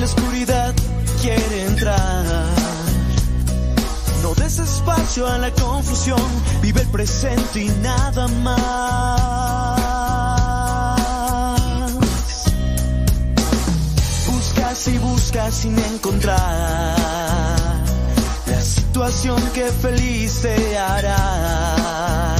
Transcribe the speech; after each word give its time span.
la 0.00 0.06
oscuridad 0.06 0.74
quiere 1.20 1.66
entrar. 1.66 2.24
No 4.22 4.34
des 4.34 4.58
espacio 4.58 5.26
a 5.26 5.36
la 5.38 5.50
confusión, 5.50 6.22
vive 6.62 6.80
el 6.80 6.88
presente 6.88 7.64
y 7.64 7.68
nada 7.82 8.26
más. 8.28 8.60
Buscas 14.26 14.88
y 14.88 14.98
buscas 14.98 15.54
sin 15.54 15.78
encontrar 15.78 16.38
la 18.46 18.62
situación 18.62 19.42
que 19.52 19.66
feliz 19.66 20.40
te 20.40 20.78
hará. 20.78 22.36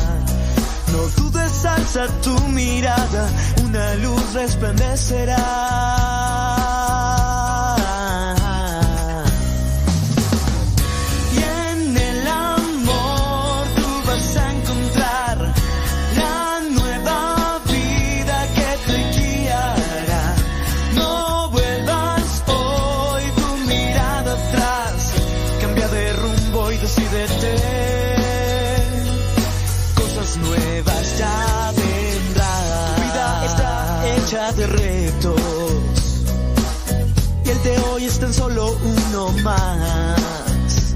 No 0.92 1.22
dudes, 1.22 1.64
alza 1.66 2.06
tu 2.22 2.40
mirada, 2.48 3.28
una 3.64 3.94
luz 3.96 4.32
resplandecerá. 4.32 6.59
Más. 39.28 40.94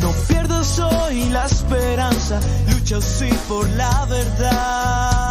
No 0.00 0.10
pierdas 0.28 0.78
hoy 0.78 1.28
la 1.30 1.46
esperanza, 1.46 2.40
lucha 2.70 3.00
sí 3.00 3.30
por 3.48 3.68
la 3.70 4.06
verdad. 4.06 5.23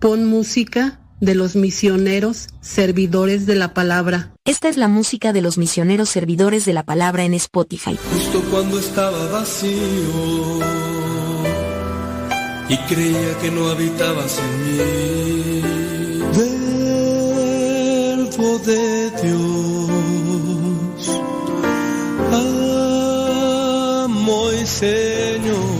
Pon 0.00 0.24
música 0.24 0.98
de 1.20 1.34
los 1.34 1.54
misioneros 1.54 2.48
servidores 2.62 3.44
de 3.44 3.54
la 3.54 3.74
palabra. 3.74 4.32
Esta 4.46 4.70
es 4.70 4.78
la 4.78 4.88
música 4.88 5.34
de 5.34 5.42
los 5.42 5.58
misioneros 5.58 6.08
servidores 6.08 6.64
de 6.64 6.72
la 6.72 6.84
palabra 6.84 7.24
en 7.24 7.34
Spotify. 7.34 7.98
Justo 8.12 8.42
cuando 8.50 8.78
estaba 8.78 9.26
vacío 9.26 9.70
y 12.68 12.76
creía 12.88 13.38
que 13.42 13.50
no 13.50 13.68
habitabas 13.68 14.38
en 14.38 14.64
mí. 14.64 15.60
Verbo 18.16 18.58
de 18.60 19.10
Dios, 19.22 19.90
amo 24.02 24.52
y 24.52 24.66
Señor. 24.66 25.79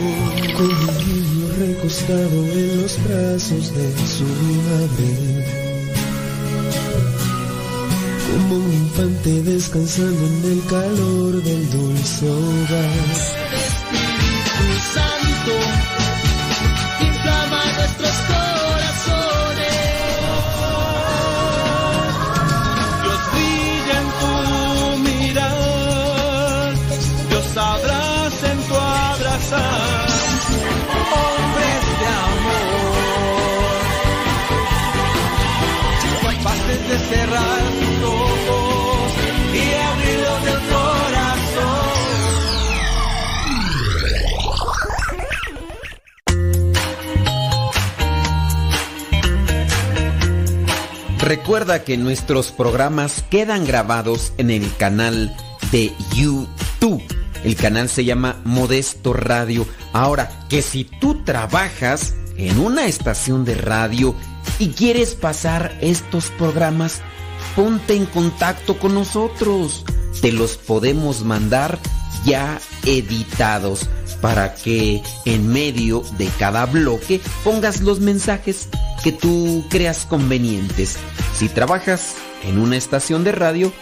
Recostado 1.83 2.45
en 2.53 2.83
los 2.83 3.03
brazos 3.05 3.75
de 3.75 4.07
su 4.07 4.25
madre. 4.69 5.47
Como 8.31 8.57
un 8.57 8.73
infante 8.73 9.43
descansando 9.43 10.27
en 10.27 10.53
el 10.53 10.63
calor 10.69 11.43
del 11.43 11.71
dulce 11.71 12.29
hogar. 12.29 13.40
Recuerda 51.61 51.85
que 51.85 51.99
nuestros 51.99 52.53
programas 52.53 53.23
quedan 53.29 53.67
grabados 53.67 54.33
en 54.39 54.51
el 54.51 54.75
canal 54.79 55.37
de 55.71 55.93
YouTube. 56.15 57.03
El 57.45 57.55
canal 57.55 57.91
se 57.91 58.07
llama 58.07 58.41
Modesto 58.45 59.13
Radio. 59.13 59.67
Ahora, 59.93 60.31
que 60.49 60.63
si 60.63 60.85
tú 60.85 61.23
trabajas 61.23 62.15
en 62.39 62.59
una 62.61 62.87
estación 62.87 63.45
de 63.45 63.57
radio 63.57 64.15
y 64.59 64.69
quieres 64.71 65.15
pasar 65.15 65.77
estos 65.83 66.31
programas, 66.31 67.03
ponte 67.55 67.95
en 67.95 68.07
contacto 68.07 68.79
con 68.79 68.95
nosotros. 68.95 69.85
Te 70.23 70.33
los 70.33 70.57
podemos 70.57 71.25
mandar 71.25 71.79
ya 72.25 72.59
editados 72.87 73.87
para 74.21 74.55
que 74.55 75.03
en 75.25 75.49
medio 75.49 76.03
de 76.19 76.27
cada 76.39 76.67
bloque 76.67 77.21
pongas 77.45 77.81
los 77.81 78.01
mensajes 78.01 78.69
que 79.03 79.13
tú 79.13 79.65
creas 79.71 80.07
convenientes. 80.07 80.99
Si 81.35 81.49
trabajas 81.49 82.15
en 82.45 82.59
una 82.59 82.77
estación 82.77 83.25
de 83.25 83.33
radio, 83.33 83.73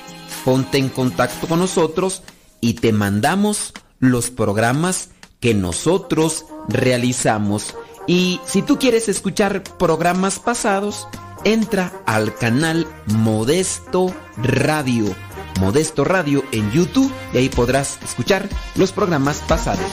ponte 0.45 0.79
en 0.79 0.89
contacto 0.89 1.47
con 1.47 1.59
nosotros 1.59 2.23
y 2.61 2.75
te 2.75 2.93
mandamos 2.93 3.73
los 3.99 4.31
programas 4.31 5.11
que 5.41 5.55
nosotros 5.55 6.47
realizamos 6.69 7.75
Y 8.07 8.41
si 8.47 8.63
tú 8.63 8.79
quieres 8.79 9.09
escuchar 9.09 9.63
programas 9.63 10.39
pasados, 10.39 11.07
entra 11.45 11.93
al 12.07 12.35
canal 12.35 12.87
Modesto 13.07 14.15
Radio. 14.39 15.15
Modesto 15.59 16.05
Radio 16.05 16.45
en 16.53 16.71
YouTube 16.73 17.13
y 17.35 17.39
ahí 17.39 17.49
podrás 17.49 17.99
escuchar 18.03 18.49
los 18.77 18.93
programas 18.93 19.41
pasados. 19.47 19.91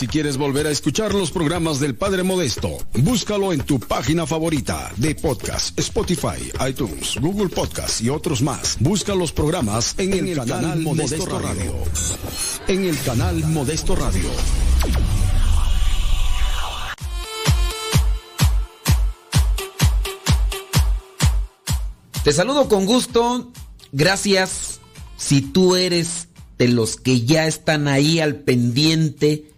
Si 0.00 0.06
quieres 0.06 0.38
volver 0.38 0.66
a 0.66 0.70
escuchar 0.70 1.12
los 1.12 1.30
programas 1.30 1.78
del 1.78 1.94
Padre 1.94 2.22
Modesto, 2.22 2.78
búscalo 2.94 3.52
en 3.52 3.60
tu 3.60 3.78
página 3.78 4.26
favorita 4.26 4.90
de 4.96 5.14
podcast, 5.14 5.78
Spotify, 5.78 6.50
iTunes, 6.66 7.16
Google 7.20 7.50
Podcast 7.50 8.00
y 8.00 8.08
otros 8.08 8.40
más. 8.40 8.78
Busca 8.80 9.14
los 9.14 9.30
programas 9.30 9.94
en, 9.98 10.14
el, 10.14 10.36
canal, 10.38 10.80
Modesto, 10.80 11.38
Radio. 11.38 11.74
En 12.66 12.86
el 12.86 12.98
canal 13.02 13.44
Modesto 13.48 13.94
Radio. 13.94 14.30
Te 22.24 22.32
saludo 22.32 22.68
con 22.68 22.84
gusto. 22.84 23.50
Gracias 23.92 24.80
si 25.16 25.40
tú 25.40 25.74
eres 25.74 26.28
de 26.58 26.68
los 26.68 26.96
que 26.96 27.22
ya 27.22 27.46
están 27.46 27.88
ahí 27.88 28.20
al 28.20 28.36
pendiente 28.36 29.50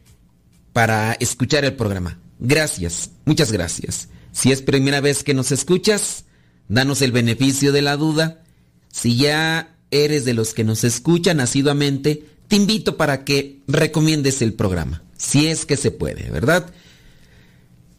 para 0.73 1.13
escuchar 1.15 1.65
el 1.65 1.75
programa. 1.75 2.21
Gracias, 2.39 3.11
muchas 3.25 3.51
gracias. 3.51 4.09
Si 4.31 4.53
es 4.53 4.63
primera 4.63 5.01
vez 5.01 5.25
que 5.25 5.35
nos 5.35 5.51
escuchas, 5.51 6.25
danos 6.69 7.03
el 7.03 7.11
beneficio 7.11 7.73
de 7.73 7.83
la 7.83 7.97
duda. 7.97 8.45
Si 8.93 9.17
ya 9.17 9.77
eres 9.91 10.25
de 10.25 10.35
los 10.35 10.55
que 10.55 10.63
nos 10.63 10.85
escuchan 10.85 11.41
asiduamente, 11.41 12.27
te 12.47 12.55
invito 12.55 12.97
para 12.97 13.25
que 13.25 13.59
recomiendes 13.67 14.41
el 14.41 14.55
programa, 14.55 15.03
si 15.17 15.49
es 15.49 15.67
que 15.67 15.77
se 15.77 15.91
puede, 15.91 16.31
¿verdad? 16.31 16.73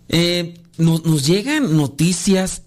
Eh, 0.07 0.55
nos, 0.77 1.05
nos 1.05 1.27
llegan 1.27 1.75
noticias 1.75 2.62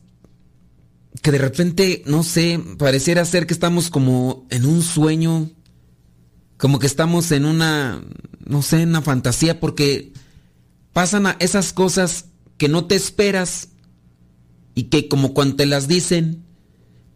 que 1.22 1.32
de 1.32 1.38
repente, 1.38 2.02
no 2.06 2.22
sé, 2.22 2.60
pareciera 2.78 3.24
ser 3.24 3.46
que 3.46 3.54
estamos 3.54 3.90
como 3.90 4.46
en 4.50 4.66
un 4.66 4.82
sueño 4.82 5.50
como 6.56 6.78
que 6.78 6.86
estamos 6.86 7.32
en 7.32 7.44
una, 7.44 8.02
no 8.44 8.62
sé, 8.62 8.82
en 8.82 8.90
una 8.90 9.02
fantasía 9.02 9.60
porque 9.60 10.12
pasan 10.92 11.26
a 11.26 11.36
esas 11.38 11.72
cosas 11.72 12.26
que 12.56 12.68
no 12.68 12.86
te 12.86 12.94
esperas 12.94 13.68
y 14.74 14.84
que 14.84 15.08
como 15.08 15.34
cuando 15.34 15.56
te 15.56 15.66
las 15.66 15.88
dicen, 15.88 16.44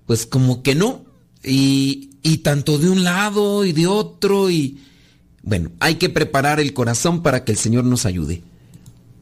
pues 0.06 0.26
como 0.26 0.62
que 0.62 0.74
no. 0.74 1.06
Y, 1.42 2.10
y 2.22 2.38
tanto 2.38 2.78
de 2.78 2.90
un 2.90 3.02
lado 3.02 3.64
y 3.64 3.72
de 3.72 3.86
otro 3.86 4.50
y 4.50 4.82
bueno, 5.42 5.70
hay 5.80 5.94
que 5.94 6.10
preparar 6.10 6.60
el 6.60 6.74
corazón 6.74 7.22
para 7.22 7.44
que 7.44 7.52
el 7.52 7.58
Señor 7.58 7.84
nos 7.84 8.04
ayude. 8.04 8.42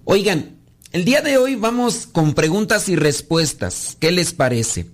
Oigan, 0.04 0.57
el 0.92 1.04
día 1.04 1.20
de 1.20 1.38
hoy 1.38 1.54
vamos 1.54 2.06
con 2.06 2.34
preguntas 2.34 2.88
y 2.88 2.96
respuestas. 2.96 3.96
¿Qué 4.00 4.10
les 4.10 4.32
parece? 4.32 4.86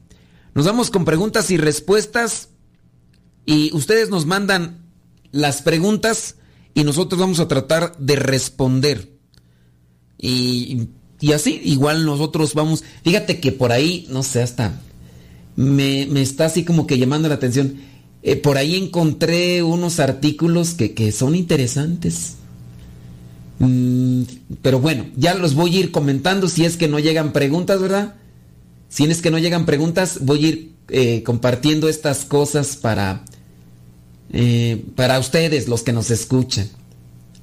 Nos 0.54 0.66
vamos 0.66 0.90
con 0.90 1.04
preguntas 1.04 1.50
y 1.50 1.56
respuestas 1.56 2.48
y 3.46 3.74
ustedes 3.74 4.10
nos 4.10 4.26
mandan 4.26 4.84
las 5.30 5.62
preguntas 5.62 6.36
y 6.74 6.84
nosotros 6.84 7.20
vamos 7.20 7.40
a 7.40 7.48
tratar 7.48 7.96
de 7.98 8.16
responder. 8.16 9.12
Y, 10.18 10.88
así, 11.34 11.60
igual 11.64 12.06
nosotros 12.06 12.54
vamos. 12.54 12.82
Fíjate 13.02 13.40
que 13.40 13.52
por 13.52 13.72
ahí, 13.72 14.06
no 14.10 14.22
sé, 14.22 14.42
hasta 14.42 14.80
me, 15.56 16.02
está 16.20 16.46
así 16.46 16.64
como 16.64 16.86
que 16.86 16.98
llamando 16.98 17.28
la 17.28 17.34
atención. 17.34 17.76
Eh, 18.22 18.36
por 18.36 18.56
ahí 18.56 18.76
encontré 18.76 19.62
unos 19.62 20.00
artículos 20.00 20.74
que, 20.74 21.12
son 21.12 21.34
interesantes. 21.34 22.36
Mm, 23.58 24.22
pero 24.62 24.80
bueno, 24.80 25.06
ya 25.16 25.34
los 25.34 25.54
voy 25.54 25.76
a 25.76 25.80
ir 25.80 25.90
comentando 25.92 26.48
si 26.48 26.64
es 26.64 26.76
que 26.76 26.88
no 26.88 26.98
llegan 26.98 27.32
preguntas, 27.32 27.80
¿verdad? 27.80 28.16
Si 28.88 29.04
es 29.04 29.22
que 29.22 29.30
no 29.30 29.38
llegan 29.38 29.66
preguntas, 29.66 30.18
voy 30.22 30.44
a 30.44 30.48
ir 30.48 30.72
eh, 30.88 31.22
compartiendo 31.22 31.88
estas 31.88 32.24
cosas 32.24 32.76
para 32.76 33.24
eh, 34.36 34.84
para 34.96 35.20
ustedes, 35.20 35.68
los 35.68 35.84
que 35.84 35.92
nos 35.92 36.10
escuchan. 36.10 36.68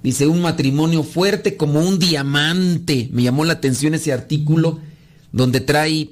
Dice, 0.04 0.28
un 0.28 0.42
matrimonio 0.42 1.04
fuerte 1.04 1.56
como 1.56 1.80
un 1.80 2.00
diamante. 2.00 3.08
Me 3.14 3.24
llamó 3.24 3.46
la 3.46 3.54
atención 3.54 3.94
ese 3.94 4.12
artículo 4.12 4.80
donde 5.32 5.62
trae 5.62 6.10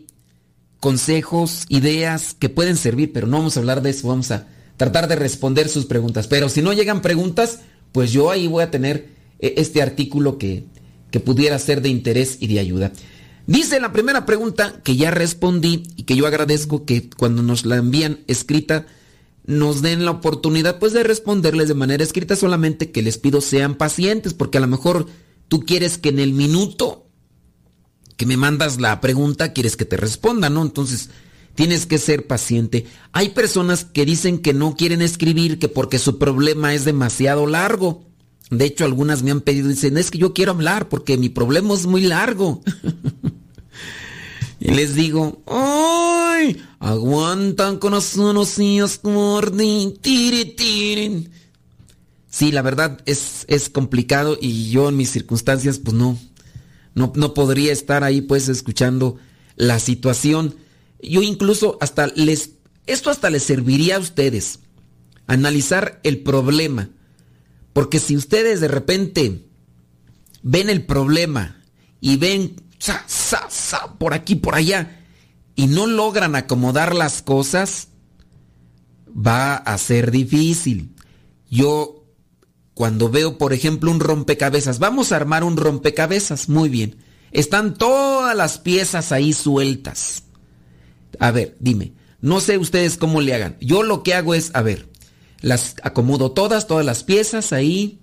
consejos, 0.79 1.65
ideas 1.67 2.33
que 2.33 2.47
pueden 2.47 2.77
servir, 2.77 3.11
pero 3.11 3.27
no 3.27 3.37
vamos 3.39 3.57
a 3.57 3.59
hablar 3.59 3.81
de 3.81 3.89
eso, 3.89 4.07
vamos 4.07 4.31
a 4.31 4.47
tratar 4.77 5.09
de 5.09 5.17
responder 5.17 5.67
sus 5.67 5.85
preguntas. 5.85 6.27
Pero 6.27 6.47
si 6.47 6.61
no 6.61 6.71
llegan 6.71 7.01
preguntas, 7.01 7.59
pues 7.91 8.13
yo 8.13 8.31
ahí 8.31 8.47
voy 8.47 8.63
a 8.63 8.71
tener 8.71 9.09
este 9.39 9.81
artículo 9.81 10.37
que, 10.37 10.65
que 11.11 11.19
pudiera 11.19 11.57
ser 11.59 11.81
de 11.81 11.89
interés 11.89 12.37
y 12.39 12.47
de 12.47 12.59
ayuda. 12.59 12.91
Dice 13.47 13.79
la 13.79 13.91
primera 13.91 14.25
pregunta 14.25 14.79
que 14.83 14.95
ya 14.95 15.09
respondí 15.09 15.83
y 15.95 16.03
que 16.03 16.15
yo 16.15 16.27
agradezco 16.27 16.85
que 16.85 17.09
cuando 17.09 17.41
nos 17.41 17.65
la 17.65 17.77
envían 17.77 18.19
escrita, 18.27 18.85
nos 19.45 19.81
den 19.81 20.05
la 20.05 20.11
oportunidad 20.11 20.77
pues 20.77 20.93
de 20.93 21.03
responderles 21.03 21.67
de 21.67 21.73
manera 21.73 22.03
escrita, 22.03 22.35
solamente 22.35 22.91
que 22.91 23.01
les 23.01 23.17
pido 23.17 23.41
sean 23.41 23.75
pacientes, 23.75 24.35
porque 24.35 24.59
a 24.59 24.61
lo 24.61 24.67
mejor 24.67 25.07
tú 25.47 25.61
quieres 25.61 25.97
que 25.97 26.09
en 26.09 26.19
el 26.19 26.33
minuto 26.33 27.07
que 28.15 28.27
me 28.27 28.37
mandas 28.37 28.79
la 28.79 29.01
pregunta 29.01 29.53
quieres 29.53 29.77
que 29.77 29.85
te 29.85 29.97
responda, 29.97 30.49
¿no? 30.49 30.61
Entonces 30.61 31.09
tienes 31.55 31.85
que 31.85 31.97
ser 31.97 32.27
paciente. 32.27 32.85
Hay 33.13 33.29
personas 33.29 33.85
que 33.85 34.05
dicen 34.05 34.39
que 34.39 34.53
no 34.53 34.75
quieren 34.75 35.01
escribir, 35.01 35.57
que 35.57 35.69
porque 35.69 35.97
su 35.97 36.19
problema 36.19 36.73
es 36.73 36.85
demasiado 36.85 37.47
largo. 37.47 38.08
De 38.49 38.65
hecho, 38.65 38.85
algunas 38.85 39.21
me 39.21 39.31
han 39.31 39.41
pedido, 39.41 39.67
dicen, 39.67 39.97
es 39.97 40.09
que 40.09 40.17
yo 40.17 40.33
quiero 40.33 40.53
hablar 40.53 40.89
porque 40.89 41.17
mi 41.17 41.29
problema 41.29 41.73
es 41.73 41.85
muy 41.85 42.01
largo. 42.01 42.61
y 44.59 44.71
les 44.71 44.95
digo, 44.95 45.43
¡ay! 45.45 46.57
Aguantan 46.79 47.77
con 47.77 47.91
los 47.91 48.15
unos 48.15 48.55
tiren. 50.01 51.29
Sí, 52.29 52.51
la 52.51 52.61
verdad 52.61 53.01
es, 53.05 53.45
es 53.47 53.69
complicado 53.69 54.37
y 54.39 54.69
yo 54.69 54.89
en 54.89 54.97
mis 54.97 55.11
circunstancias 55.11 55.79
pues 55.79 55.95
no, 55.95 56.17
no, 56.95 57.11
no 57.15 57.33
podría 57.33 57.71
estar 57.71 58.03
ahí 58.03 58.21
pues 58.21 58.47
escuchando 58.49 59.17
la 59.55 59.79
situación. 59.79 60.55
Yo 61.01 61.21
incluso 61.21 61.77
hasta 61.81 62.07
les, 62.07 62.51
esto 62.87 63.09
hasta 63.09 63.29
les 63.29 63.43
serviría 63.43 63.97
a 63.97 63.99
ustedes, 63.99 64.59
analizar 65.27 65.99
el 66.03 66.19
problema. 66.19 66.89
Porque 67.73 67.99
si 67.99 68.17
ustedes 68.17 68.61
de 68.61 68.67
repente 68.67 69.45
ven 70.41 70.69
el 70.69 70.85
problema 70.85 71.61
y 72.01 72.17
ven 72.17 72.55
por 73.97 74.13
aquí, 74.13 74.35
por 74.35 74.55
allá, 74.55 75.05
y 75.55 75.67
no 75.67 75.87
logran 75.87 76.35
acomodar 76.35 76.95
las 76.95 77.21
cosas, 77.21 77.89
va 79.09 79.55
a 79.55 79.77
ser 79.77 80.11
difícil. 80.11 80.95
Yo, 81.49 82.05
cuando 82.73 83.09
veo, 83.09 83.37
por 83.37 83.53
ejemplo, 83.53 83.91
un 83.91 83.99
rompecabezas, 83.99 84.79
vamos 84.79 85.11
a 85.11 85.17
armar 85.17 85.43
un 85.43 85.57
rompecabezas, 85.57 86.47
muy 86.47 86.69
bien. 86.69 86.97
Están 87.31 87.73
todas 87.73 88.35
las 88.35 88.57
piezas 88.57 89.11
ahí 89.11 89.33
sueltas. 89.33 90.23
A 91.19 91.31
ver, 91.31 91.57
dime, 91.59 91.93
no 92.21 92.39
sé 92.39 92.57
ustedes 92.57 92.97
cómo 92.97 93.21
le 93.21 93.33
hagan. 93.33 93.57
Yo 93.59 93.83
lo 93.83 94.03
que 94.03 94.13
hago 94.13 94.33
es, 94.33 94.51
a 94.53 94.61
ver, 94.61 94.88
las 95.41 95.75
acomodo 95.83 96.31
todas, 96.31 96.67
todas 96.67 96.85
las 96.85 97.03
piezas 97.03 97.53
ahí. 97.53 97.99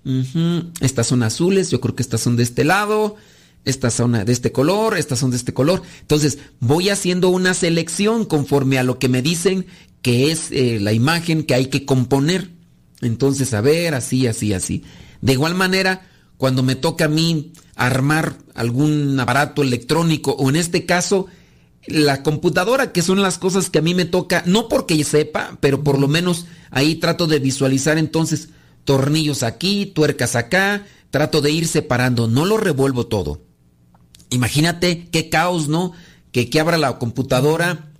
Estas 0.81 1.07
son 1.07 1.23
azules, 1.23 1.69
yo 1.71 1.79
creo 1.79 1.95
que 1.95 2.03
estas 2.03 2.21
son 2.21 2.35
de 2.35 2.43
este 2.43 2.63
lado 2.63 3.15
estas 3.67 3.95
son 3.95 4.13
de 4.13 4.31
este 4.31 4.53
color, 4.53 4.97
estas 4.97 5.19
son 5.19 5.31
de 5.31 5.35
este 5.35 5.53
color. 5.53 5.81
Entonces 5.99 6.37
voy 6.61 6.87
haciendo 6.87 7.27
una 7.27 7.53
selección 7.53 8.23
conforme 8.23 8.79
a 8.79 8.83
lo 8.83 8.97
que 8.97 9.09
me 9.09 9.21
dicen 9.21 9.65
que 10.01 10.31
es 10.31 10.51
eh, 10.51 10.79
la 10.79 10.93
imagen 10.93 11.43
que 11.43 11.53
hay 11.53 11.65
que 11.65 11.85
componer. 11.85 12.49
Entonces, 13.01 13.53
a 13.53 13.59
ver, 13.59 13.93
así, 13.93 14.25
así, 14.25 14.53
así. 14.53 14.83
De 15.21 15.33
igual 15.33 15.53
manera, 15.53 16.07
cuando 16.37 16.63
me 16.63 16.75
toca 16.75 17.05
a 17.05 17.09
mí 17.09 17.51
armar 17.75 18.37
algún 18.55 19.19
aparato 19.19 19.63
electrónico, 19.63 20.31
o 20.31 20.49
en 20.49 20.55
este 20.55 20.85
caso, 20.85 21.27
la 21.87 22.21
computadora, 22.21 22.91
que 22.91 23.01
son 23.01 23.21
las 23.21 23.37
cosas 23.37 23.69
que 23.69 23.79
a 23.79 23.81
mí 23.81 23.95
me 23.95 24.05
toca, 24.05 24.43
no 24.45 24.67
porque 24.67 25.01
sepa, 25.03 25.57
pero 25.61 25.83
por 25.83 25.99
lo 25.99 26.07
menos 26.07 26.45
ahí 26.69 26.95
trato 26.95 27.27
de 27.27 27.39
visualizar 27.39 27.97
entonces 27.97 28.49
tornillos 28.83 29.43
aquí, 29.43 29.85
tuercas 29.85 30.35
acá, 30.35 30.85
trato 31.09 31.41
de 31.41 31.51
ir 31.51 31.67
separando, 31.67 32.27
no 32.27 32.45
lo 32.45 32.57
revuelvo 32.57 33.07
todo. 33.07 33.41
Imagínate 34.29 35.07
qué 35.09 35.29
caos, 35.29 35.69
¿no? 35.69 35.93
Que, 36.31 36.49
que 36.49 36.59
abra 36.59 36.77
la 36.77 36.99
computadora 36.99 37.91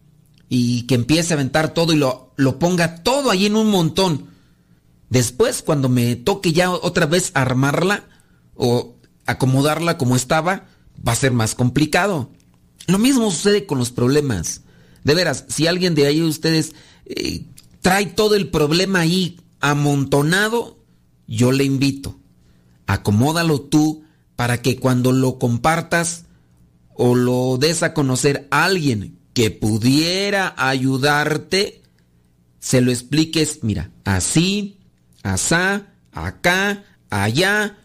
y 0.50 0.84
que 0.84 0.96
empiece 0.96 1.34
a 1.34 1.36
aventar 1.36 1.74
todo 1.74 1.94
y 1.94 1.96
lo, 1.96 2.34
lo 2.36 2.60
ponga 2.60 3.04
todo 3.04 3.32
ahí 3.32 3.46
en 3.46 3.56
un 3.56 3.70
montón. 3.70 4.28
Después, 5.10 5.64
cuando 5.64 5.88
me 5.88 6.16
toque 6.18 6.52
ya 6.52 6.72
otra 6.72 7.06
vez 7.06 7.32
armarla 7.34 8.04
o 8.56 8.98
acomodarla 9.26 9.98
como 9.98 10.16
estaba, 10.16 10.66
va 11.08 11.14
a 11.14 11.16
ser 11.16 11.32
más 11.32 11.56
complicado. 11.56 12.30
Lo 12.88 12.98
mismo 12.98 13.30
sucede 13.32 13.66
con 13.66 13.78
los 13.78 13.92
problemas. 13.92 14.62
De 15.04 15.14
veras, 15.14 15.46
si 15.50 15.68
alguien 15.68 15.96
de 15.96 16.08
ahí 16.08 16.22
ustedes 16.22 16.74
eh, 17.06 17.46
trae 17.82 18.08
todo 18.08 18.36
el 18.36 18.50
problema 18.50 19.02
ahí 19.02 19.40
amontonado, 19.60 20.84
yo 21.28 21.52
le 21.52 21.64
invito. 21.64 22.18
Acomódalo 22.86 23.62
tú 23.62 24.04
para 24.36 24.62
que 24.62 24.78
cuando 24.78 25.12
lo 25.12 25.40
compartas 25.40 26.26
o 26.94 27.16
lo 27.16 27.58
des 27.58 27.84
a 27.84 27.94
conocer 27.94 28.48
a 28.52 28.66
alguien 28.66 29.20
que 29.34 29.52
pudiera 29.52 30.56
ayudarte, 30.58 31.84
se 32.60 32.82
lo 32.82 32.92
expliques, 32.92 33.60
mira, 33.62 33.92
así, 34.04 34.80
asá, 35.22 35.94
acá, 36.12 36.84
allá, 37.10 37.78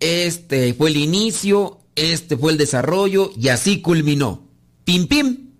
este 0.00 0.74
fue 0.74 0.90
el 0.90 0.98
inicio, 0.98 1.80
este 1.96 2.36
fue 2.36 2.52
el 2.52 2.58
desarrollo 2.58 3.32
y 3.36 3.48
así 3.48 3.80
culminó. 3.80 4.48
Pim, 4.84 5.06
pim. 5.08 5.50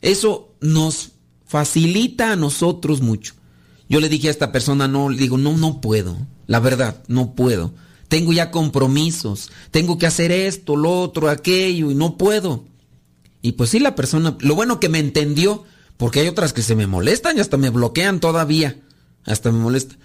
Eso 0.00 0.54
nos 0.60 1.12
facilita 1.44 2.32
a 2.32 2.36
nosotros 2.36 3.00
mucho. 3.00 3.34
Yo 3.88 4.00
le 4.00 4.08
dije 4.08 4.28
a 4.28 4.30
esta 4.30 4.52
persona, 4.52 4.86
no, 4.86 5.08
le 5.08 5.18
digo, 5.18 5.38
no, 5.38 5.56
no 5.56 5.80
puedo. 5.80 6.16
La 6.46 6.60
verdad, 6.60 7.02
no 7.08 7.34
puedo. 7.34 7.74
Tengo 8.08 8.32
ya 8.32 8.50
compromisos. 8.50 9.50
Tengo 9.70 9.98
que 9.98 10.06
hacer 10.06 10.30
esto, 10.30 10.76
lo 10.76 11.00
otro, 11.00 11.28
aquello, 11.28 11.90
y 11.90 11.94
no 11.94 12.16
puedo. 12.18 12.66
Y 13.40 13.52
pues 13.52 13.70
sí, 13.70 13.78
la 13.78 13.94
persona, 13.94 14.36
lo 14.40 14.54
bueno 14.54 14.78
que 14.78 14.88
me 14.88 14.98
entendió, 14.98 15.64
porque 15.96 16.20
hay 16.20 16.28
otras 16.28 16.52
que 16.52 16.62
se 16.62 16.76
me 16.76 16.86
molestan 16.86 17.38
y 17.38 17.40
hasta 17.40 17.56
me 17.56 17.70
bloquean 17.70 18.20
todavía. 18.20 18.80
Hasta 19.24 19.50
me 19.50 19.58
molesta. 19.58 19.96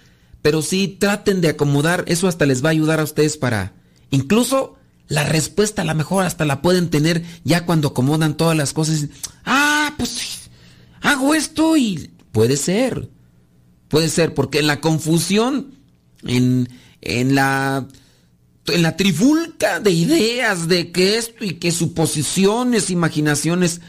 Pero 0.42 0.62
sí, 0.62 0.88
traten 0.88 1.40
de 1.40 1.48
acomodar, 1.48 2.04
eso 2.06 2.28
hasta 2.28 2.46
les 2.46 2.64
va 2.64 2.68
a 2.68 2.72
ayudar 2.72 3.00
a 3.00 3.04
ustedes 3.04 3.36
para... 3.36 3.74
Incluso 4.10 4.76
la 5.08 5.24
respuesta 5.24 5.82
a 5.82 5.84
la 5.84 5.94
mejor 5.94 6.24
hasta 6.24 6.44
la 6.44 6.62
pueden 6.62 6.90
tener 6.90 7.22
ya 7.44 7.66
cuando 7.66 7.88
acomodan 7.88 8.36
todas 8.36 8.56
las 8.56 8.72
cosas. 8.72 9.08
Ah, 9.44 9.94
pues 9.96 10.50
hago 11.00 11.34
esto 11.34 11.76
y 11.76 12.10
puede 12.32 12.56
ser. 12.56 13.10
Puede 13.88 14.08
ser, 14.08 14.34
porque 14.34 14.58
en 14.58 14.66
la 14.66 14.80
confusión, 14.80 15.74
en, 16.24 16.68
en 17.00 17.34
la 17.34 17.86
en 18.66 18.82
la 18.82 18.96
trifulca 18.96 19.80
de 19.80 19.90
ideas 19.90 20.68
de 20.68 20.90
que 20.90 21.18
esto 21.18 21.44
y 21.44 21.54
que 21.54 21.70
suposiciones, 21.70 22.90
imaginaciones 22.90 23.80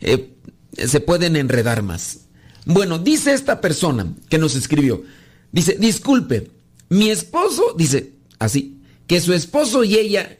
eh, 0.00 0.34
se 0.76 1.00
pueden 1.00 1.36
enredar 1.36 1.82
más. 1.82 2.20
Bueno, 2.64 2.98
dice 2.98 3.32
esta 3.32 3.60
persona 3.60 4.14
que 4.28 4.38
nos 4.38 4.54
escribió, 4.54 5.02
dice, 5.50 5.76
disculpe, 5.78 6.50
mi 6.88 7.10
esposo, 7.10 7.74
dice 7.76 8.12
así, 8.38 8.80
que 9.06 9.20
su 9.20 9.32
esposo 9.32 9.82
y 9.82 9.96
ella 9.96 10.38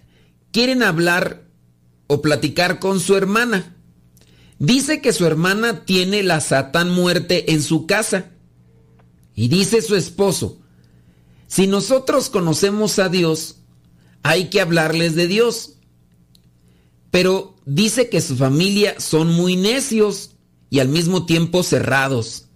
quieren 0.52 0.82
hablar 0.82 1.44
o 2.06 2.22
platicar 2.22 2.80
con 2.80 3.00
su 3.00 3.16
hermana. 3.16 3.76
Dice 4.58 5.00
que 5.00 5.12
su 5.12 5.26
hermana 5.26 5.84
tiene 5.84 6.22
la 6.22 6.40
Satán 6.40 6.90
muerte 6.90 7.52
en 7.52 7.62
su 7.62 7.86
casa. 7.86 8.32
Y 9.34 9.48
dice 9.48 9.80
su 9.80 9.96
esposo, 9.96 10.60
si 11.46 11.66
nosotros 11.66 12.28
conocemos 12.28 12.98
a 12.98 13.08
Dios, 13.08 13.56
hay 14.22 14.50
que 14.50 14.60
hablarles 14.60 15.14
de 15.14 15.26
Dios. 15.28 15.76
Pero 17.10 17.56
dice 17.64 18.08
que 18.08 18.20
su 18.20 18.36
familia 18.36 18.98
son 18.98 19.32
muy 19.32 19.56
necios 19.56 20.32
y 20.68 20.80
al 20.80 20.88
mismo 20.88 21.26
tiempo 21.26 21.62
cerrados. 21.62 22.46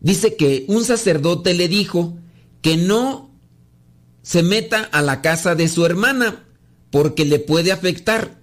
Dice 0.00 0.36
que 0.36 0.64
un 0.68 0.84
sacerdote 0.84 1.54
le 1.54 1.68
dijo 1.68 2.18
que 2.62 2.76
no 2.76 3.30
se 4.22 4.42
meta 4.42 4.82
a 4.82 5.02
la 5.02 5.22
casa 5.22 5.54
de 5.54 5.68
su 5.68 5.86
hermana 5.86 6.45
porque 6.90 7.24
le 7.24 7.38
puede 7.38 7.72
afectar. 7.72 8.40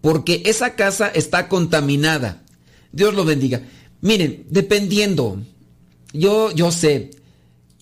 Porque 0.00 0.42
esa 0.46 0.74
casa 0.74 1.08
está 1.08 1.48
contaminada. 1.48 2.44
Dios 2.92 3.14
lo 3.14 3.24
bendiga. 3.24 3.62
Miren, 4.00 4.46
dependiendo, 4.50 5.42
yo, 6.12 6.52
yo 6.52 6.70
sé, 6.70 7.10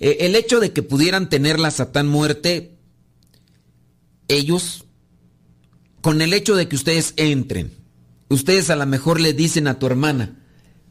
eh, 0.00 0.18
el 0.20 0.36
hecho 0.36 0.60
de 0.60 0.72
que 0.72 0.82
pudieran 0.82 1.28
tener 1.28 1.58
la 1.58 1.70
Satán 1.70 2.08
muerte, 2.08 2.76
ellos, 4.28 4.84
con 6.00 6.22
el 6.22 6.32
hecho 6.32 6.56
de 6.56 6.68
que 6.68 6.76
ustedes 6.76 7.14
entren, 7.16 7.72
ustedes 8.28 8.70
a 8.70 8.76
lo 8.76 8.86
mejor 8.86 9.20
le 9.20 9.32
dicen 9.32 9.68
a 9.68 9.78
tu 9.78 9.86
hermana, 9.86 10.40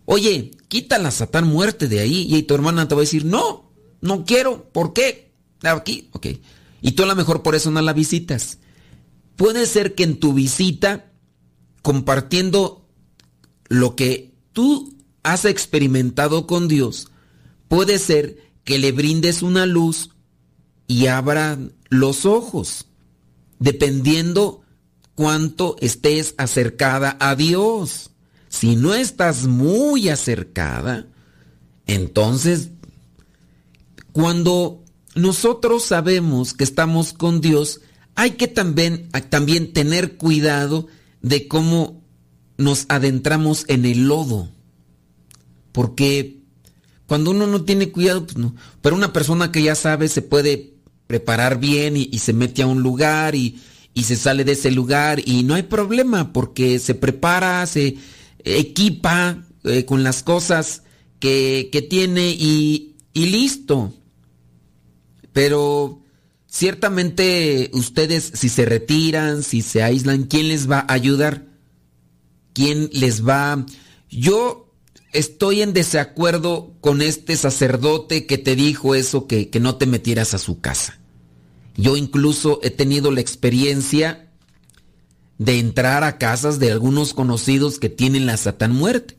oye, 0.05 0.51
quita 0.67 0.98
la 1.00 1.12
Satán 1.12 1.48
muerte 1.48 1.88
de 1.88 2.00
ahí, 2.00 2.27
y 2.29 2.43
tu 2.43 2.55
hermana 2.55 2.88
te 2.88 2.95
va 2.95 3.01
a 3.01 3.03
decir, 3.03 3.25
no, 3.25 3.72
no 4.01 4.25
quiero, 4.25 4.69
¿por 4.72 4.93
qué? 4.93 5.31
Aquí, 5.62 6.10
ok. 6.12 6.27
Y 6.84 6.92
tú 6.92 7.04
a 7.04 7.06
lo 7.06 7.16
mejor 7.16 7.42
por 7.42 7.56
eso 7.56 7.72
no 7.72 7.82
la 7.82 7.94
visitas. 7.94 8.60
Puede 9.38 9.66
ser 9.66 9.96
que 9.96 10.04
en 10.04 10.20
tu 10.20 10.34
visita, 10.34 11.13
compartiendo 11.82 12.86
lo 13.70 13.96
que 13.96 14.36
tú 14.52 14.94
has 15.24 15.46
experimentado 15.46 16.46
con 16.46 16.68
Dios, 16.68 17.08
puede 17.70 17.98
ser 18.00 18.38
que 18.66 18.80
le 18.80 18.92
brindes 18.92 19.42
una 19.42 19.66
luz 19.66 20.10
y 20.86 21.08
abran 21.08 21.72
los 21.88 22.25
ojos, 22.25 22.86
dependiendo 23.60 24.62
cuánto 25.16 25.78
estés 25.80 26.36
acercada 26.38 27.16
a 27.22 27.36
Dios. 27.36 28.12
Si 28.50 28.75
no 28.75 28.94
estás 28.94 29.48
muy 29.48 30.10
acercada, 30.10 31.08
entonces 31.88 32.72
cuando 34.12 34.83
nosotros 35.15 35.84
sabemos 35.84 36.53
que 36.53 36.63
estamos 36.63 37.13
con 37.13 37.41
Dios, 37.41 37.82
hay 38.15 38.32
que 38.32 38.48
también, 38.48 39.10
también 39.29 39.74
tener 39.74 40.17
cuidado 40.17 40.88
de 41.22 41.48
cómo 41.48 42.01
nos 42.58 42.86
adentramos 42.89 43.65
en 43.67 43.86
el 43.86 44.08
lodo. 44.08 44.50
Porque 45.72 46.41
cuando 47.08 47.32
uno 47.32 47.48
no 47.48 47.63
tiene 47.63 47.91
cuidado, 47.91 48.25
pues 48.25 48.38
no. 48.38 48.55
Pero 48.82 48.96
una 48.96 49.13
persona 49.13 49.51
que 49.51 49.63
ya 49.63 49.75
sabe 49.75 50.08
se 50.08 50.22
puede 50.22 50.74
preparar 51.08 51.60
bien 51.60 51.98
y, 51.98 52.17
se 52.20 52.34
mete 52.34 52.62
a 52.62 52.67
un 52.67 52.82
lugar 52.82 53.36
y, 53.36 53.60
se 54.01 54.15
sale 54.15 54.43
de 54.43 54.53
ese 54.53 54.72
lugar 54.72 55.22
y 55.24 55.43
no 55.43 55.53
hay 55.53 55.63
problema 55.63 56.34
porque 56.34 56.79
se 56.79 56.96
prepara, 56.96 57.65
se 57.67 57.98
equipa 58.43 59.43
eh, 59.63 59.86
con 59.86 60.03
las 60.03 60.24
cosas 60.24 60.84
que, 61.20 61.70
que 61.72 61.82
tiene 61.82 62.32
y, 62.32 62.96
y 63.13 63.27
listo. 63.27 63.93
Pero 65.34 66.02
ciertamente 66.48 67.72
ustedes 67.74 68.32
si 68.36 68.48
se 68.48 68.66
retiran, 68.66 69.44
si 69.44 69.62
se 69.62 69.84
aíslan, 69.84 70.24
¿quién 70.24 70.48
les 70.48 70.70
va 70.70 70.86
a 70.88 70.94
ayudar? 70.94 71.48
¿Quién 72.54 72.90
les 72.94 73.28
va? 73.28 73.66
Yo 74.10 74.72
estoy 75.12 75.62
en 75.62 75.74
desacuerdo 75.74 76.75
con 76.80 77.02
este 77.02 77.36
sacerdote 77.36 78.25
que 78.28 78.38
te 78.38 78.56
dijo 78.56 78.96
eso, 78.96 79.28
que, 79.28 79.50
que 79.50 79.60
no 79.60 79.75
te 79.75 79.88
metieras 79.88 80.34
a 80.34 80.38
su 80.38 80.60
casa. 80.60 81.00
Yo 81.75 81.98
incluso 81.98 82.60
he 82.62 82.70
tenido 82.70 83.12
la 83.12 83.22
experiencia 83.22 84.30
de 85.40 85.60
entrar 85.60 86.04
a 86.04 86.18
casas 86.20 86.60
de 86.60 86.72
algunos 86.72 87.13
conocidos 87.13 87.80
que 87.80 87.90
tienen 87.90 88.28
la 88.28 88.38
Satán 88.38 88.72
muerte. 88.74 89.18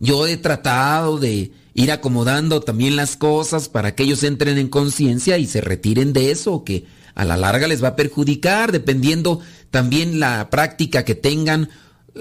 Yo 0.00 0.26
he 0.26 0.36
tratado 0.36 1.18
de 1.18 1.52
ir 1.74 1.90
acomodando 1.90 2.60
también 2.60 2.96
las 2.96 3.16
cosas 3.16 3.68
para 3.68 3.94
que 3.94 4.02
ellos 4.02 4.22
entren 4.22 4.58
en 4.58 4.68
conciencia 4.68 5.38
y 5.38 5.46
se 5.46 5.60
retiren 5.60 6.12
de 6.12 6.30
eso, 6.30 6.64
que 6.64 6.86
a 7.14 7.24
la 7.24 7.36
larga 7.36 7.66
les 7.66 7.82
va 7.82 7.88
a 7.88 7.96
perjudicar, 7.96 8.72
dependiendo 8.72 9.40
también 9.70 10.20
la 10.20 10.50
práctica 10.50 11.04
que 11.04 11.14
tengan 11.14 11.70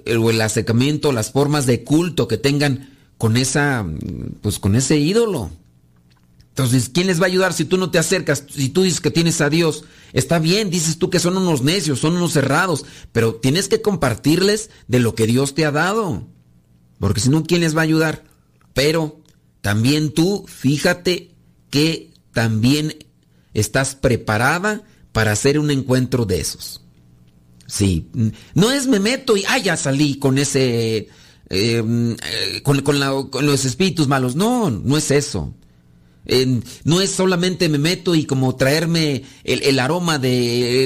eh, 0.05 0.15
o 0.15 0.29
el 0.29 0.41
acercamiento, 0.41 1.11
las 1.11 1.31
formas 1.31 1.65
de 1.65 1.83
culto 1.83 2.27
que 2.27 2.37
tengan 2.37 2.89
con 3.17 3.37
esa, 3.37 3.85
pues 4.41 4.59
con 4.59 4.75
ese 4.75 4.97
ídolo. 4.97 5.51
Entonces, 6.49 6.89
¿quién 6.89 7.07
les 7.07 7.21
va 7.21 7.25
a 7.25 7.27
ayudar 7.27 7.53
si 7.53 7.63
tú 7.63 7.77
no 7.77 7.91
te 7.91 7.97
acercas? 7.97 8.43
Si 8.49 8.69
tú 8.69 8.83
dices 8.83 8.99
que 8.99 9.11
tienes 9.11 9.39
a 9.39 9.49
Dios, 9.49 9.85
está 10.11 10.37
bien, 10.37 10.69
dices 10.69 10.97
tú 10.97 11.09
que 11.09 11.19
son 11.19 11.37
unos 11.37 11.61
necios, 11.61 11.99
son 11.99 12.17
unos 12.17 12.33
cerrados, 12.33 12.85
pero 13.13 13.35
tienes 13.35 13.69
que 13.69 13.81
compartirles 13.81 14.69
de 14.87 14.99
lo 14.99 15.15
que 15.15 15.27
Dios 15.27 15.55
te 15.55 15.65
ha 15.65 15.71
dado. 15.71 16.27
Porque 16.99 17.21
si 17.21 17.29
no, 17.29 17.43
¿quién 17.43 17.61
les 17.61 17.75
va 17.75 17.81
a 17.81 17.83
ayudar? 17.83 18.25
Pero 18.73 19.20
también 19.61 20.13
tú, 20.13 20.45
fíjate 20.47 21.31
que 21.69 22.11
también 22.33 22.95
estás 23.53 23.95
preparada 23.95 24.83
para 25.11 25.31
hacer 25.31 25.59
un 25.59 25.71
encuentro 25.71 26.25
de 26.25 26.39
esos. 26.39 26.81
Sí, 27.67 28.07
no 28.53 28.71
es 28.71 28.87
me 28.87 28.99
meto 28.99 29.37
y, 29.37 29.45
ah, 29.47 29.57
ya 29.57 29.77
salí 29.77 30.15
con 30.15 30.37
ese, 30.37 31.07
em, 31.49 32.13
eh, 32.13 32.61
con, 32.63 32.83
los 33.45 33.65
espíritus 33.65 34.07
malos. 34.07 34.35
No, 34.35 34.69
no 34.69 34.97
es 34.97 35.11
eso. 35.11 35.53
no 36.83 37.01
es 37.01 37.11
solamente 37.11 37.69
me 37.69 37.77
meto 37.77 38.13
y 38.15 38.25
como 38.25 38.55
traerme 38.55 39.23
el, 39.43 39.79
aroma 39.79 40.19
de 40.19 40.85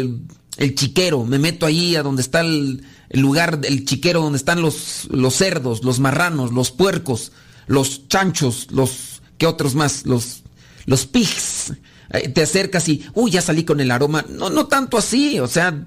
el, 0.58 0.76
chiquero, 0.76 1.26
me 1.26 1.40
meto 1.40 1.66
ahí 1.66 1.96
a 1.96 2.04
donde 2.04 2.22
está 2.22 2.42
el, 2.42 2.84
lugar 3.12 3.62
del 3.62 3.86
chiquero, 3.86 4.22
donde 4.22 4.38
están 4.38 4.62
los 4.62 5.08
cerdos, 5.32 5.84
los 5.84 6.00
marranos, 6.00 6.52
los 6.52 6.72
puercos, 6.72 7.32
los 7.68 8.08
chanchos, 8.08 8.68
los, 8.72 9.22
¿qué 9.38 9.48
otros 9.48 9.76
más? 9.76 10.06
Los, 10.06 10.44
los 10.86 11.06
pigs. 11.06 11.74
Eh, 12.12 12.30
te 12.30 12.44
acercas 12.44 12.88
y, 12.90 13.06
uy, 13.14 13.32
ya 13.32 13.42
salí 13.42 13.64
con 13.64 13.80
el 13.80 13.92
aroma. 13.92 14.26
No, 14.30 14.50
no 14.50 14.68
tanto 14.68 14.98
así, 14.98 15.40
o 15.40 15.48
sea, 15.48 15.86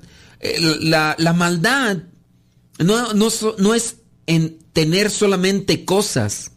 la, 0.80 1.14
la 1.18 1.32
maldad 1.32 1.98
no, 2.78 3.12
no, 3.12 3.28
no 3.58 3.74
es 3.74 3.96
en 4.26 4.58
tener 4.72 5.10
solamente 5.10 5.84
cosas. 5.84 6.52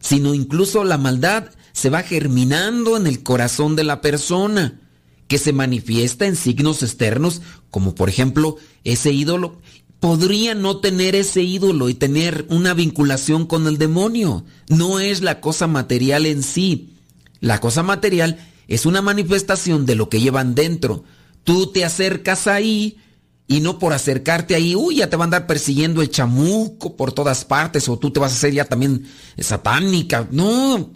sino 0.00 0.34
incluso 0.34 0.84
la 0.84 0.96
maldad 0.96 1.50
se 1.72 1.90
va 1.90 2.02
germinando 2.02 2.96
en 2.96 3.06
el 3.06 3.22
corazón 3.22 3.76
de 3.76 3.84
la 3.84 4.00
persona, 4.00 4.80
que 5.28 5.38
se 5.38 5.52
manifiesta 5.52 6.26
en 6.26 6.36
signos 6.36 6.82
externos, 6.82 7.42
como 7.70 7.94
por 7.94 8.08
ejemplo 8.08 8.56
ese 8.82 9.12
ídolo. 9.12 9.60
Podría 10.00 10.54
no 10.54 10.78
tener 10.78 11.14
ese 11.14 11.42
ídolo 11.42 11.88
y 11.88 11.94
tener 11.94 12.46
una 12.48 12.74
vinculación 12.74 13.46
con 13.46 13.66
el 13.66 13.78
demonio. 13.78 14.44
No 14.68 14.98
es 14.98 15.20
la 15.20 15.40
cosa 15.40 15.66
material 15.66 16.26
en 16.26 16.42
sí. 16.42 16.94
La 17.40 17.60
cosa 17.60 17.82
material 17.82 18.38
es 18.66 18.86
una 18.86 19.02
manifestación 19.02 19.86
de 19.86 19.94
lo 19.94 20.08
que 20.08 20.20
llevan 20.20 20.54
dentro. 20.54 21.04
Tú 21.44 21.66
te 21.68 21.84
acercas 21.84 22.46
ahí 22.46 22.98
y 23.46 23.60
no 23.60 23.78
por 23.78 23.92
acercarte 23.92 24.54
ahí, 24.54 24.74
uy, 24.74 24.96
ya 24.96 25.10
te 25.10 25.16
va 25.16 25.24
a 25.24 25.26
andar 25.26 25.46
persiguiendo 25.46 26.02
el 26.02 26.10
chamuco 26.10 26.96
por 26.96 27.12
todas 27.12 27.44
partes 27.44 27.88
o 27.88 27.98
tú 27.98 28.10
te 28.10 28.20
vas 28.20 28.32
a 28.32 28.36
hacer 28.36 28.54
ya 28.54 28.64
también 28.64 29.06
satánica. 29.38 30.28
No, 30.30 30.92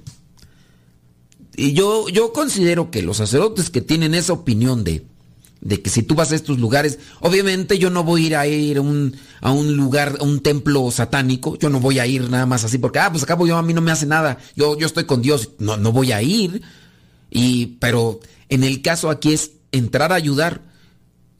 y 1.56 1.72
yo, 1.72 2.08
yo 2.08 2.32
considero 2.32 2.90
que 2.90 3.02
los 3.02 3.18
sacerdotes 3.18 3.70
que 3.70 3.80
tienen 3.80 4.14
esa 4.14 4.32
opinión 4.32 4.84
de, 4.84 5.06
de 5.60 5.80
que 5.80 5.90
si 5.90 6.02
tú 6.02 6.14
vas 6.14 6.30
a 6.30 6.34
estos 6.34 6.58
lugares, 6.58 6.98
obviamente 7.20 7.78
yo 7.78 7.90
no 7.90 8.04
voy 8.04 8.24
a 8.24 8.26
ir 8.26 8.36
a 8.36 8.46
ir 8.46 8.80
un, 8.80 9.16
a 9.40 9.50
un 9.50 9.76
lugar, 9.76 10.18
a 10.20 10.24
un 10.24 10.40
templo 10.40 10.90
satánico, 10.90 11.58
yo 11.58 11.70
no 11.70 11.80
voy 11.80 11.98
a 11.98 12.06
ir 12.06 12.28
nada 12.28 12.46
más 12.46 12.64
así 12.64 12.78
porque, 12.78 12.98
ah, 12.98 13.10
pues 13.10 13.22
acabo 13.22 13.46
yo 13.46 13.56
a 13.56 13.62
mí 13.62 13.72
no 13.72 13.80
me 13.80 13.90
hace 13.90 14.06
nada, 14.06 14.38
yo, 14.56 14.78
yo 14.78 14.86
estoy 14.86 15.04
con 15.04 15.22
Dios, 15.22 15.50
no, 15.58 15.76
no 15.76 15.92
voy 15.92 16.12
a 16.12 16.22
ir. 16.22 16.62
Y, 17.30 17.78
pero 17.80 18.20
en 18.48 18.62
el 18.62 18.82
caso 18.82 19.10
aquí 19.10 19.32
es 19.32 19.52
entrar 19.72 20.12
a 20.12 20.16
ayudar, 20.16 20.62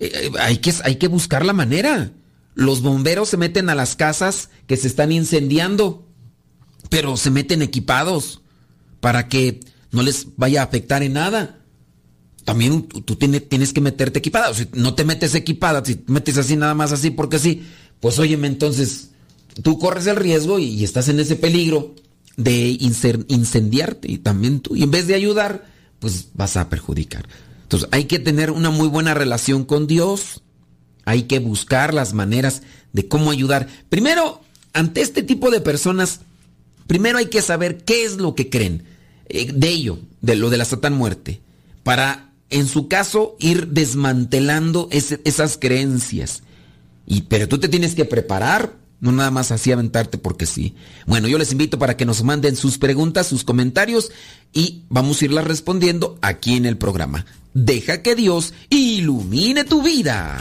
eh, 0.01 0.11
eh, 0.13 0.31
hay, 0.41 0.59
que, 0.59 0.75
hay 0.85 0.97
que 0.97 1.09
buscar 1.09 1.45
la 1.45 1.53
manera. 1.53 2.13
Los 2.55 2.83
bomberos 2.83 3.29
se 3.29 3.37
meten 3.37 3.69
a 3.69 3.75
las 3.75 3.97
casas 3.97 4.51
que 4.67 4.77
se 4.77 4.89
están 4.89 5.13
incendiando, 5.13 6.09
pero 6.89 7.17
se 7.17 7.31
meten 7.31 7.63
equipados 7.63 8.43
para 9.01 9.29
que 9.29 9.61
no 9.91 10.03
les 10.03 10.29
vaya 10.37 10.63
a 10.63 10.65
afectar 10.65 11.03
en 11.03 11.15
nada. 11.15 11.64
También 12.45 12.83
tú 12.87 13.17
tienes, 13.17 13.73
que 13.73 13.81
meterte 13.81 14.19
equipada. 14.19 14.53
si 14.53 14.69
no 14.75 14.95
te 14.95 15.05
metes 15.05 15.35
equipada, 15.35 15.83
si 15.85 15.97
te 15.97 16.13
metes 16.13 16.37
así 16.37 16.57
nada 16.57 16.75
más 16.75 16.93
así 16.93 17.11
porque 17.11 17.39
sí, 17.39 17.63
pues 18.01 18.19
óyeme, 18.19 18.47
entonces 18.47 19.11
tú 19.63 19.79
corres 19.79 20.07
el 20.07 20.17
riesgo 20.17 20.59
y, 20.59 20.85
estás 20.85 21.09
en 21.09 21.21
ese 21.21 21.37
peligro 21.37 21.95
de 22.37 22.77
incendiarte 23.29 24.11
y 24.11 24.19
también 24.19 24.61
tú. 24.61 24.77
Y 24.77 24.83
en 24.83 24.91
vez 24.91 25.07
de 25.07 25.15
ayudar, 25.15 25.67
pues 26.01 26.29
vas 26.35 26.57
a 26.57 26.69
perjudicar. 26.69 27.27
Entonces 27.63 27.89
hay 27.93 28.05
que 28.05 28.19
tener 28.19 28.51
una 28.51 28.71
muy 28.71 28.89
buena 28.89 29.15
relación 29.15 29.65
con 29.65 29.87
Dios. 29.87 30.43
Hay 31.07 31.23
que 31.23 31.39
buscar 31.39 31.95
las 31.95 32.13
maneras 32.13 32.63
de 32.93 33.09
cómo 33.09 33.31
ayudar. 33.31 33.69
Primero, 33.89 34.43
ante 34.75 35.01
este 35.01 35.23
tipo 35.23 35.51
de 35.51 35.63
personas, 35.63 36.21
primero 36.87 37.17
hay 37.17 37.27
que 37.27 37.41
saber 37.41 37.85
qué 37.85 38.05
es 38.05 38.17
lo 38.17 38.35
que 38.35 38.51
creen. 38.51 38.85
Eh, 39.29 39.51
de 39.53 39.69
ello, 39.69 39.99
de 40.21 40.37
lo 40.37 40.51
de 40.51 40.59
la 40.59 40.67
Satán 40.67 40.93
muerte, 40.93 41.41
para 41.83 42.34
en 42.55 42.69
su 42.69 42.87
caso 42.87 43.37
ir 43.41 43.69
desmantelando 43.69 44.89
esas 44.91 45.59
creencias. 45.59 46.45
Y, 47.05 47.23
pero 47.23 47.49
tú 47.49 47.59
te 47.59 47.69
tienes 47.69 47.97
que 47.97 48.05
preparar, 48.05 48.77
no 49.01 49.11
nada 49.11 49.33
más 49.33 49.51
así 49.51 49.73
aventarte 49.73 50.19
porque 50.19 50.47
sí. 50.47 50.77
Bueno, 51.05 51.27
yo 51.27 51.37
les 51.37 51.51
invito 51.51 51.81
para 51.81 51.97
que 51.97 52.07
nos 52.07 52.23
manden 52.23 52.55
sus 52.55 52.79
preguntas, 52.79 53.27
sus 53.27 53.43
comentarios 53.43 54.13
y 54.53 54.85
vamos 54.89 55.21
a 55.21 55.25
irlas 55.25 55.45
respondiendo 55.45 56.17
aquí 56.23 56.55
en 56.55 56.65
el 56.65 56.79
programa. 56.79 57.27
Deja 57.55 58.03
que 58.03 58.15
Dios 58.15 58.55
ilumine 58.71 59.65
tu 59.65 59.83
vida. 59.83 60.41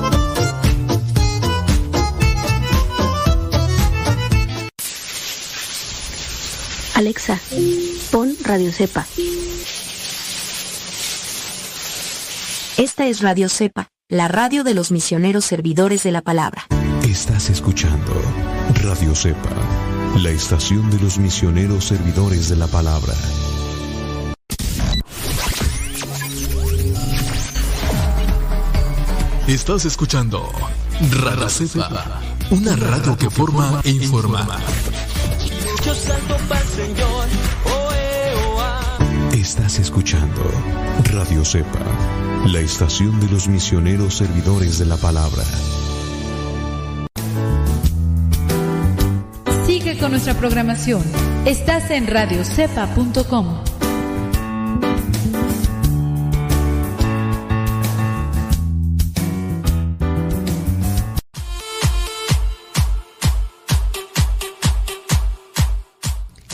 Alexa, 7.01 7.39
pon 8.11 8.37
Radio 8.43 8.71
Cepa. 8.71 9.07
Esta 12.77 13.07
es 13.07 13.21
Radio 13.21 13.49
Cepa, 13.49 13.87
la 14.07 14.27
radio 14.27 14.63
de 14.63 14.75
los 14.75 14.91
misioneros 14.91 15.45
servidores 15.45 16.03
de 16.03 16.11
la 16.11 16.21
palabra. 16.21 16.67
Estás 17.01 17.49
escuchando 17.49 18.13
Radio 18.83 19.15
Cepa, 19.15 19.49
la 20.21 20.29
estación 20.29 20.91
de 20.91 20.99
los 20.99 21.17
misioneros 21.17 21.85
servidores 21.85 22.49
de 22.49 22.55
la 22.57 22.67
palabra. 22.67 23.15
Estás 29.47 29.85
escuchando 29.85 30.51
Radio 31.09 31.49
Cepa, 31.49 32.21
una 32.51 32.75
radio 32.75 33.17
que 33.17 33.31
forma 33.31 33.81
e 33.85 33.89
informa. 33.89 34.59
Señor. 36.75 37.51
Estás 39.33 39.79
escuchando 39.79 40.43
Radio 41.11 41.43
Cepa, 41.43 41.79
la 42.45 42.59
estación 42.59 43.19
de 43.19 43.27
los 43.27 43.47
misioneros 43.47 44.15
servidores 44.15 44.77
de 44.77 44.85
la 44.85 44.97
palabra. 44.97 45.43
Sigue 49.65 49.97
con 49.97 50.11
nuestra 50.11 50.35
programación. 50.35 51.03
Estás 51.45 51.89
en 51.91 52.07
radiocepa.com. 52.07 53.70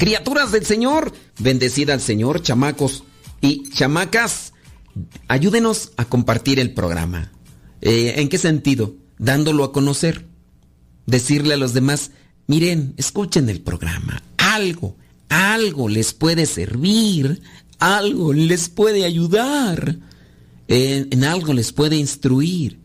Criaturas 0.07 0.53
del 0.53 0.65
Señor, 0.65 1.11
bendecida 1.37 1.91
al 1.91 1.99
Señor, 1.99 2.41
chamacos 2.41 3.03
y 3.41 3.69
chamacas, 3.71 4.53
ayúdenos 5.27 5.91
a 5.97 6.05
compartir 6.05 6.61
el 6.61 6.73
programa. 6.73 7.33
Eh, 7.81 8.13
¿En 8.15 8.29
qué 8.29 8.37
sentido? 8.37 8.95
Dándolo 9.17 9.65
a 9.65 9.73
conocer. 9.73 10.25
Decirle 11.07 11.55
a 11.55 11.57
los 11.57 11.73
demás, 11.73 12.11
miren, 12.47 12.93
escuchen 12.95 13.49
el 13.49 13.59
programa. 13.59 14.23
Algo, 14.37 14.95
algo 15.27 15.89
les 15.89 16.13
puede 16.13 16.45
servir, 16.45 17.41
algo 17.77 18.31
les 18.31 18.69
puede 18.69 19.03
ayudar, 19.03 19.97
en, 20.69 21.09
en 21.11 21.23
algo 21.25 21.51
les 21.51 21.73
puede 21.73 21.97
instruir. 21.97 22.79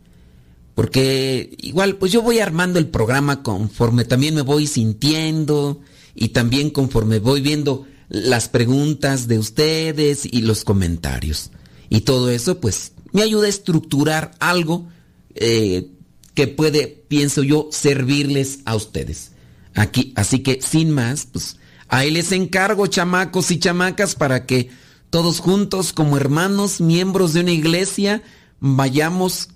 Porque 0.75 1.55
igual, 1.59 1.99
pues 1.99 2.11
yo 2.11 2.21
voy 2.21 2.41
armando 2.41 2.81
el 2.81 2.89
programa 2.89 3.45
conforme 3.45 4.05
también 4.05 4.35
me 4.35 4.43
voy 4.43 4.67
sintiendo 4.67 5.81
y 6.15 6.29
también 6.29 6.71
conforme 6.71 7.19
voy 7.19 7.41
viendo 7.41 7.87
las 8.09 8.49
preguntas 8.49 9.29
de 9.29 9.39
ustedes 9.39 10.27
y 10.27 10.43
los 10.43 10.65
comentarios. 10.65 11.51
Y 11.89 12.03
todo 12.03 12.31
eso 12.31 12.61
pues 12.61 12.93
me 13.13 13.23
ayuda 13.23 13.47
a 13.47 13.51
estructurar 13.51 14.33
algo 14.39 14.89
eh, 15.35 15.89
que 16.35 16.49
puede, 16.49 17.05
pienso 17.09 17.43
yo, 17.43 17.69
servirles 17.71 18.61
a 18.65 18.75
ustedes. 18.75 19.33
Aquí, 19.75 20.13
así 20.17 20.41
que 20.41 20.61
sin 20.61 20.91
más, 20.91 21.27
pues 21.27 21.57
ahí 21.89 22.11
les 22.11 22.33
encargo, 22.33 22.87
chamacos 22.87 23.51
y 23.51 23.59
chamacas, 23.59 24.15
para 24.15 24.47
que 24.47 24.71
todos 25.11 25.41
juntos, 25.41 25.93
como 25.93 26.17
hermanos, 26.17 26.81
miembros 26.81 27.33
de 27.33 27.41
una 27.41 27.53
iglesia, 27.53 28.23
vayamos 28.61 29.49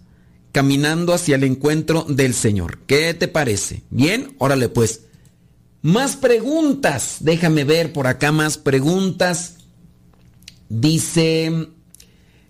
caminando 0.53 1.13
hacia 1.13 1.37
el 1.37 1.45
encuentro 1.45 2.05
del 2.09 2.35
Señor. 2.35 2.79
¿Qué 2.87 3.13
te 3.15 3.29
parece? 3.29 3.83
Bien, 3.91 4.35
órale 4.39 4.69
pues. 4.69 5.03
Más 5.87 6.17
preguntas. 6.17 7.19
Déjame 7.21 7.63
ver 7.63 7.93
por 7.93 8.09
acá 8.09 8.33
más 8.33 8.59
preguntas. 8.59 9.55
Dice, 10.69 11.69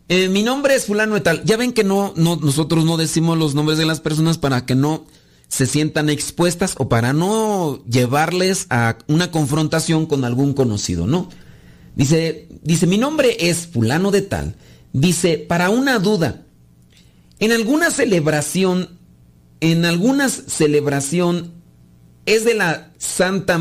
eh, 0.08 0.28
mi 0.30 0.42
nombre 0.42 0.74
es 0.74 0.86
fulano 0.86 1.16
de 1.16 1.20
tal. 1.20 1.44
Ya 1.44 1.58
ven 1.58 1.74
que 1.74 1.84
no, 1.84 2.14
no, 2.16 2.36
nosotros 2.36 2.86
no 2.86 2.96
decimos 2.96 3.36
los 3.36 3.54
nombres 3.54 3.76
de 3.76 3.84
las 3.84 4.00
personas 4.00 4.38
para 4.38 4.64
que 4.64 4.74
no 4.74 5.04
se 5.48 5.66
sientan 5.66 6.08
expuestas 6.08 6.76
o 6.78 6.88
para 6.88 7.12
no 7.12 7.84
llevarles 7.84 8.68
a 8.70 8.96
una 9.06 9.30
confrontación 9.30 10.06
con 10.06 10.24
algún 10.24 10.54
conocido, 10.54 11.06
¿no? 11.06 11.28
Dice, 11.94 12.48
dice, 12.62 12.86
mi 12.86 12.96
nombre 12.96 13.36
es 13.38 13.66
fulano 13.66 14.12
de 14.12 14.22
tal. 14.22 14.56
Dice, 14.94 15.36
para 15.36 15.68
una 15.68 15.98
duda, 15.98 16.46
en 17.38 17.52
alguna 17.52 17.90
celebración 17.90 18.96
en 19.60 19.84
algunas 19.84 20.32
celebración 20.32 21.55
es 22.26 22.44
de 22.44 22.54
la 22.54 22.92
Santa 22.98 23.58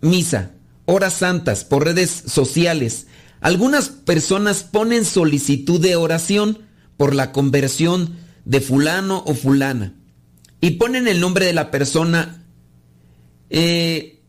Misa, 0.00 0.50
horas 0.84 1.14
santas, 1.14 1.64
por 1.64 1.84
redes 1.84 2.10
sociales. 2.26 3.06
Algunas 3.40 3.88
personas 3.88 4.64
ponen 4.64 5.04
solicitud 5.04 5.80
de 5.80 5.96
oración 5.96 6.58
por 6.96 7.14
la 7.14 7.32
conversión 7.32 8.16
de 8.44 8.60
fulano 8.60 9.22
o 9.26 9.34
fulana 9.34 9.94
y 10.60 10.72
ponen 10.72 11.08
el 11.08 11.20
nombre 11.20 11.46
de 11.46 11.52
la 11.52 11.70
persona. 11.70 12.44
Eh, 13.50 14.20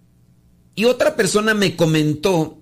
y 0.76 0.86
otra 0.86 1.16
persona 1.16 1.54
me 1.54 1.76
comentó 1.76 2.62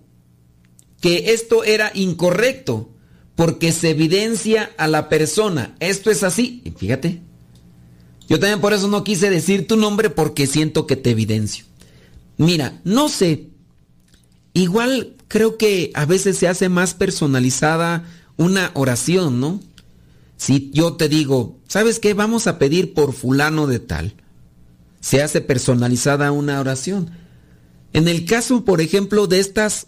que 1.02 1.34
esto 1.34 1.64
era 1.64 1.92
incorrecto 1.94 2.92
porque 3.36 3.72
se 3.72 3.90
evidencia 3.90 4.72
a 4.78 4.88
la 4.88 5.10
persona. 5.10 5.76
Esto 5.80 6.10
es 6.10 6.24
así. 6.24 6.64
Fíjate. 6.78 7.22
Yo 8.28 8.40
también 8.40 8.62
por 8.62 8.74
eso 8.74 8.88
no 8.88 9.04
quise 9.04 9.30
decir 9.30 9.68
tu 9.68 9.78
nombre 9.78 10.10
porque 10.10 10.48
siento 10.48 10.88
que 10.88 10.96
te 10.96 11.12
evidencio. 11.12 11.66
Mira, 12.38 12.82
no 12.84 13.10
sé. 13.10 13.50
Igual 14.54 15.16
creo 15.28 15.58
que 15.58 15.92
a 15.94 16.06
veces 16.06 16.38
se 16.38 16.48
hace 16.48 16.70
más 16.70 16.94
personalizada 16.94 18.06
una 18.38 18.72
oración, 18.74 19.40
¿no? 19.40 19.60
Si 20.38 20.72
yo 20.74 20.94
te 20.94 21.08
digo, 21.08 21.60
¿sabes 21.68 22.00
qué? 22.00 22.14
Vamos 22.14 22.48
a 22.48 22.60
pedir 22.60 22.94
por 22.94 23.14
fulano 23.14 23.68
de 23.68 23.80
tal. 23.80 24.16
Se 25.00 25.22
hace 25.22 25.42
personalizada 25.42 26.32
una 26.32 26.60
oración. 26.60 27.12
En 27.94 28.08
el 28.08 28.26
caso, 28.26 28.66
por 28.66 28.82
ejemplo, 28.82 29.28
de 29.28 29.40
estas 29.40 29.88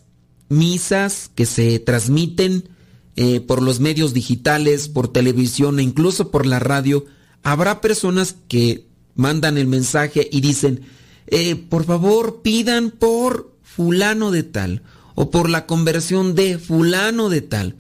misas 0.50 1.30
que 1.36 1.46
se 1.46 1.80
transmiten 1.80 2.70
eh, 3.16 3.42
por 3.42 3.62
los 3.62 3.80
medios 3.80 4.14
digitales, 4.14 4.88
por 4.88 5.12
televisión 5.12 5.80
e 5.80 5.84
incluso 5.84 6.32
por 6.32 6.46
la 6.46 6.60
radio, 6.60 7.06
habrá 7.44 7.82
personas 7.82 8.36
que 8.48 8.88
mandan 9.16 9.58
el 9.58 9.68
mensaje 9.68 10.28
y 10.32 10.42
dicen, 10.42 10.82
eh, 11.28 11.56
por 11.56 11.86
favor 11.86 12.42
pidan 12.42 12.92
por 12.92 13.56
fulano 13.62 14.32
de 14.32 14.44
tal 14.44 14.84
o 15.16 15.32
por 15.32 15.50
la 15.50 15.66
conversión 15.66 16.36
de 16.36 16.58
fulano 16.58 17.30
de 17.30 17.42
tal. 17.42 17.76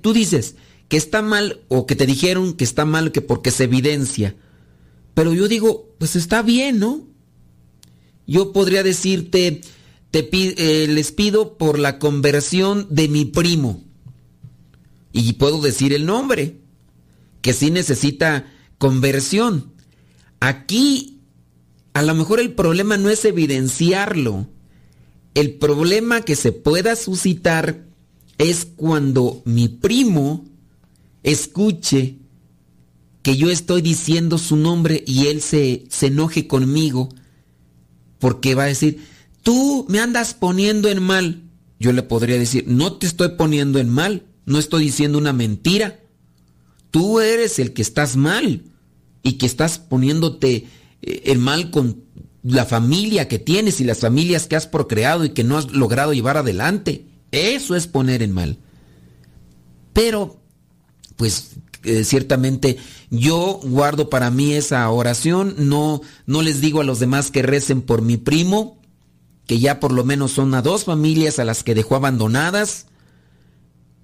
tú 0.00 0.12
dices 0.12 0.54
que 0.88 0.96
está 0.96 1.20
mal 1.22 1.60
o 1.68 1.86
que 1.86 1.96
te 1.96 2.06
dijeron 2.06 2.54
que 2.54 2.64
está 2.64 2.84
mal 2.84 3.12
que 3.12 3.20
porque 3.20 3.50
se 3.50 3.64
evidencia. 3.64 4.36
Pero 5.14 5.34
yo 5.34 5.48
digo, 5.48 5.94
pues 5.98 6.14
está 6.14 6.42
bien, 6.42 6.78
¿no? 6.78 7.06
Yo 8.26 8.52
podría 8.52 8.82
decirte, 8.82 9.62
te 10.10 10.28
eh, 10.32 10.86
les 10.88 11.12
pido 11.12 11.56
por 11.58 11.78
la 11.78 11.98
conversión 11.98 12.86
de 12.90 13.08
mi 13.08 13.24
primo. 13.24 13.82
Y 15.12 15.34
puedo 15.34 15.60
decir 15.60 15.92
el 15.92 16.06
nombre 16.06 16.60
que 17.46 17.52
sí 17.52 17.70
necesita 17.70 18.52
conversión. 18.76 19.72
Aquí 20.40 21.20
a 21.92 22.02
lo 22.02 22.12
mejor 22.16 22.40
el 22.40 22.54
problema 22.54 22.96
no 22.96 23.08
es 23.08 23.24
evidenciarlo. 23.24 24.48
El 25.34 25.54
problema 25.54 26.22
que 26.22 26.34
se 26.34 26.50
pueda 26.50 26.96
suscitar 26.96 27.86
es 28.38 28.64
cuando 28.64 29.42
mi 29.44 29.68
primo 29.68 30.44
escuche 31.22 32.16
que 33.22 33.36
yo 33.36 33.48
estoy 33.48 33.80
diciendo 33.80 34.38
su 34.38 34.56
nombre 34.56 35.04
y 35.06 35.28
él 35.28 35.40
se, 35.40 35.84
se 35.88 36.08
enoje 36.08 36.48
conmigo 36.48 37.10
porque 38.18 38.56
va 38.56 38.64
a 38.64 38.74
decir, 38.74 39.06
tú 39.44 39.86
me 39.88 40.00
andas 40.00 40.34
poniendo 40.34 40.88
en 40.88 41.00
mal. 41.00 41.44
Yo 41.78 41.92
le 41.92 42.02
podría 42.02 42.40
decir, 42.40 42.64
no 42.66 42.94
te 42.94 43.06
estoy 43.06 43.36
poniendo 43.36 43.78
en 43.78 43.88
mal, 43.88 44.24
no 44.46 44.58
estoy 44.58 44.82
diciendo 44.82 45.16
una 45.16 45.32
mentira. 45.32 46.00
Tú 46.96 47.20
eres 47.20 47.58
el 47.58 47.74
que 47.74 47.82
estás 47.82 48.16
mal 48.16 48.62
y 49.22 49.34
que 49.34 49.44
estás 49.44 49.78
poniéndote 49.78 50.66
eh, 51.02 51.22
en 51.26 51.40
mal 51.40 51.70
con 51.70 52.04
la 52.42 52.64
familia 52.64 53.28
que 53.28 53.38
tienes 53.38 53.82
y 53.82 53.84
las 53.84 53.98
familias 53.98 54.46
que 54.46 54.56
has 54.56 54.66
procreado 54.66 55.26
y 55.26 55.28
que 55.28 55.44
no 55.44 55.58
has 55.58 55.72
logrado 55.72 56.14
llevar 56.14 56.38
adelante. 56.38 57.04
Eso 57.32 57.76
es 57.76 57.86
poner 57.86 58.22
en 58.22 58.32
mal. 58.32 58.60
Pero, 59.92 60.40
pues 61.16 61.56
eh, 61.84 62.02
ciertamente 62.02 62.78
yo 63.10 63.60
guardo 63.62 64.08
para 64.08 64.30
mí 64.30 64.54
esa 64.54 64.88
oración, 64.88 65.54
no, 65.58 66.00
no 66.24 66.40
les 66.40 66.62
digo 66.62 66.80
a 66.80 66.84
los 66.84 66.98
demás 66.98 67.30
que 67.30 67.42
recen 67.42 67.82
por 67.82 68.00
mi 68.00 68.16
primo, 68.16 68.80
que 69.46 69.58
ya 69.58 69.80
por 69.80 69.92
lo 69.92 70.02
menos 70.02 70.32
son 70.32 70.54
a 70.54 70.62
dos 70.62 70.84
familias 70.84 71.38
a 71.40 71.44
las 71.44 71.62
que 71.62 71.74
dejó 71.74 71.96
abandonadas 71.96 72.86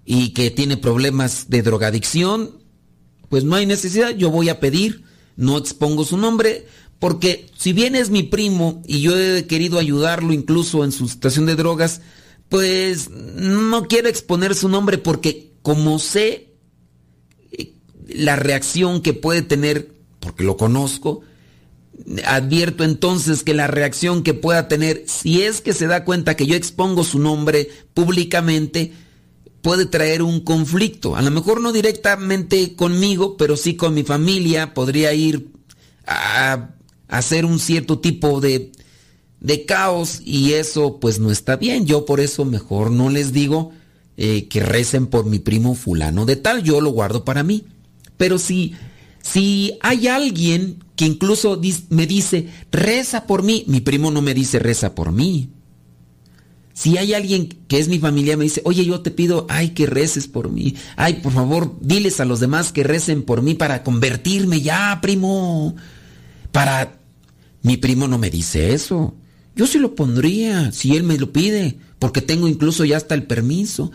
y 0.05 0.35
que 0.35 0.51
tiene 0.51 0.77
problemas 0.77 1.49
de 1.49 1.63
drogadicción, 1.63 2.61
pues 3.33 3.45
no 3.45 3.57
hay 3.57 3.65
necesidad, 3.65 4.11
yo 4.11 4.31
voy 4.31 4.51
a 4.51 4.61
pedir, 4.61 5.05
no 5.37 5.57
expongo 5.57 6.05
su 6.05 6.19
nombre, 6.19 6.67
porque 6.99 7.49
si 7.57 7.73
bien 7.73 7.97
es 7.97 8.11
mi 8.11 8.23
primo 8.23 8.83
y 8.87 9.01
yo 9.01 9.19
he 9.19 9.47
querido 9.47 9.79
ayudarlo 9.79 10.35
incluso 10.35 10.85
en 10.85 10.93
su 10.93 11.09
situación 11.09 11.47
de 11.47 11.57
drogas, 11.57 12.03
pues 12.51 13.09
no 13.09 13.89
quiero 13.89 14.11
exponer 14.11 14.55
su 14.55 14.69
nombre 14.69 14.99
porque 14.99 15.55
como 15.63 15.99
sé 15.99 16.53
eh, 17.53 17.73
la 18.07 18.37
reacción 18.37 19.01
que 19.01 19.15
puede 19.15 19.41
tener, 19.41 19.95
porque 20.21 20.45
lo 20.45 20.59
conozco, 20.59 21.23
advierto 22.27 22.85
entonces 22.85 23.45
que 23.45 23.55
la 23.55 23.67
reacción 23.67 24.25
que 24.25 24.35
pueda 24.35 24.69
tener, 24.69 25.05
si 25.07 25.41
es 25.41 25.63
que 25.63 25.73
se 25.73 25.87
da 25.87 26.05
cuenta 26.05 26.37
que 26.37 26.47
yo 26.47 26.55
expongo 26.55 27.03
su 27.03 27.19
nombre 27.19 27.71
públicamente, 27.95 28.93
puede 29.63 29.87
traer 29.87 30.23
un 30.23 30.41
conflicto. 30.41 31.17
A 31.17 31.23
lo 31.23 31.31
mejor 31.31 31.61
no 31.61 31.73
directamente 31.73 32.75
conmigo, 32.75 33.37
pero 33.37 33.57
sí 33.57 33.77
con 33.77 33.95
mi 33.95 34.03
familia. 34.03 34.75
Podría 34.75 35.15
ir 35.15 35.49
a, 36.07 36.71
hacer 37.09 37.45
un 37.45 37.59
cierto 37.59 38.01
tipo 38.01 38.41
de, 38.41 38.73
de, 39.41 39.65
caos 39.65 40.21
y 40.25 40.53
eso 40.53 40.99
pues 41.01 41.21
no 41.21 41.31
está 41.31 41.57
bien. 41.57 41.87
Yo 41.87 42.05
por 42.05 42.21
eso 42.21 42.45
mejor 42.45 42.91
no 42.91 43.09
les 43.09 43.33
digo 43.33 43.73
eh, 44.17 44.49
que 44.49 44.61
recen 44.61 45.07
por 45.07 45.27
mi 45.27 45.39
primo 45.39 45.75
fulano 45.75 46.27
de 46.27 46.37
tal. 46.37 46.63
Yo 46.63 46.81
lo 46.81 46.91
guardo 46.91 47.25
para 47.25 47.45
mí. 47.45 47.65
Pero 48.17 48.39
si, 48.39 48.75
si 49.23 49.79
hay 49.81 50.09
alguien 50.09 50.83
que 50.97 51.07
incluso 51.07 51.61
me 51.89 52.07
dice, 52.07 52.49
reza 52.73 53.27
por 53.27 53.43
mí, 53.43 53.65
mi 53.69 53.81
primo 53.81 54.11
no 54.11 54.23
me 54.23 54.35
dice 54.35 54.59
reza 54.59 54.95
por 54.95 55.13
mí. 55.13 55.51
Si 56.75 56.97
hay 56.97 57.13
alguien 57.13 57.49
que 57.69 57.79
es 57.79 57.89
mi 57.89 57.99
familia, 57.99 58.37
me 58.37 58.45
dice, 58.45 58.63
oye, 58.65 58.85
yo 58.85 59.01
te 59.01 59.11
pido, 59.11 59.47
ay, 59.51 59.71
que 59.71 59.87
reces 59.87 60.27
por 60.27 60.51
mí. 60.51 60.75
Ay, 60.97 61.15
por 61.23 61.33
favor, 61.33 61.77
diles 61.81 62.21
a 62.21 62.25
los 62.25 62.41
demás 62.41 62.73
que 62.73 62.83
recen 62.83 63.23
por 63.23 63.43
mí 63.43 63.55
para 63.55 63.83
convertirme 63.83 64.61
ya, 64.61 64.99
primo. 65.03 65.77
Para... 66.51 66.99
Mi 67.63 67.77
primo 67.77 68.09
no 68.09 68.19
me 68.19 68.31
dice 68.31 68.75
eso. 68.75 69.15
Yo 69.55 69.67
sí 69.67 69.79
lo 69.79 69.95
pondría, 69.95 70.73
si 70.73 70.97
él 70.97 71.05
me 71.05 71.19
lo 71.19 71.33
pide, 71.33 71.79
porque 71.99 72.23
tengo 72.23 72.49
incluso 72.49 72.85
ya 72.85 72.97
hasta 72.97 73.15
el 73.15 73.25
permiso. 73.25 73.93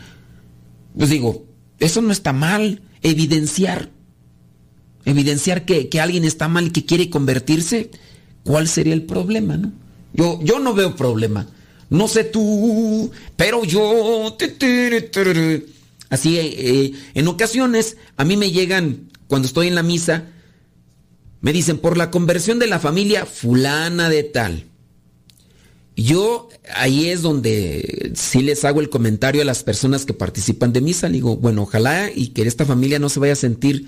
Pues 0.98 1.10
digo, 1.10 1.46
eso 1.80 2.02
no 2.02 2.12
está 2.12 2.32
mal, 2.32 2.82
evidenciar. 3.02 3.90
Evidenciar 5.04 5.66
que, 5.66 5.90
que 5.90 6.00
alguien 6.00 6.24
está 6.24 6.48
mal 6.48 6.68
y 6.68 6.72
que 6.72 6.86
quiere 6.86 7.10
convertirse, 7.10 7.92
¿cuál 8.44 8.68
sería 8.68 8.94
el 8.94 9.04
problema, 9.04 9.58
no? 9.58 9.74
Yo, 10.14 10.40
yo 10.44 10.60
no 10.60 10.74
veo 10.74 10.96
problema. 10.96 11.48
No 11.90 12.08
sé 12.08 12.24
tú, 12.24 13.12
pero 13.36 13.64
yo. 13.64 14.38
Así, 16.10 16.38
eh, 16.38 16.94
en 17.14 17.28
ocasiones 17.28 17.98
a 18.16 18.24
mí 18.24 18.38
me 18.38 18.52
llegan, 18.52 19.10
cuando 19.28 19.48
estoy 19.48 19.68
en 19.68 19.76
la 19.76 19.84
misa, 19.84 20.26
me 21.42 21.54
dicen, 21.54 21.78
por 21.78 21.98
la 21.98 22.12
conversión 22.12 22.60
de 22.60 22.68
la 22.68 22.80
familia 22.80 23.26
fulana 23.26 24.10
de 24.10 24.24
tal. 24.24 24.66
Yo 25.96 26.50
ahí 26.76 27.10
es 27.10 27.22
donde 27.24 28.12
sí 28.16 28.42
les 28.42 28.64
hago 28.66 28.82
el 28.82 28.90
comentario 28.90 29.42
a 29.42 29.46
las 29.46 29.64
personas 29.64 30.06
que 30.06 30.14
participan 30.14 30.72
de 30.72 30.82
misa. 30.82 31.10
digo, 31.10 31.38
bueno, 31.38 31.64
ojalá 31.64 32.12
y 32.14 32.28
que 32.30 32.44
esta 32.44 32.66
familia 32.66 33.00
no 33.00 33.10
se 33.10 33.20
vaya 33.20 33.34
a 33.34 33.38
sentir 33.38 33.88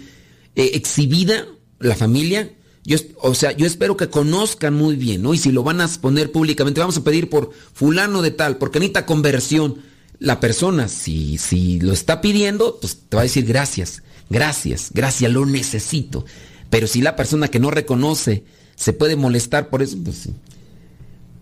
eh, 0.56 0.72
exhibida, 0.74 1.46
la 1.80 1.96
familia, 1.96 2.52
o 3.22 3.36
sea, 3.36 3.52
yo 3.52 3.66
espero 3.66 3.98
que 3.98 4.10
conozcan 4.10 4.74
muy 4.74 4.96
bien, 4.96 5.22
¿no? 5.22 5.34
Y 5.34 5.38
si 5.38 5.52
lo 5.52 5.64
van 5.64 5.82
a 5.82 5.88
poner 5.88 6.32
públicamente, 6.32 6.80
vamos 6.80 6.98
a 6.98 7.04
pedir 7.04 7.30
por 7.30 7.52
fulano 7.74 8.22
de 8.22 8.32
tal, 8.32 8.58
porque 8.58 8.80
necesita 8.80 9.06
conversión. 9.06 9.78
La 10.18 10.42
persona, 10.42 10.90
si, 10.90 11.38
si 11.38 11.80
lo 11.80 11.94
está 11.94 12.20
pidiendo, 12.20 12.78
pues 12.82 12.98
te 13.08 13.16
va 13.16 13.22
a 13.22 13.24
decir 13.24 13.46
gracias, 13.46 14.04
gracias, 14.30 14.90
gracias, 14.94 15.32
lo 15.32 15.46
necesito. 15.46 16.26
Pero 16.70 16.88
si 16.88 17.02
la 17.02 17.16
persona 17.16 17.48
que 17.48 17.60
no 17.60 17.72
reconoce 17.72 18.44
se 18.76 18.92
puede 18.92 19.16
molestar 19.16 19.70
por 19.70 19.82
eso, 19.82 19.98
pues 20.04 20.18
sí. 20.18 20.34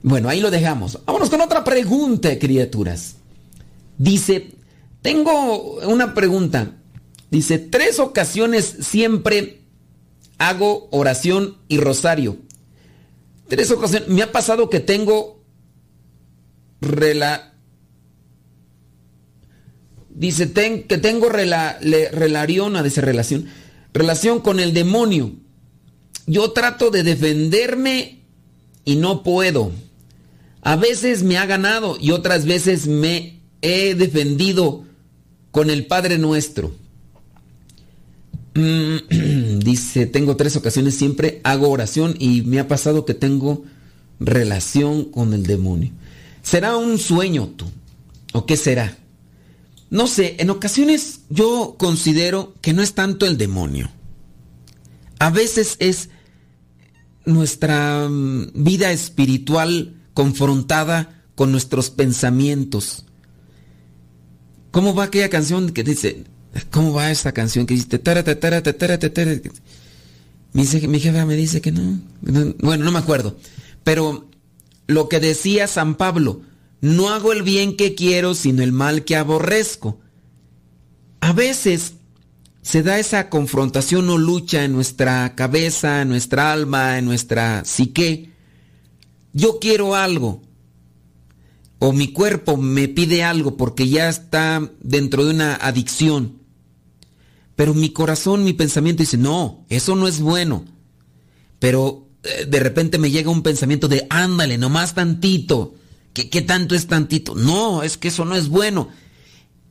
Bueno, 0.03 0.29
ahí 0.29 0.41
lo 0.41 0.51
dejamos. 0.51 0.99
Vámonos 1.05 1.29
con 1.29 1.41
otra 1.41 1.63
pregunta, 1.63 2.37
criaturas. 2.37 3.15
Dice, 3.97 4.51
tengo 5.01 5.79
una 5.87 6.13
pregunta. 6.13 6.75
Dice, 7.31 7.57
tres 7.57 7.99
ocasiones 7.99 8.75
siempre 8.81 9.61
hago 10.37 10.87
oración 10.91 11.57
y 11.67 11.77
rosario. 11.77 12.37
Tres 13.47 13.71
ocasiones. 13.71 14.09
Me 14.09 14.21
ha 14.21 14.31
pasado 14.31 14.69
que 14.69 14.79
tengo 14.79 15.43
rela, 16.81 17.53
dice 20.09 20.51
que 20.51 20.97
tengo 20.97 21.29
rela, 21.29 21.79
relación, 21.81 22.81
dice 22.83 23.01
relación, 23.01 23.47
relación 23.93 24.41
con 24.41 24.59
el 24.59 24.73
demonio. 24.73 25.33
yo 26.25 26.51
trato 26.51 26.91
de 26.91 27.03
defenderme 27.03 28.19
y 28.83 28.95
no 28.95 29.23
puedo. 29.23 29.71
A 30.61 30.75
veces 30.75 31.23
me 31.23 31.37
ha 31.37 31.45
ganado 31.45 31.97
y 31.99 32.11
otras 32.11 32.45
veces 32.45 32.87
me 32.87 33.41
he 33.61 33.95
defendido 33.95 34.83
con 35.51 35.69
el 35.69 35.85
Padre 35.85 36.17
Nuestro. 36.17 36.73
Mm, 38.57 39.59
dice, 39.59 40.07
tengo 40.07 40.35
tres 40.35 40.55
ocasiones, 40.55 40.95
siempre 40.95 41.41
hago 41.43 41.69
oración 41.69 42.15
y 42.17 42.41
me 42.41 42.59
ha 42.59 42.67
pasado 42.67 43.05
que 43.05 43.13
tengo 43.13 43.63
relación 44.19 45.05
con 45.05 45.33
el 45.35 45.43
demonio. 45.43 45.91
¿Será 46.41 46.75
un 46.75 46.97
sueño 46.97 47.49
tú? 47.55 47.65
¿O 48.33 48.47
qué 48.47 48.57
será? 48.57 48.97
No 49.91 50.07
sé, 50.07 50.37
en 50.39 50.49
ocasiones 50.49 51.21
yo 51.29 51.75
considero 51.77 52.55
que 52.61 52.73
no 52.73 52.81
es 52.81 52.93
tanto 52.95 53.27
el 53.27 53.37
demonio. 53.37 53.91
A 55.19 55.29
veces 55.29 55.75
es 55.79 56.09
nuestra 57.25 58.07
mm, 58.09 58.51
vida 58.55 58.91
espiritual 58.91 59.93
confrontada 60.15 61.21
con 61.35 61.51
nuestros 61.51 61.91
pensamientos. 61.91 63.05
¿Cómo 64.71 64.95
va 64.95 65.03
aquella 65.05 65.29
canción 65.29 65.69
que 65.69 65.83
dice, 65.83 66.25
cómo 66.71 66.93
va 66.93 67.11
esa 67.11 67.31
canción 67.31 67.65
que 67.65 67.75
dice, 67.75 67.99
mi, 70.53 70.63
mi 70.87 70.99
jefa 70.99 71.25
me 71.25 71.35
dice 71.35 71.61
que 71.61 71.71
no, 71.71 71.99
bueno, 72.21 72.85
no 72.85 72.91
me 72.91 72.99
acuerdo, 72.99 73.37
pero 73.83 74.29
lo 74.87 75.09
que 75.09 75.19
decía 75.19 75.67
San 75.67 75.95
Pablo, 75.95 76.41
no 76.81 77.09
hago 77.09 77.33
el 77.33 77.43
bien 77.43 77.75
que 77.75 77.95
quiero, 77.95 78.35
sino 78.35 78.63
el 78.63 78.71
mal 78.71 79.03
que 79.03 79.15
aborrezco. 79.15 79.99
A 81.19 81.33
veces 81.33 81.93
se 82.61 82.83
da 82.83 82.99
esa 82.99 83.29
confrontación 83.29 84.09
o 84.09 84.17
lucha 84.17 84.63
en 84.63 84.73
nuestra 84.73 85.35
cabeza, 85.35 86.01
en 86.01 86.09
nuestra 86.09 86.51
alma, 86.51 86.97
en 86.97 87.05
nuestra 87.05 87.63
psique. 87.65 88.31
Yo 89.33 89.59
quiero 89.59 89.95
algo. 89.95 90.41
O 91.79 91.93
mi 91.93 92.11
cuerpo 92.11 92.57
me 92.57 92.87
pide 92.87 93.23
algo 93.23 93.55
porque 93.55 93.87
ya 93.87 94.09
está 94.09 94.71
dentro 94.81 95.25
de 95.25 95.31
una 95.33 95.55
adicción. 95.55 96.41
Pero 97.55 97.73
mi 97.73 97.89
corazón, 97.89 98.43
mi 98.43 98.53
pensamiento 98.53 99.03
dice, 99.03 99.17
no, 99.17 99.65
eso 99.69 99.95
no 99.95 100.07
es 100.07 100.19
bueno. 100.19 100.65
Pero 101.59 102.07
eh, 102.23 102.45
de 102.47 102.59
repente 102.59 102.97
me 102.97 103.11
llega 103.11 103.31
un 103.31 103.43
pensamiento 103.43 103.87
de, 103.87 104.05
ándale, 104.09 104.57
nomás 104.57 104.93
tantito. 104.93 105.75
¿Qué, 106.13 106.29
¿Qué, 106.29 106.41
tanto 106.41 106.75
es 106.75 106.87
tantito? 106.87 107.35
No, 107.35 107.83
es 107.83 107.97
que 107.97 108.09
eso 108.09 108.25
no 108.25 108.35
es 108.35 108.49
bueno. 108.49 108.89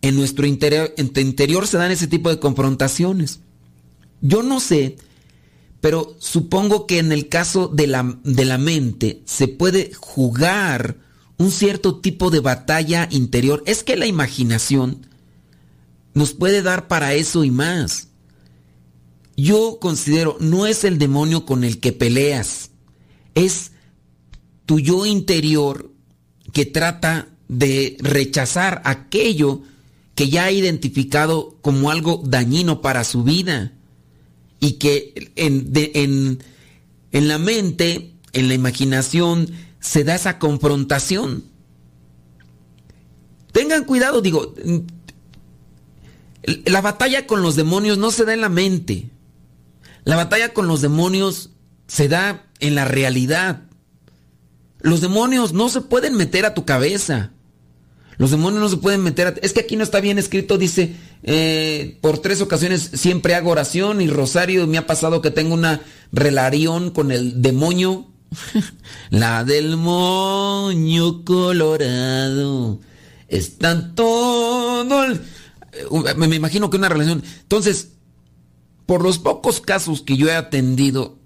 En 0.02 0.16
nuestro 0.16 0.46
interior, 0.46 0.94
interior 0.96 1.66
se 1.66 1.78
dan 1.78 1.90
ese 1.90 2.06
tipo 2.06 2.28
de 2.28 2.38
confrontaciones. 2.38 3.40
Yo 4.20 4.42
no 4.42 4.60
sé, 4.60 4.96
pero 5.80 6.16
supongo 6.18 6.86
que 6.86 6.98
en 6.98 7.12
el 7.12 7.28
caso 7.28 7.68
de 7.68 7.86
la, 7.86 8.18
de 8.24 8.44
la 8.44 8.58
mente 8.58 9.22
se 9.24 9.48
puede 9.48 9.92
jugar 9.94 11.05
un 11.38 11.50
cierto 11.50 12.00
tipo 12.00 12.30
de 12.30 12.40
batalla 12.40 13.08
interior. 13.10 13.62
Es 13.66 13.82
que 13.82 13.96
la 13.96 14.06
imaginación 14.06 15.06
nos 16.14 16.32
puede 16.32 16.62
dar 16.62 16.88
para 16.88 17.14
eso 17.14 17.44
y 17.44 17.50
más. 17.50 18.08
Yo 19.36 19.78
considero, 19.80 20.38
no 20.40 20.66
es 20.66 20.84
el 20.84 20.98
demonio 20.98 21.44
con 21.44 21.62
el 21.62 21.78
que 21.78 21.92
peleas, 21.92 22.70
es 23.34 23.72
tu 24.64 24.80
yo 24.80 25.04
interior 25.04 25.92
que 26.52 26.64
trata 26.64 27.28
de 27.48 27.98
rechazar 28.00 28.80
aquello 28.86 29.62
que 30.14 30.30
ya 30.30 30.44
ha 30.44 30.50
identificado 30.50 31.58
como 31.60 31.90
algo 31.90 32.22
dañino 32.24 32.80
para 32.80 33.04
su 33.04 33.22
vida 33.22 33.74
y 34.58 34.72
que 34.72 35.30
en, 35.36 35.70
en, 35.74 36.42
en 37.12 37.28
la 37.28 37.38
mente, 37.38 38.14
en 38.32 38.48
la 38.48 38.54
imaginación, 38.54 39.50
se 39.86 40.02
da 40.02 40.16
esa 40.16 40.40
confrontación. 40.40 41.44
Tengan 43.52 43.84
cuidado, 43.84 44.20
digo, 44.20 44.52
la 46.64 46.80
batalla 46.80 47.28
con 47.28 47.40
los 47.40 47.54
demonios 47.54 47.96
no 47.96 48.10
se 48.10 48.24
da 48.24 48.34
en 48.34 48.40
la 48.40 48.48
mente. 48.48 49.10
La 50.04 50.16
batalla 50.16 50.52
con 50.52 50.66
los 50.66 50.82
demonios 50.82 51.50
se 51.86 52.08
da 52.08 52.46
en 52.58 52.74
la 52.74 52.84
realidad. 52.84 53.62
Los 54.80 55.00
demonios 55.00 55.52
no 55.52 55.68
se 55.68 55.80
pueden 55.80 56.16
meter 56.16 56.46
a 56.46 56.54
tu 56.54 56.64
cabeza. 56.64 57.30
Los 58.18 58.32
demonios 58.32 58.60
no 58.60 58.68
se 58.68 58.78
pueden 58.78 59.04
meter. 59.04 59.28
A... 59.28 59.34
Es 59.40 59.52
que 59.52 59.60
aquí 59.60 59.76
no 59.76 59.84
está 59.84 60.00
bien 60.00 60.18
escrito, 60.18 60.58
dice, 60.58 60.96
eh, 61.22 61.96
por 62.00 62.18
tres 62.18 62.40
ocasiones 62.40 62.90
siempre 62.94 63.36
hago 63.36 63.50
oración 63.50 64.00
y 64.00 64.08
rosario. 64.08 64.66
Me 64.66 64.78
ha 64.78 64.86
pasado 64.86 65.22
que 65.22 65.30
tengo 65.30 65.54
una 65.54 65.80
relación 66.10 66.90
con 66.90 67.12
el 67.12 67.40
demonio. 67.40 68.10
La 69.10 69.44
del 69.44 69.76
moño 69.76 71.24
colorado. 71.24 72.80
Está 73.28 73.94
todo... 73.94 75.04
Eh, 75.04 76.14
me 76.16 76.34
imagino 76.34 76.70
que 76.70 76.76
una 76.76 76.88
relación. 76.88 77.22
Entonces, 77.42 77.92
por 78.86 79.02
los 79.02 79.18
pocos 79.18 79.60
casos 79.60 80.02
que 80.02 80.16
yo 80.16 80.28
he 80.28 80.34
atendido, 80.34 81.18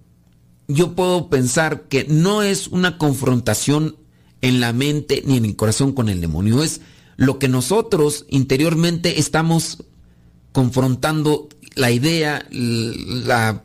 yo 0.67 0.95
puedo 0.95 1.29
pensar 1.29 1.89
que 1.89 2.05
no 2.09 2.43
es 2.43 2.69
una 2.69 2.97
confrontación 2.99 3.97
en 4.41 4.61
la 4.61 4.73
mente 4.73 5.23
ni 5.27 5.37
en 5.37 5.45
el 5.45 5.57
corazón 5.57 5.93
con 5.93 6.09
el 6.09 6.21
demonio. 6.21 6.63
Es 6.63 6.81
lo 7.17 7.39
que 7.39 7.49
nosotros 7.49 8.25
interiormente 8.31 9.19
estamos 9.19 9.85
confrontando 10.53 11.49
la 11.75 11.91
idea, 11.91 12.47
la 12.51 13.63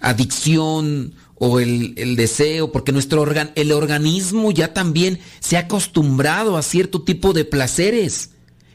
adicción 0.00 1.14
o 1.36 1.60
el, 1.60 1.94
el 1.96 2.16
deseo, 2.16 2.72
porque 2.72 2.92
nuestro 2.92 3.20
organ, 3.20 3.52
el 3.54 3.72
organismo 3.72 4.50
ya 4.50 4.72
también 4.72 5.18
se 5.40 5.56
ha 5.56 5.60
acostumbrado 5.60 6.56
a 6.56 6.62
cierto 6.62 7.02
tipo 7.02 7.32
de 7.32 7.44
placeres. 7.44 8.30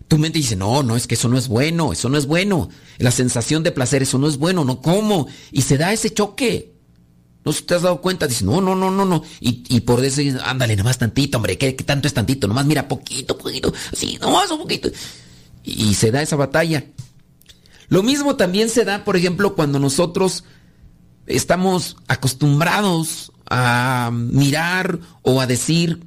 Tu 0.08 0.18
mente 0.18 0.40
dice, 0.40 0.56
no, 0.56 0.82
no, 0.84 0.96
es 0.96 1.08
que 1.08 1.16
eso 1.16 1.30
no 1.30 1.38
es 1.38 1.48
bueno, 1.48 1.94
eso 1.94 2.10
no 2.10 2.18
es 2.18 2.26
bueno. 2.26 2.70
La 2.98 3.12
sensación 3.12 3.64
de 3.64 3.72
placer, 3.72 4.02
eso 4.02 4.18
no 4.18 4.28
es 4.28 4.38
bueno, 4.38 4.66
no 4.66 4.82
como. 4.82 5.28
Y 5.52 5.62
se 5.62 5.78
da 5.78 5.94
ese 5.94 6.12
choque. 6.12 6.74
¿No 7.46 7.54
te 7.54 7.76
has 7.76 7.84
dado 7.84 8.02
cuenta? 8.02 8.28
Dice, 8.28 8.44
no, 8.44 8.60
no, 8.60 8.76
no, 8.76 8.92
no, 8.92 9.06
no. 9.06 9.24
Y, 9.40 9.64
y 9.70 9.82
por 9.82 10.04
eso, 10.04 10.22
ándale, 10.44 10.76
nomás 10.76 10.98
tantito, 10.98 11.38
hombre, 11.38 11.58
¿qué, 11.58 11.76
¿qué, 11.76 11.84
tanto 11.84 12.08
es 12.08 12.14
tantito? 12.14 12.48
Nomás 12.48 12.66
mira, 12.66 12.88
poquito, 12.88 13.38
poquito. 13.38 13.72
Sí, 13.94 14.18
nomás 14.20 14.52
un 14.52 14.60
poquito. 14.60 14.90
Y 15.64 15.94
se 15.94 16.12
da 16.12 16.22
esa 16.22 16.36
batalla. 16.36 16.86
Lo 17.88 18.04
mismo 18.04 18.36
también 18.36 18.70
se 18.70 18.86
da, 18.86 19.06
por 19.06 19.16
ejemplo, 19.16 19.56
cuando 19.56 19.80
nosotros 19.80 20.44
estamos 21.30 21.98
acostumbrados 22.08 23.32
a 23.50 24.12
mirar 24.12 25.00
o 25.22 25.42
a 25.42 25.48
decir 25.48 26.02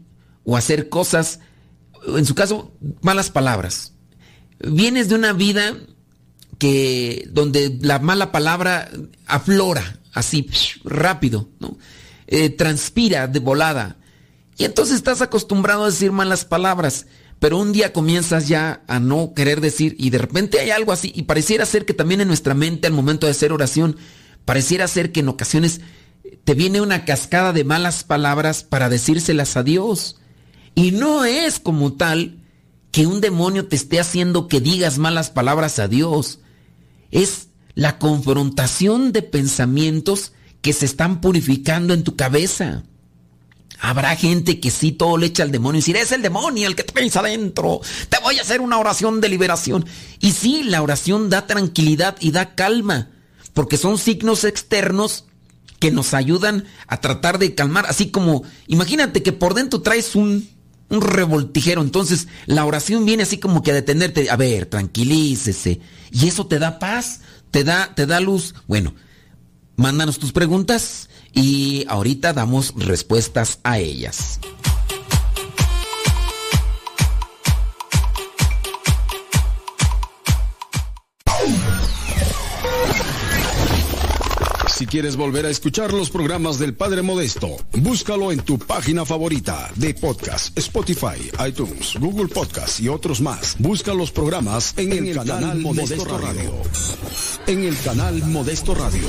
o 0.44 0.56
a 0.56 0.58
hacer 0.58 0.88
cosas, 0.88 1.40
en 2.06 2.26
su 2.26 2.35
caso, 2.35 2.72
malas 3.00 3.30
palabras. 3.30 3.92
Vienes 4.61 5.08
de 5.08 5.14
una 5.14 5.32
vida 5.32 5.74
que 6.58 7.28
donde 7.32 7.78
la 7.80 7.98
mala 7.98 8.30
palabra 8.30 8.90
aflora, 9.26 9.98
así 10.12 10.48
rápido. 10.85 11.48
Eh, 12.35 12.50
transpira 12.50 13.26
de 13.26 13.40
volada. 13.40 13.98
Y 14.56 14.64
entonces 14.64 14.96
estás 14.96 15.20
acostumbrado 15.20 15.85
a 15.85 15.90
decir 15.90 16.12
malas 16.12 16.44
palabras, 16.44 17.06
pero 17.38 17.58
un 17.58 17.72
día 17.72 17.92
comienzas 17.92 18.48
ya 18.48 18.82
a 18.87 19.00
no 19.00 19.35
querer 19.35 19.61
decir 19.61 19.96
y 19.98 20.11
de 20.11 20.18
repente 20.18 20.61
hay 20.61 20.70
algo 20.70 20.92
así 20.92 21.12
y 21.14 21.24
pareciera 21.24 21.66
ser 21.66 21.85
que 21.85 21.94
también 21.94 22.20
en 22.20 22.28
nuestra 22.28 22.54
mente 22.54 22.87
al 22.87 22.92
momento 22.92 23.26
de 23.26 23.32
hacer 23.32 23.52
oración, 23.52 23.96
pareciera 24.44 24.88
ser 24.88 25.12
que 25.12 25.20
en 25.20 25.28
ocasiones 25.28 25.81
te 26.44 26.55
viene 26.55 26.81
una 26.81 27.05
cascada 27.05 27.52
de 27.52 27.64
malas 27.64 28.05
palabras 28.05 28.64
para 28.64 28.88
decírselas 28.88 29.57
a 29.57 29.62
Dios. 29.62 30.16
Y 30.74 30.92
no 30.92 31.24
es 31.24 31.59
como 31.59 31.94
tal 31.94 32.38
que 32.90 33.07
un 33.07 33.20
demonio 33.20 33.66
te 33.68 33.76
esté 33.76 34.00
haciendo 34.00 34.48
que 34.48 34.61
digas 34.61 34.98
malas 34.98 35.31
palabras 35.31 35.78
a 35.78 35.88
Dios. 35.88 36.40
Es 37.11 37.48
la 37.74 37.98
confrontación 37.98 39.12
de 39.12 39.22
pensamientos 39.22 40.33
que 40.61 40.72
se 40.72 40.87
están 40.87 41.20
purificando 41.20 41.94
en 41.94 42.05
tu 42.05 42.16
cabeza. 42.16 42.85
Habrá 43.81 44.14
gente 44.14 44.61
que 44.61 44.70
sí 44.70 44.92
todo 44.92 45.16
le 45.16 45.26
echa 45.26 45.42
al 45.42 45.50
demonio 45.50 45.78
y 45.78 45.81
decir, 45.81 45.96
es 45.96 46.12
el 46.12 46.22
demonio 46.22 46.68
el 46.68 46.76
que 46.76 46.85
te 46.85 46.92
piensa 46.92 47.18
adentro, 47.18 47.81
te 48.09 48.18
voy 48.22 48.38
a 48.38 48.42
hacer 48.42 48.61
una 48.61 48.78
oración 48.78 49.20
de 49.20 49.28
liberación. 49.28 49.85
Y 50.20 50.33
sí, 50.33 50.62
la 50.62 50.83
oración 50.83 51.31
da 51.31 51.48
tranquilidad 51.48 52.16
y 52.20 52.31
da 52.31 52.55
calma, 52.55 53.11
porque 53.52 53.76
son 53.76 53.98
signos 53.98 54.44
externos 54.44 55.24
que 55.78 55.90
nos 55.90 56.14
ayudan 56.14 56.64
a 56.86 57.00
tratar 57.00 57.38
de 57.38 57.54
calmar, 57.54 57.86
así 57.88 58.10
como, 58.10 58.44
imagínate 58.68 59.22
que 59.22 59.32
por 59.32 59.54
dentro 59.54 59.82
traes 59.82 60.14
un, 60.14 60.48
un 60.88 61.00
revoltijero, 61.00 61.82
entonces 61.82 62.28
la 62.46 62.64
oración 62.64 63.04
viene 63.04 63.24
así 63.24 63.38
como 63.38 63.62
que 63.62 63.72
a 63.72 63.74
detenerte, 63.74 64.30
a 64.30 64.36
ver, 64.36 64.66
tranquilícese, 64.66 65.80
y 66.12 66.28
eso 66.28 66.46
te 66.46 66.58
da 66.58 66.78
paz, 66.78 67.20
te 67.50 67.64
da, 67.64 67.94
te 67.94 68.06
da 68.06 68.20
luz. 68.20 68.54
Bueno, 68.68 68.94
mándanos 69.76 70.18
tus 70.18 70.32
preguntas 70.32 71.08
y 71.32 71.84
ahorita 71.88 72.32
damos 72.32 72.74
respuestas 72.76 73.58
a 73.64 73.78
ellas. 73.78 74.38
Quieres 84.92 85.16
volver 85.16 85.46
a 85.46 85.48
escuchar 85.48 85.94
los 85.94 86.11
programas 86.11 86.59
del 86.59 86.74
Padre 86.74 87.00
Modesto, 87.00 87.57
búscalo 87.78 88.31
en 88.31 88.40
tu 88.40 88.59
página 88.59 89.07
favorita 89.07 89.70
de 89.76 89.94
podcast, 89.94 90.55
Spotify, 90.59 91.31
iTunes, 91.48 91.94
Google 91.98 92.28
Podcast 92.28 92.78
y 92.78 92.88
otros 92.88 93.22
más. 93.22 93.57
Busca 93.59 93.94
los 93.94 94.12
programas 94.12 94.74
en, 94.76 94.92
el, 94.92 95.14
canal, 95.14 95.61
Modesto, 95.61 96.05
Radio. 96.18 96.52
En 97.46 97.64
el 97.64 97.74
canal 97.81 98.22
Modesto 98.26 98.74
Radio. 98.74 99.09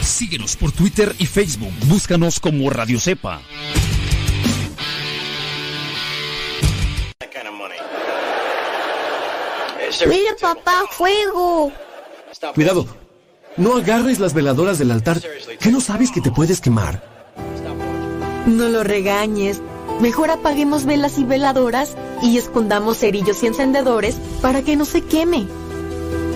Síguenos 0.00 0.54
por 0.54 0.70
Twitter 0.70 1.12
y 1.18 1.26
Facebook. 1.26 1.72
Búscanos 1.88 2.38
como 2.38 2.70
Radio 2.70 3.00
Cepa. 3.00 3.42
Mira, 10.06 10.36
papá, 10.40 10.84
fuego. 10.90 11.72
Cuidado. 12.54 12.86
No 13.56 13.76
agarres 13.76 14.20
las 14.20 14.32
veladoras 14.32 14.78
del 14.78 14.90
altar. 14.90 15.20
¿Qué 15.60 15.70
no 15.70 15.80
sabes 15.80 16.10
que 16.10 16.20
te 16.20 16.30
puedes 16.30 16.60
quemar? 16.60 17.02
No 18.46 18.68
lo 18.68 18.84
regañes. 18.84 19.60
Mejor 20.00 20.30
apaguemos 20.30 20.86
velas 20.86 21.18
y 21.18 21.24
veladoras 21.24 21.96
y 22.22 22.38
escondamos 22.38 22.98
cerillos 22.98 23.42
y 23.42 23.48
encendedores 23.48 24.16
para 24.40 24.62
que 24.62 24.76
no 24.76 24.84
se 24.84 25.02
queme. 25.02 25.46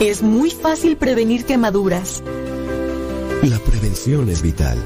Es 0.00 0.22
muy 0.22 0.50
fácil 0.50 0.96
prevenir 0.96 1.46
quemaduras. 1.46 2.22
La 3.42 3.59
prevención 3.59 4.29
es 4.29 4.42
vital. 4.42 4.77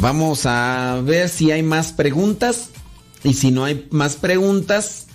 Vamos 0.00 0.46
a 0.46 1.00
ver 1.04 1.28
si 1.28 1.50
hay 1.50 1.62
más 1.62 1.92
preguntas. 1.92 2.70
Y 3.24 3.34
si 3.34 3.50
no 3.50 3.64
hay 3.64 3.88
más 3.90 4.16
preguntas, 4.16 5.06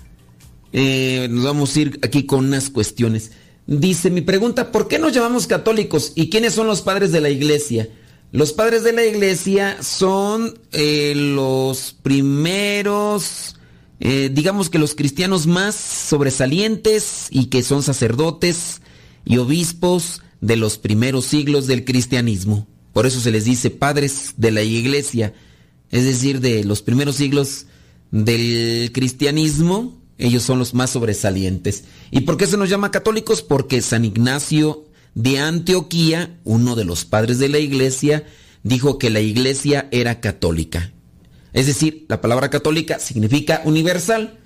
eh, 0.74 1.28
nos 1.32 1.46
vamos 1.46 1.76
a 1.76 1.80
ir 1.80 2.00
aquí 2.04 2.26
con 2.26 2.46
unas 2.46 2.70
cuestiones. 2.70 3.32
Dice 3.66 4.10
mi 4.10 4.22
pregunta, 4.22 4.74
¿por 4.74 4.90
qué 4.90 5.00
nos 5.00 5.14
llamamos 5.14 5.48
católicos 5.48 6.12
y 6.16 6.30
quiénes 6.30 6.54
son 6.54 6.68
los 6.68 6.82
padres 6.82 7.14
de 7.14 7.22
la 7.22 7.30
iglesia? 7.30 7.88
Los 8.34 8.52
padres 8.52 8.84
de 8.84 8.92
la 8.92 9.06
iglesia 9.06 9.82
son 9.82 10.60
eh, 10.74 11.14
los 11.16 11.96
primeros, 12.02 13.56
eh, 14.02 14.30
digamos 14.34 14.70
que 14.70 14.80
los 14.80 14.96
cristianos 14.96 15.48
más 15.48 15.76
sobresalientes 15.76 17.28
y 17.30 17.46
que 17.46 17.64
son 17.64 17.84
sacerdotes 17.84 18.82
y 19.24 19.38
obispos 19.38 20.24
de 20.42 20.58
los 20.58 20.78
primeros 20.78 21.26
siglos 21.26 21.68
del 21.68 21.86
cristianismo. 21.86 22.68
Por 22.94 23.06
eso 23.06 23.20
se 23.20 23.32
les 23.32 23.46
dice 23.46 23.72
padres 23.72 24.36
de 24.38 24.52
la 24.52 24.62
iglesia, 24.62 25.34
es 25.90 26.06
decir, 26.06 26.40
de 26.40 26.64
los 26.64 26.82
primeros 26.82 27.16
siglos 27.18 27.66
del 28.12 28.92
cristianismo, 28.94 30.00
ellos 30.18 30.44
son 30.44 30.60
los 30.60 30.74
más 30.74 30.92
sobresalientes. 30.92 31.86
¿Y 32.12 32.22
por 32.22 32.38
qué 32.38 32.48
se 32.48 32.58
nos 32.58 32.70
llama 32.70 32.92
católicos? 32.92 33.42
Porque 33.42 33.82
San 33.82 34.06
Ignacio 34.06 34.86
de 35.16 35.40
Antioquía, 35.40 36.40
uno 36.44 36.76
de 36.76 36.86
los 36.86 37.06
padres 37.06 37.40
de 37.40 37.50
la 37.50 37.60
iglesia, 37.60 38.24
dijo 38.62 38.98
que 38.98 39.10
la 39.10 39.20
iglesia 39.20 39.88
era 39.92 40.20
católica. 40.20 40.94
Es 41.54 41.68
decir, 41.68 42.06
la 42.10 42.22
palabra 42.22 42.50
católica 42.50 43.00
significa 43.00 43.62
universal. 43.66 44.40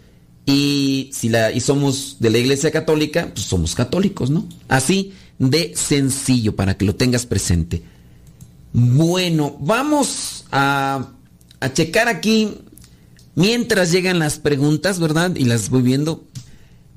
Y 0.45 1.09
si 1.13 1.27
la, 1.27 1.51
y 1.51 1.59
somos 1.59 2.17
de 2.19 2.29
la 2.29 2.37
iglesia 2.37 2.71
católica, 2.71 3.31
pues 3.33 3.45
somos 3.45 3.75
católicos, 3.75 4.29
¿no? 4.29 4.47
Así 4.69 5.13
de 5.39 5.73
sencillo 5.75 6.55
para 6.55 6.77
que 6.77 6.85
lo 6.85 6.95
tengas 6.95 7.25
presente. 7.25 7.83
Bueno, 8.73 9.57
vamos 9.59 10.45
a, 10.51 11.09
a 11.59 11.73
checar 11.73 12.07
aquí 12.07 12.57
mientras 13.35 13.91
llegan 13.91 14.19
las 14.19 14.39
preguntas, 14.39 14.99
¿verdad? 14.99 15.35
Y 15.35 15.45
las 15.45 15.69
voy 15.69 15.81
viendo. 15.81 16.23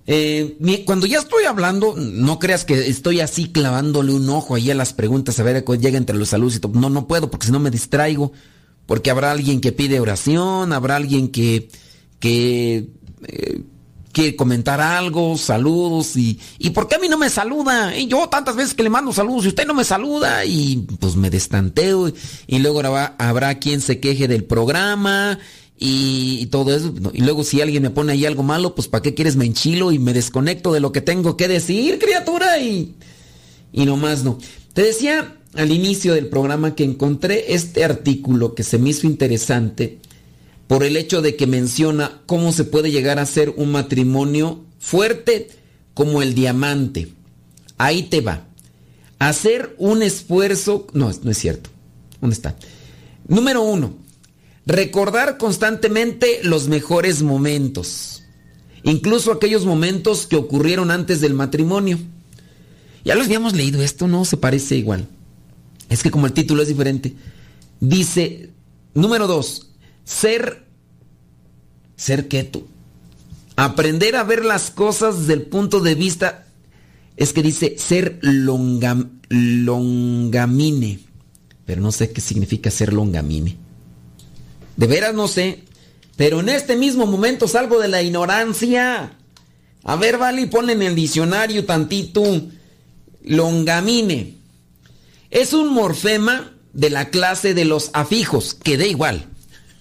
Eh, 0.06 0.82
cuando 0.86 1.06
ya 1.06 1.18
estoy 1.18 1.44
hablando, 1.44 1.94
no 1.96 2.38
creas 2.38 2.64
que 2.64 2.88
estoy 2.88 3.20
así 3.20 3.52
clavándole 3.52 4.12
un 4.12 4.28
ojo 4.28 4.54
ahí 4.54 4.70
a 4.70 4.74
las 4.74 4.92
preguntas 4.92 5.38
a 5.38 5.44
ver 5.44 5.64
llega 5.64 5.98
entre 5.98 6.16
los 6.16 6.30
saludos 6.30 6.56
y 6.56 6.60
todo. 6.60 6.72
No, 6.74 6.90
no 6.90 7.06
puedo 7.06 7.30
porque 7.30 7.46
si 7.46 7.52
no 7.52 7.60
me 7.60 7.70
distraigo. 7.70 8.32
Porque 8.86 9.10
habrá 9.10 9.30
alguien 9.30 9.60
que 9.60 9.70
pide 9.70 10.00
oración, 10.00 10.72
habrá 10.72 10.96
alguien 10.96 11.28
que, 11.28 11.68
que 12.18 12.88
eh, 13.28 13.62
quiere 14.12 14.36
comentar 14.36 14.80
algo, 14.80 15.36
saludos 15.36 16.16
y, 16.16 16.38
y 16.58 16.70
¿por 16.70 16.88
qué 16.88 16.96
a 16.96 16.98
mí 16.98 17.08
no 17.08 17.18
me 17.18 17.30
saluda? 17.30 17.96
Y 17.96 18.06
yo 18.06 18.28
tantas 18.28 18.56
veces 18.56 18.74
que 18.74 18.82
le 18.82 18.90
mando 18.90 19.12
saludos 19.12 19.44
y 19.44 19.48
usted 19.48 19.66
no 19.66 19.74
me 19.74 19.84
saluda 19.84 20.44
y 20.44 20.86
pues 20.98 21.16
me 21.16 21.30
destanteo 21.30 22.08
y, 22.08 22.14
y 22.46 22.58
luego 22.58 22.82
habrá, 23.18 23.58
quien 23.58 23.80
se 23.80 24.00
queje 24.00 24.28
del 24.28 24.44
programa 24.44 25.38
y, 25.78 26.38
y, 26.40 26.46
todo 26.46 26.74
eso. 26.74 26.92
Y 27.12 27.22
luego 27.22 27.44
si 27.44 27.60
alguien 27.60 27.82
me 27.82 27.90
pone 27.90 28.12
ahí 28.12 28.26
algo 28.26 28.42
malo, 28.42 28.74
pues 28.74 28.88
¿para 28.88 29.02
qué 29.02 29.14
quieres 29.14 29.36
me 29.36 29.46
enchilo 29.46 29.92
y 29.92 29.98
me 29.98 30.12
desconecto 30.12 30.72
de 30.72 30.80
lo 30.80 30.92
que 30.92 31.00
tengo 31.00 31.36
que 31.36 31.48
decir, 31.48 31.98
criatura? 31.98 32.58
Y, 32.58 32.94
y 33.72 33.84
nomás 33.84 34.24
no. 34.24 34.38
Te 34.72 34.82
decía 34.82 35.36
al 35.54 35.72
inicio 35.72 36.14
del 36.14 36.28
programa 36.28 36.74
que 36.74 36.84
encontré 36.84 37.54
este 37.54 37.84
artículo 37.84 38.54
que 38.54 38.62
se 38.62 38.78
me 38.78 38.90
hizo 38.90 39.06
interesante 39.06 39.98
por 40.70 40.84
el 40.84 40.96
hecho 40.96 41.20
de 41.20 41.34
que 41.34 41.48
menciona 41.48 42.22
cómo 42.26 42.52
se 42.52 42.62
puede 42.62 42.92
llegar 42.92 43.18
a 43.18 43.26
ser 43.26 43.52
un 43.56 43.72
matrimonio 43.72 44.64
fuerte 44.78 45.48
como 45.94 46.22
el 46.22 46.32
diamante. 46.32 47.08
Ahí 47.76 48.04
te 48.04 48.20
va. 48.20 48.46
Hacer 49.18 49.74
un 49.78 50.00
esfuerzo... 50.04 50.86
No, 50.92 51.10
no 51.24 51.30
es 51.32 51.38
cierto. 51.38 51.70
¿Dónde 52.20 52.34
está? 52.34 52.54
Número 53.26 53.62
uno 53.62 53.96
Recordar 54.64 55.38
constantemente 55.38 56.38
los 56.44 56.68
mejores 56.68 57.20
momentos, 57.20 58.22
incluso 58.84 59.32
aquellos 59.32 59.66
momentos 59.66 60.28
que 60.28 60.36
ocurrieron 60.36 60.92
antes 60.92 61.20
del 61.20 61.34
matrimonio. 61.34 61.98
Ya 63.04 63.16
los 63.16 63.26
habíamos 63.26 63.54
leído 63.54 63.82
esto, 63.82 64.06
no 64.06 64.24
se 64.24 64.36
parece 64.36 64.76
igual. 64.76 65.08
Es 65.88 66.04
que 66.04 66.12
como 66.12 66.26
el 66.26 66.32
título 66.32 66.62
es 66.62 66.68
diferente. 66.68 67.16
Dice, 67.80 68.50
número 68.94 69.26
dos, 69.26 69.69
ser, 70.10 70.64
ser 71.96 72.28
quieto. 72.28 72.66
Aprender 73.56 74.16
a 74.16 74.24
ver 74.24 74.44
las 74.44 74.70
cosas 74.70 75.20
desde 75.20 75.34
el 75.34 75.42
punto 75.42 75.80
de 75.80 75.94
vista, 75.94 76.46
es 77.16 77.32
que 77.32 77.42
dice 77.42 77.76
ser 77.78 78.18
longam, 78.22 79.20
longamine, 79.28 80.98
pero 81.64 81.80
no 81.80 81.92
sé 81.92 82.10
qué 82.10 82.20
significa 82.20 82.70
ser 82.70 82.92
longamine. 82.92 83.56
De 84.76 84.86
veras 84.86 85.14
no 85.14 85.28
sé. 85.28 85.64
Pero 86.16 86.40
en 86.40 86.50
este 86.50 86.76
mismo 86.76 87.06
momento 87.06 87.48
salgo 87.48 87.78
de 87.80 87.88
la 87.88 88.02
ignorancia. 88.02 89.16
A 89.84 89.96
ver, 89.96 90.18
vale, 90.18 90.46
ponle 90.48 90.74
en 90.74 90.82
el 90.82 90.94
diccionario 90.94 91.64
tantito. 91.64 92.22
Longamine. 93.22 94.36
Es 95.30 95.52
un 95.52 95.72
morfema 95.72 96.52
de 96.72 96.90
la 96.90 97.08
clase 97.08 97.54
de 97.54 97.64
los 97.64 97.90
afijos, 97.94 98.54
que 98.54 98.76
da 98.76 98.86
igual. 98.86 99.29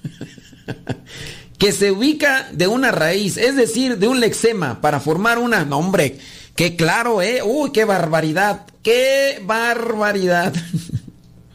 que 1.58 1.72
se 1.72 1.92
ubica 1.92 2.50
de 2.54 2.68
una 2.68 2.92
raíz, 2.92 3.38
es 3.38 3.56
decir, 3.56 3.98
de 3.98 4.08
un 4.08 4.20
lexema, 4.20 4.82
para 4.82 5.00
formar 5.00 5.40
una... 5.40 5.66
No, 5.66 5.78
hombre, 5.78 6.18
qué 6.56 6.76
claro, 6.76 7.22
¿eh? 7.22 7.42
Uy, 7.44 7.72
qué 7.72 7.86
barbaridad. 7.86 8.66
¡Qué 8.82 9.42
barbaridad! 9.46 10.54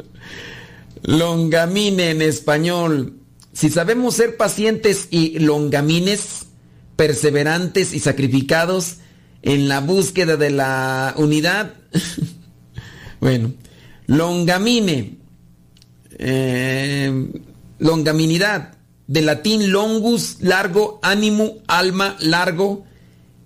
Longamine 1.03 2.11
en 2.11 2.23
español. 2.23 3.15
Si 3.53 3.71
sabemos 3.71 4.15
ser 4.17 4.37
pacientes 4.37 5.09
y 5.11 5.39
longamines, 5.39 6.47
perseverantes 6.97 7.95
y 7.95 8.01
sacrificados 8.01 8.97
en 9.43 9.69
la 9.69 9.81
búsqueda 9.81 10.37
de 10.37 10.51
la 10.51 11.15
unidad, 11.17 11.75
bueno, 13.21 13.53
longamine, 14.07 15.19
eh, 16.19 17.31
longaminidad, 17.79 18.75
de 19.07 19.23
latín 19.23 19.71
longus, 19.71 20.39
largo, 20.41 20.99
ánimo, 21.03 21.59
alma, 21.67 22.17
largo, 22.21 22.85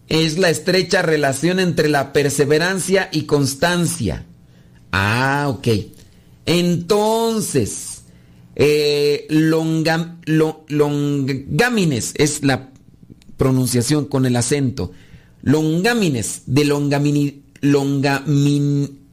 es 0.09 0.39
la 0.39 0.51
estrecha 0.51 1.03
relación 1.03 1.61
entre 1.61 1.89
la 1.89 2.12
perseverancia 2.12 3.09
y 3.12 3.22
constancia. 3.22 4.24
Ah, 4.93 5.47
ok. 5.49 5.68
Entonces, 6.47 8.03
eh, 8.57 9.26
longamines 9.29 10.14
es 12.16 12.43
la 12.43 12.70
pronunciación 13.37 14.07
con 14.07 14.24
el 14.26 14.37
acento. 14.37 14.93
Longamines, 15.43 16.43
de 16.47 16.64
longamini, 16.64 17.43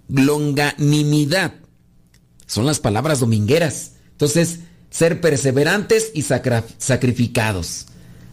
longanimidad. 0.07 1.55
Son 2.45 2.65
las 2.65 2.79
palabras 2.79 3.19
domingueras. 3.19 3.93
Entonces, 4.11 4.59
ser 4.95 5.19
perseverantes 5.19 6.11
y 6.13 6.21
sacrificados. 6.21 7.87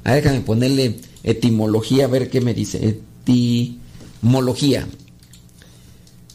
Ah, 0.05 0.15
déjame 0.15 0.43
ponerle 0.43 1.01
Etimología, 1.25 2.05
a 2.05 2.09
ver 2.09 2.31
qué 2.31 2.41
me 2.41 2.55
dice. 2.55 3.01
Etimología. 3.27 4.87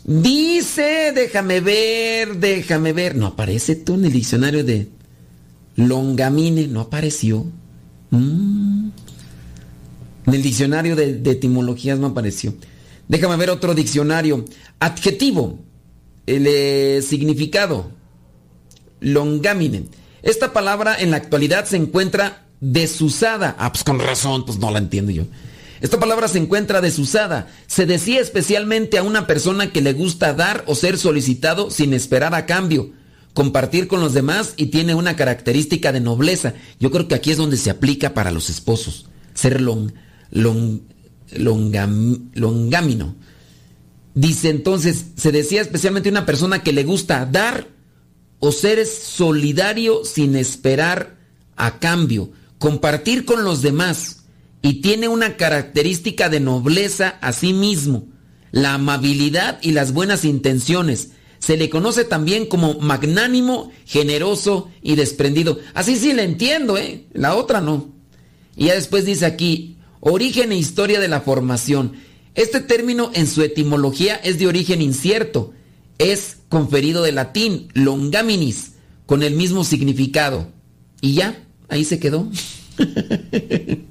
Dice, 0.04 1.14
déjame 1.16 1.62
ver, 1.62 2.40
déjame 2.40 2.92
ver. 2.92 3.16
No 3.16 3.28
aparece 3.28 3.76
tú 3.76 3.94
en 3.96 4.04
el 4.06 4.12
diccionario 4.12 4.66
de 4.66 4.90
longamine, 5.76 6.68
no 6.68 6.82
apareció. 6.82 7.46
Mm. 8.10 8.90
En 10.26 10.34
el 10.34 10.42
diccionario 10.42 10.98
de, 10.98 11.22
etimologías 11.32 12.00
no 12.00 12.08
apareció. 12.08 12.54
Déjame 13.08 13.38
ver 13.38 13.50
otro 13.50 13.74
diccionario. 13.74 14.44
Adjetivo. 14.80 15.60
El 16.26 16.48
eh, 16.48 17.02
significado. 17.02 17.92
Longamine. 19.00 19.86
Esta 20.28 20.52
palabra 20.52 20.94
en 21.00 21.12
la 21.12 21.16
actualidad 21.16 21.64
se 21.64 21.78
encuentra 21.78 22.44
desusada. 22.60 23.56
Ah, 23.58 23.72
pues 23.72 23.86
con 23.86 23.98
razón, 23.98 24.46
pues 24.46 24.58
no 24.58 24.70
la 24.72 24.80
entiendo 24.80 25.10
yo. 25.10 25.24
Esta 25.80 26.02
palabra 26.02 26.28
se 26.28 26.38
encuentra 26.38 26.82
desusada. 26.82 27.48
Se 27.68 27.86
decía 27.86 28.20
especialmente 28.20 28.98
a 28.98 29.04
una 29.04 29.26
persona 29.26 29.72
que 29.72 29.80
le 29.80 29.94
gusta 29.94 30.34
dar 30.34 30.66
o 30.68 30.76
ser 30.76 30.98
solicitado 30.98 31.72
sin 31.72 31.94
esperar 31.94 32.36
a 32.36 32.46
cambio, 32.46 32.92
compartir 33.34 33.88
con 33.88 34.02
los 34.02 34.14
demás 34.14 34.54
y 34.58 34.66
tiene 34.66 34.96
una 34.96 35.16
característica 35.16 35.94
de 35.94 36.02
nobleza. 36.02 36.56
Yo 36.78 36.92
creo 36.92 37.08
que 37.08 37.16
aquí 37.16 37.32
es 37.32 37.38
donde 37.38 37.56
se 37.56 37.70
aplica 37.70 38.14
para 38.14 38.32
los 38.32 38.50
esposos. 38.50 39.08
Ser 39.34 39.62
long, 39.62 39.94
long, 40.32 40.82
longamino. 42.34 43.16
Dice 44.14 44.50
entonces, 44.50 45.06
se 45.16 45.32
decía 45.32 45.62
especialmente 45.62 46.10
a 46.10 46.12
una 46.12 46.26
persona 46.26 46.64
que 46.64 46.74
le 46.74 46.84
gusta 46.84 47.26
dar 47.26 47.77
o 48.40 48.52
ser 48.52 48.86
solidario 48.86 50.04
sin 50.06 50.36
esperar 50.36 51.18
a 51.56 51.80
cambio, 51.80 52.32
compartir 52.60 53.26
con 53.26 53.44
los 53.44 53.62
demás 53.62 54.24
y 54.62 54.82
tiene 54.82 55.08
una 55.08 55.38
característica 55.38 56.30
de 56.30 56.40
nobleza 56.40 57.18
a 57.22 57.34
sí 57.34 57.54
mismo, 57.54 58.08
la 58.52 58.74
amabilidad 58.74 59.60
y 59.62 59.72
las 59.72 59.94
buenas 59.94 60.26
intenciones. 60.26 61.10
Se 61.40 61.58
le 61.58 61.70
conoce 61.70 62.04
también 62.04 62.48
como 62.48 62.80
magnánimo, 62.80 63.72
generoso 63.86 64.70
y 64.82 64.96
desprendido. 64.96 65.60
Así 65.74 65.96
sí 65.96 66.14
le 66.14 66.24
entiendo, 66.24 66.78
¿eh? 66.78 67.06
La 67.14 67.36
otra 67.36 67.62
no. 67.62 67.94
Y 68.56 68.66
ya 68.66 68.74
después 68.74 69.06
dice 69.06 69.26
aquí, 69.26 69.78
origen 70.00 70.52
e 70.52 70.58
historia 70.58 71.00
de 71.00 71.08
la 71.08 71.22
formación. 71.22 71.94
Este 72.34 72.60
término 72.60 73.12
en 73.14 73.28
su 73.28 73.44
etimología 73.44 74.16
es 74.16 74.40
de 74.40 74.48
origen 74.48 74.82
incierto. 74.82 75.54
Es 75.98 76.38
conferido 76.50 77.04
de 77.04 77.12
latín, 77.12 77.70
longaminis, 77.74 78.74
con 79.06 79.24
el 79.24 79.34
mismo 79.36 79.64
significado. 79.64 80.52
Y 81.02 81.14
ya, 81.14 81.44
ahí 81.70 81.86
se 81.86 82.00
quedó. 82.00 82.30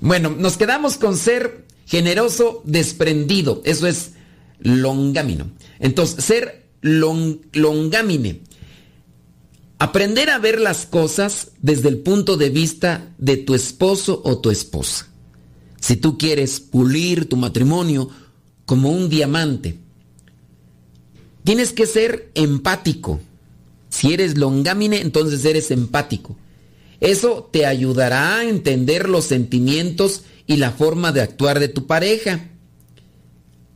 Bueno, 0.00 0.30
nos 0.30 0.56
quedamos 0.56 0.96
con 0.96 1.16
ser 1.16 1.66
generoso, 1.86 2.62
desprendido. 2.64 3.62
Eso 3.64 3.86
es 3.86 4.12
longamino. 4.60 5.50
Entonces, 5.80 6.24
ser 6.24 6.68
longamine. 6.82 8.42
Aprender 9.80 10.30
a 10.30 10.38
ver 10.38 10.60
las 10.60 10.86
cosas 10.86 11.52
desde 11.62 11.88
el 11.88 11.98
punto 11.98 12.36
de 12.36 12.50
vista 12.50 13.14
de 13.18 13.36
tu 13.36 13.54
esposo 13.54 14.20
o 14.24 14.38
tu 14.38 14.50
esposa. 14.50 15.08
Si 15.80 15.96
tú 15.96 16.18
quieres 16.18 16.60
pulir 16.60 17.28
tu 17.28 17.36
matrimonio 17.36 18.08
como 18.66 18.90
un 18.90 19.08
diamante, 19.08 19.78
tienes 21.48 21.72
que 21.72 21.86
ser 21.86 22.30
empático. 22.34 23.20
Si 23.88 24.12
eres 24.12 24.36
longamine, 24.36 25.00
entonces 25.00 25.46
eres 25.46 25.70
empático. 25.70 26.36
Eso 27.00 27.48
te 27.50 27.64
ayudará 27.64 28.36
a 28.36 28.44
entender 28.44 29.08
los 29.08 29.24
sentimientos 29.24 30.24
y 30.46 30.56
la 30.56 30.72
forma 30.72 31.10
de 31.10 31.22
actuar 31.22 31.58
de 31.58 31.68
tu 31.68 31.86
pareja. 31.86 32.50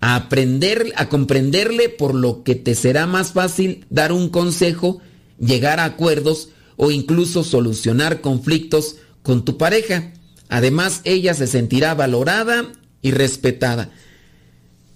A 0.03 0.17
aprender, 0.17 0.93
a 0.97 1.09
comprenderle 1.09 1.89
por 1.89 2.15
lo 2.15 2.43
que 2.43 2.57
te 2.57 2.75
será 2.75 3.07
más 3.07 3.33
fácil 3.33 3.87
dar 3.89 4.13
un 4.13 4.29
consejo, 4.29 5.01
llegar 5.41 5.81
a 5.81 5.87
acuerdos 5.87 6.51
o 6.77 6.91
incluso 6.91 7.43
solucionar 7.43 8.21
conflictos 8.21 8.97
con 9.23 9.47
tu 9.47 9.57
pareja. 9.57 10.13
Además, 10.51 11.01
ella 11.05 11.33
se 11.33 11.47
sentirá 11.47 11.95
valorada 11.95 12.71
y 13.01 13.13
respetada. 13.13 13.93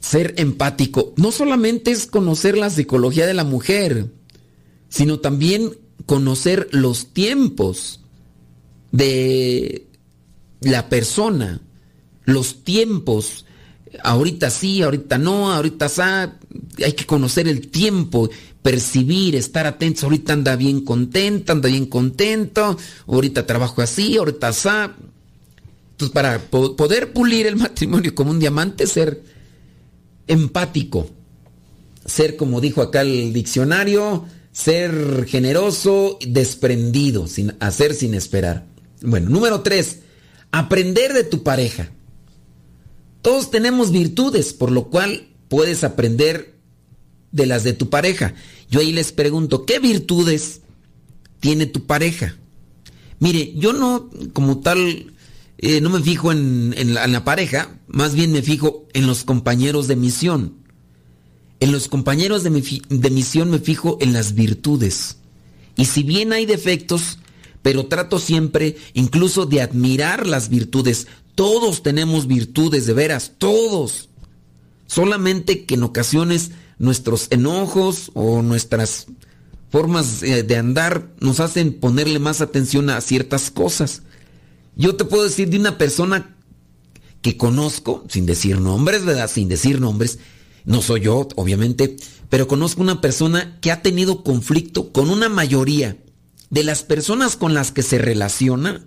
Ser 0.07 0.35
empático. 0.37 1.13
No 1.17 1.33
solamente 1.33 1.91
es 1.91 2.07
conocer 2.07 2.57
la 2.57 2.71
psicología 2.71 3.27
de 3.27 3.35
la 3.35 3.43
mujer, 3.43 4.07
sino 4.89 5.19
también 5.19 5.77
conocer 6.07 6.69
los 6.71 7.13
tiempos 7.13 8.01
de 8.93 9.87
la 10.61 10.89
persona, 10.89 11.61
los 12.25 12.63
tiempos, 12.63 13.47
ahorita 14.05 14.51
sí, 14.51 14.83
ahorita 14.83 15.19
no, 15.19 15.53
ahorita 15.53 15.89
sa, 15.89 16.39
hay 16.85 16.93
que 16.93 17.05
conocer 17.05 17.49
el 17.49 17.69
tiempo, 17.69 18.31
percibir, 18.63 19.35
estar 19.35 19.67
atentos, 19.67 20.05
ahorita 20.05 20.33
anda 20.33 20.55
bien 20.55 20.85
contenta, 20.85 21.53
anda 21.53 21.69
bien 21.69 21.87
contento, 21.87 22.79
ahorita 23.09 23.45
trabajo 23.45 23.83
así, 23.83 24.17
ahorita 24.17 24.53
sa. 24.53 24.97
Entonces, 25.93 26.15
para 26.15 26.39
poder 26.39 27.13
pulir 27.13 27.47
el 27.47 27.57
matrimonio 27.67 28.15
como 28.15 28.31
un 28.31 28.39
diamante, 28.39 28.87
ser 28.87 29.36
empático, 30.27 31.11
ser, 32.05 32.37
como 32.37 32.61
dijo 32.61 32.83
acá 32.83 33.03
el 33.03 33.33
diccionario, 33.33 34.25
ser 34.53 35.27
generoso, 35.29 36.19
desprendido, 36.27 37.27
sin 37.27 37.55
hacer 37.61 37.95
sin 37.95 38.15
esperar. 38.15 38.67
Bueno, 39.03 39.29
número 39.29 39.61
tres, 39.61 40.01
aprender 40.51 41.13
de 41.13 41.25
tu 41.25 41.43
pareja. 41.43 41.91
Todos 43.23 43.51
tenemos 43.51 43.91
virtudes, 43.91 44.53
por 44.53 44.71
lo 44.71 44.89
cual 44.89 45.29
puedes 45.49 45.85
aprender 45.85 46.55
de 47.33 47.47
las 47.47 47.65
de 47.65 47.73
tu 47.73 47.91
pareja. 47.91 48.35
Yo 48.71 48.81
ahí 48.81 48.93
les 48.93 49.13
pregunto, 49.13 49.67
¿qué 49.67 49.79
virtudes 49.79 50.63
tiene 51.41 51.67
tu 51.67 51.87
pareja? 51.87 52.37
Mire, 53.19 53.53
yo 53.57 53.73
no, 53.73 54.11
como 54.33 54.61
tal, 54.61 55.13
eh, 55.59 55.81
no 55.81 55.91
me 55.91 56.03
fijo 56.03 56.33
en, 56.33 56.95
la, 56.95 57.25
pareja, 57.25 57.79
más 57.89 58.15
bien 58.15 58.33
me 58.33 58.43
fijo 58.43 58.87
en 58.93 59.07
los 59.07 59.25
compañeros 59.25 59.89
de 59.89 59.97
misión. 59.97 60.55
En 61.61 61.73
los 61.73 61.89
compañeros 61.89 62.43
de, 62.43 62.51
de 62.51 63.11
misión 63.11 63.51
me 63.51 63.59
fijo 63.59 63.97
en 64.01 64.13
las 64.13 64.35
virtudes. 64.35 65.17
Y 65.77 65.87
si 65.87 66.03
bien 66.03 66.33
hay 66.33 66.45
defectos, 66.45 67.19
pero 67.63 67.87
trato 67.87 68.19
siempre 68.19 68.77
incluso 68.93 69.47
de 69.47 69.63
admirar 69.63 70.27
las 70.27 70.49
virtudes. 70.49 71.09
Todos 71.35 71.83
tenemos 71.83 72.27
virtudes, 72.27 72.87
de 72.87 72.93
veras, 72.93 73.33
todos. 73.39 74.09
Solamente 74.87 75.65
que 75.65 75.75
en 75.75 75.83
ocasiones 75.83 76.53
nuestros 76.79 77.27
enojos 77.31 78.11
o 78.15 78.43
nuestras 78.43 79.07
formas 79.71 80.23
eh, 80.23 80.43
de 80.43 80.57
andar 80.57 81.09
nos 81.19 81.41
hacen 81.41 81.73
ponerle 81.73 82.19
más 82.19 82.41
atención 82.41 82.89
a 82.91 83.01
ciertas 83.01 83.51
cosas. 83.51 84.03
Yo 84.77 84.95
te 84.95 85.05
puedo 85.05 85.25
decir 85.25 85.49
de 85.49 85.59
una 85.59 85.79
persona 85.79 86.37
que 87.23 87.37
conozco, 87.37 88.05
sin 88.09 88.27
decir 88.27 88.61
nombres, 88.61 89.05
¿verdad? 89.05 89.29
Sin 89.29 89.49
decir 89.49 89.81
nombres, 89.81 90.19
no 90.65 90.83
soy 90.83 91.01
yo, 91.01 91.27
obviamente, 91.37 91.97
pero 92.29 92.47
conozco 92.47 92.83
una 92.83 93.01
persona 93.01 93.59
que 93.61 93.73
ha 93.73 93.83
tenido 93.83 94.23
conflicto 94.23 94.93
con 94.93 95.11
una 95.11 95.29
mayoría 95.29 95.97
de 96.51 96.63
las 96.63 96.83
personas 96.83 97.37
con 97.37 97.55
las 97.55 97.73
que 97.73 97.83
se 97.83 97.99
relaciona, 97.99 98.85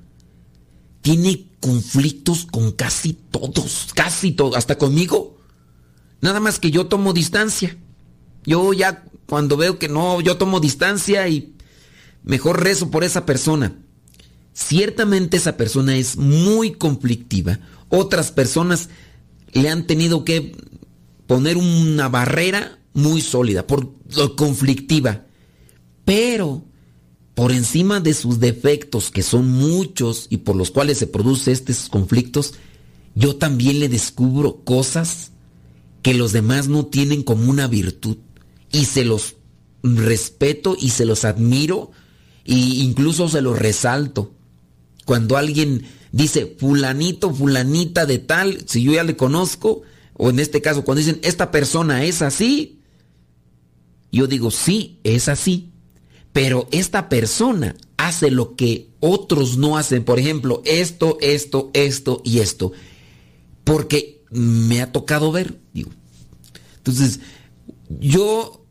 tiene 1.01 1.47
conflictos 1.59 2.45
con 2.45 2.71
casi 2.71 3.13
todos, 3.13 3.89
casi 3.95 4.31
todos, 4.31 4.55
hasta 4.55 4.77
conmigo. 4.77 5.37
Nada 6.21 6.39
más 6.39 6.59
que 6.59 6.71
yo 6.71 6.87
tomo 6.87 7.13
distancia. 7.13 7.77
Yo 8.45 8.73
ya 8.73 9.05
cuando 9.25 9.57
veo 9.57 9.79
que 9.79 9.89
no, 9.89 10.21
yo 10.21 10.37
tomo 10.37 10.59
distancia 10.59 11.27
y 11.27 11.55
mejor 12.23 12.63
rezo 12.63 12.91
por 12.91 13.03
esa 13.03 13.25
persona. 13.25 13.75
Ciertamente 14.53 15.37
esa 15.37 15.57
persona 15.57 15.95
es 15.95 16.17
muy 16.17 16.71
conflictiva. 16.71 17.59
Otras 17.89 18.31
personas 18.31 18.89
le 19.53 19.69
han 19.69 19.87
tenido 19.87 20.25
que 20.25 20.55
poner 21.27 21.57
una 21.57 22.09
barrera 22.09 22.79
muy 22.93 23.21
sólida 23.21 23.67
por 23.67 23.93
conflictiva. 24.35 25.25
Pero 26.05 26.65
por 27.35 27.51
encima 27.51 27.99
de 27.99 28.13
sus 28.13 28.39
defectos, 28.39 29.11
que 29.11 29.23
son 29.23 29.47
muchos 29.47 30.27
y 30.29 30.37
por 30.37 30.55
los 30.55 30.71
cuales 30.71 30.97
se 30.97 31.07
producen 31.07 31.53
estos 31.53 31.87
conflictos, 31.87 32.55
yo 33.15 33.35
también 33.37 33.79
le 33.79 33.89
descubro 33.89 34.63
cosas 34.63 35.31
que 36.01 36.13
los 36.13 36.31
demás 36.31 36.67
no 36.67 36.87
tienen 36.87 37.23
como 37.23 37.49
una 37.49 37.67
virtud. 37.67 38.17
Y 38.71 38.85
se 38.85 39.05
los 39.05 39.35
respeto 39.83 40.75
y 40.79 40.89
se 40.89 41.05
los 41.05 41.25
admiro 41.25 41.91
e 42.45 42.55
incluso 42.55 43.29
se 43.29 43.41
los 43.41 43.57
resalto. 43.57 44.33
Cuando 45.09 45.37
alguien 45.37 45.87
dice 46.11 46.55
fulanito, 46.59 47.33
fulanita 47.33 48.05
de 48.05 48.19
tal, 48.19 48.63
si 48.67 48.83
yo 48.83 48.91
ya 48.93 49.03
le 49.03 49.17
conozco, 49.17 49.81
o 50.13 50.29
en 50.29 50.39
este 50.39 50.61
caso 50.61 50.83
cuando 50.83 50.99
dicen 50.99 51.19
esta 51.23 51.49
persona 51.49 52.03
es 52.03 52.21
así, 52.21 52.79
yo 54.11 54.27
digo 54.27 54.51
sí, 54.51 54.99
es 55.03 55.27
así 55.27 55.69
pero 56.39 56.67
esta 56.71 57.09
persona 57.09 57.75
hace 57.97 58.31
lo 58.31 58.55
que 58.55 58.89
otros 58.99 59.57
no 59.57 59.77
hacen. 59.77 60.03
Por 60.03 60.19
ejemplo, 60.19 60.61
esto, 60.65 61.17
esto, 61.21 61.71
esto 61.73 62.21
y 62.23 62.39
esto. 62.39 62.71
Porque 63.63 64.23
me 64.31 64.81
ha 64.81 64.91
tocado 64.91 65.31
ver, 65.31 65.59
digo. 65.73 65.91
Entonces, 66.77 67.19
yo 67.99 68.65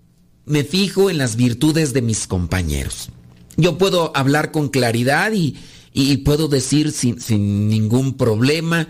me 0.45 0.65
fijo 0.65 1.11
en 1.11 1.19
las 1.19 1.37
virtudes 1.37 1.93
de 1.93 2.03
mis 2.03 2.27
compañeros. 2.27 3.11
Yo 3.57 3.77
puedo 3.77 4.17
hablar 4.17 4.53
con 4.53 4.69
claridad 4.69 5.33
y, 5.33 5.57
y 6.01 6.19
puedo 6.19 6.47
decir 6.47 6.93
sin, 6.93 7.21
sin 7.21 7.69
ningún 7.69 8.17
problema. 8.17 8.87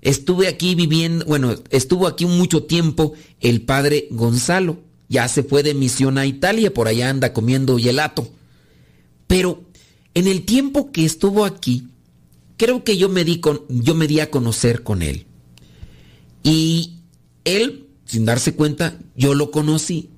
Estuve 0.00 0.46
aquí 0.46 0.76
viviendo, 0.76 1.24
bueno, 1.24 1.56
estuvo 1.70 2.06
aquí 2.06 2.24
mucho 2.24 2.62
tiempo 2.62 3.14
el 3.40 3.62
padre 3.62 4.06
Gonzalo. 4.12 4.78
Ya 5.08 5.26
se 5.26 5.42
fue 5.42 5.64
de 5.64 5.74
misión 5.74 6.18
a 6.18 6.26
Italia, 6.26 6.72
por 6.72 6.86
allá 6.86 7.10
anda 7.10 7.32
comiendo 7.32 7.78
gelato. 7.78 8.30
Pero 9.26 9.64
en 10.14 10.28
el 10.28 10.44
tiempo 10.44 10.92
que 10.92 11.04
estuvo 11.04 11.44
aquí, 11.44 11.88
creo 12.56 12.84
que 12.84 12.96
yo 12.96 13.08
me 13.08 13.24
di, 13.24 13.40
con, 13.40 13.62
yo 13.68 13.96
me 13.96 14.06
di 14.06 14.20
a 14.20 14.30
conocer 14.30 14.84
con 14.84 15.02
él. 15.02 15.26
Y 16.44 17.00
él, 17.44 17.88
sin 18.04 18.24
darse 18.24 18.54
cuenta, 18.54 19.00
yo 19.16 19.34
lo 19.34 19.50
conocí. 19.50 20.10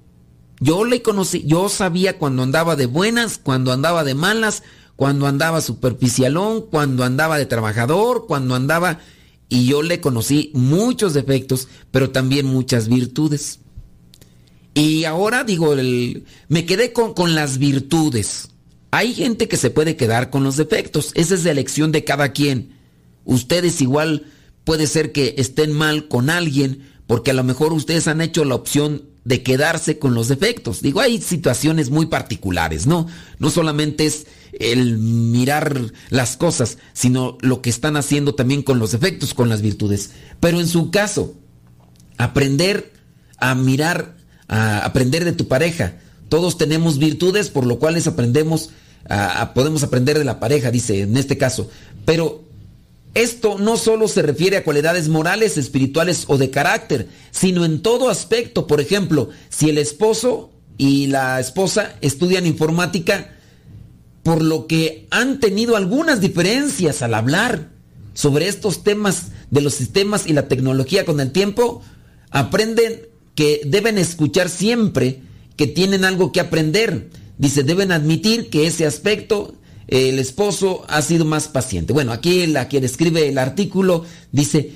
Yo 0.61 0.85
le 0.85 1.01
conocí, 1.01 1.43
yo 1.47 1.71
sabía 1.71 2.19
cuando 2.19 2.43
andaba 2.43 2.77
de 2.77 2.85
buenas, 2.85 3.39
cuando 3.39 3.73
andaba 3.73 4.05
de 4.05 4.15
malas, 4.15 4.63
cuando 4.97 5.27
andaba 5.27 5.61
superficialón, 5.61 6.63
cuando 6.63 7.05
andaba 7.05 7.39
de 7.39 7.47
trabajador, 7.47 8.27
cuando 8.27 8.55
andaba... 8.55 9.01
Y 9.49 9.67
yo 9.67 9.83
le 9.83 10.01
conocí 10.01 10.51
muchos 10.55 11.15
defectos, 11.15 11.69
pero 11.91 12.11
también 12.11 12.47
muchas 12.47 12.89
virtudes. 12.89 13.61
Y 14.73 15.05
ahora 15.05 15.45
digo, 15.45 15.75
el, 15.75 16.25
me 16.49 16.67
quedé 16.67 16.93
con, 16.93 17.15
con 17.15 17.35
las 17.35 17.59
virtudes. 17.59 18.49
Hay 18.91 19.15
gente 19.15 19.47
que 19.47 19.57
se 19.57 19.71
puede 19.71 19.97
quedar 19.97 20.31
con 20.31 20.43
los 20.45 20.57
defectos. 20.57 21.13
Esa 21.15 21.35
es 21.35 21.45
la 21.45 21.51
elección 21.51 21.93
de 21.93 22.05
cada 22.05 22.33
quien. 22.33 22.75
Ustedes 23.25 23.81
igual 23.81 24.25
puede 24.65 24.87
ser 24.87 25.13
que 25.13 25.35
estén 25.37 25.73
mal 25.73 26.09
con 26.09 26.31
alguien 26.31 26.95
porque 27.07 27.31
a 27.31 27.35
lo 27.35 27.45
mejor 27.45 27.73
ustedes 27.73 28.09
han 28.09 28.21
hecho 28.21 28.45
la 28.45 28.55
opción 28.55 29.03
de 29.25 29.43
quedarse 29.43 29.99
con 29.99 30.15
los 30.15 30.29
defectos. 30.29 30.83
Digo, 30.83 31.01
hay 31.01 31.21
situaciones 31.21 31.91
muy 31.91 32.07
particulares, 32.07 32.87
¿no? 32.87 33.07
No 33.39 33.51
solamente 33.51 34.07
es 34.07 34.27
el 34.53 34.99
mirar 34.99 35.93
las 36.11 36.37
cosas, 36.37 36.79
sino 36.93 37.39
lo 37.41 37.63
que 37.63 37.71
están 37.71 37.97
haciendo 37.97 38.35
también 38.35 38.63
con 38.63 38.79
los 38.79 38.93
defectos, 38.93 39.35
con 39.35 39.49
las 39.49 39.63
virtudes. 39.63 40.11
Pero 40.41 40.61
en 40.61 40.69
su 40.69 40.91
caso, 40.91 41.35
aprender 42.19 42.93
a 43.39 43.55
mirar, 43.55 44.17
a 44.47 44.85
aprender 44.85 45.25
de 45.25 45.33
tu 45.33 45.49
pareja. 45.49 45.97
Todos 46.29 46.59
tenemos 46.59 46.99
virtudes, 46.99 47.49
por 47.49 47.67
lo 47.67 47.79
cual 47.79 48.01
aprendemos, 48.07 48.71
a, 49.09 49.41
a, 49.41 49.55
podemos 49.55 49.83
aprender 49.83 50.19
de 50.19 50.25
la 50.25 50.39
pareja, 50.39 50.71
dice 50.71 51.03
en 51.03 51.17
este 51.17 51.39
caso. 51.39 51.71
Pero 52.05 52.45
esto 53.15 53.59
no 53.59 53.77
solo 53.77 54.09
se 54.09 54.23
refiere 54.23 54.57
a 54.57 54.65
cualidades 54.65 55.09
morales, 55.09 55.57
espirituales 55.57 56.25
o 56.27 56.37
de 56.37 56.51
carácter, 56.51 57.09
sino 57.31 57.65
en 57.65 57.81
todo 57.81 58.11
aspecto. 58.11 58.67
Por 58.67 58.81
ejemplo, 58.81 59.31
si 59.49 59.71
el 59.71 59.79
esposo 59.79 60.51
y 60.77 61.07
la 61.07 61.39
esposa 61.39 61.97
estudian 62.01 62.45
informática, 62.45 63.37
por 64.25 64.43
lo 64.43 64.67
que 64.67 65.07
han 65.11 65.39
tenido 65.39 65.77
algunas 65.77 66.21
diferencias 66.21 67.03
al 67.03 67.15
hablar 67.15 67.71
sobre 68.15 68.49
estos 68.49 68.83
temas 68.83 69.29
de 69.51 69.61
los 69.61 69.75
sistemas 69.75 70.27
y 70.27 70.33
la 70.33 70.49
tecnología 70.49 71.05
con 71.05 71.21
el 71.21 71.31
tiempo, 71.31 71.83
aprenden 72.31 73.03
que 73.37 73.61
deben 73.65 73.99
escuchar 73.99 74.49
siempre 74.49 75.23
que 75.57 75.67
tienen 75.69 76.05
algo 76.05 76.33
que 76.33 76.41
aprender. 76.41 77.11
Dice, 77.39 77.63
deben 77.63 77.93
admitir 77.93 78.51
que 78.51 78.67
ese 78.67 78.87
aspecto 78.87 79.55
el 79.89 80.19
esposo 80.19 80.85
ha 80.89 81.03
sido 81.03 81.25
más 81.25 81.49
paciente. 81.49 81.93
Bueno, 81.93 82.13
aquí 82.13 82.47
la 82.47 82.69
quien 82.69 82.85
escribe 82.85 83.29
el 83.29 83.39
artículo 83.39 84.05
dice 84.33 84.73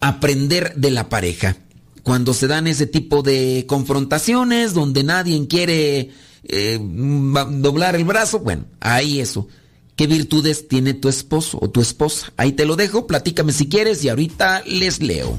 aprender 0.00 0.74
de 0.76 0.90
la 0.90 1.08
pareja. 1.08 1.56
Cuando 2.02 2.34
se 2.34 2.46
dan 2.46 2.66
ese 2.66 2.86
tipo 2.86 3.22
de 3.22 3.64
confrontaciones 3.66 4.74
donde 4.74 5.04
nadie 5.04 5.46
quiere 5.46 6.10
eh, 6.44 6.78
doblar 6.80 7.96
el 7.96 8.04
brazo, 8.04 8.40
bueno, 8.40 8.66
ahí 8.80 9.20
eso. 9.20 9.48
¿Qué 9.96 10.06
virtudes 10.06 10.66
tiene 10.66 10.92
tu 10.92 11.08
esposo 11.08 11.58
o 11.62 11.70
tu 11.70 11.80
esposa? 11.80 12.32
Ahí 12.36 12.52
te 12.52 12.64
lo 12.64 12.76
dejo, 12.76 13.06
platícame 13.06 13.52
si 13.52 13.68
quieres 13.68 14.04
y 14.04 14.08
ahorita 14.08 14.64
les 14.66 15.00
leo. 15.00 15.38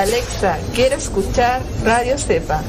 Alexa, 0.00 0.58
quiero 0.74 0.96
escuchar 0.96 1.60
Radio 1.84 2.16
Cepa. 2.16 2.62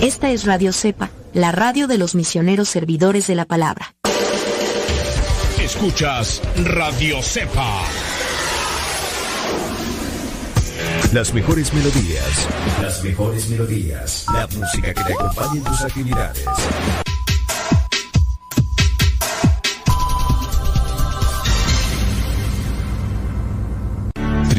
Esta 0.00 0.32
es 0.32 0.44
Radio 0.44 0.72
Cepa, 0.72 1.10
la 1.32 1.52
radio 1.52 1.86
de 1.86 1.98
los 1.98 2.16
misioneros 2.16 2.68
servidores 2.68 3.28
de 3.28 3.36
la 3.36 3.44
palabra. 3.44 3.94
Escuchas 5.62 6.42
Radio 6.56 7.22
Cepa. 7.22 7.84
Las 11.12 11.32
mejores 11.32 11.72
melodías. 11.72 12.48
Las 12.82 13.04
mejores 13.04 13.48
melodías. 13.48 14.26
La 14.32 14.48
música 14.48 14.92
que 14.92 15.04
te 15.04 15.12
acompaña 15.12 15.58
en 15.58 15.62
tus 15.62 15.82
actividades. 15.82 16.44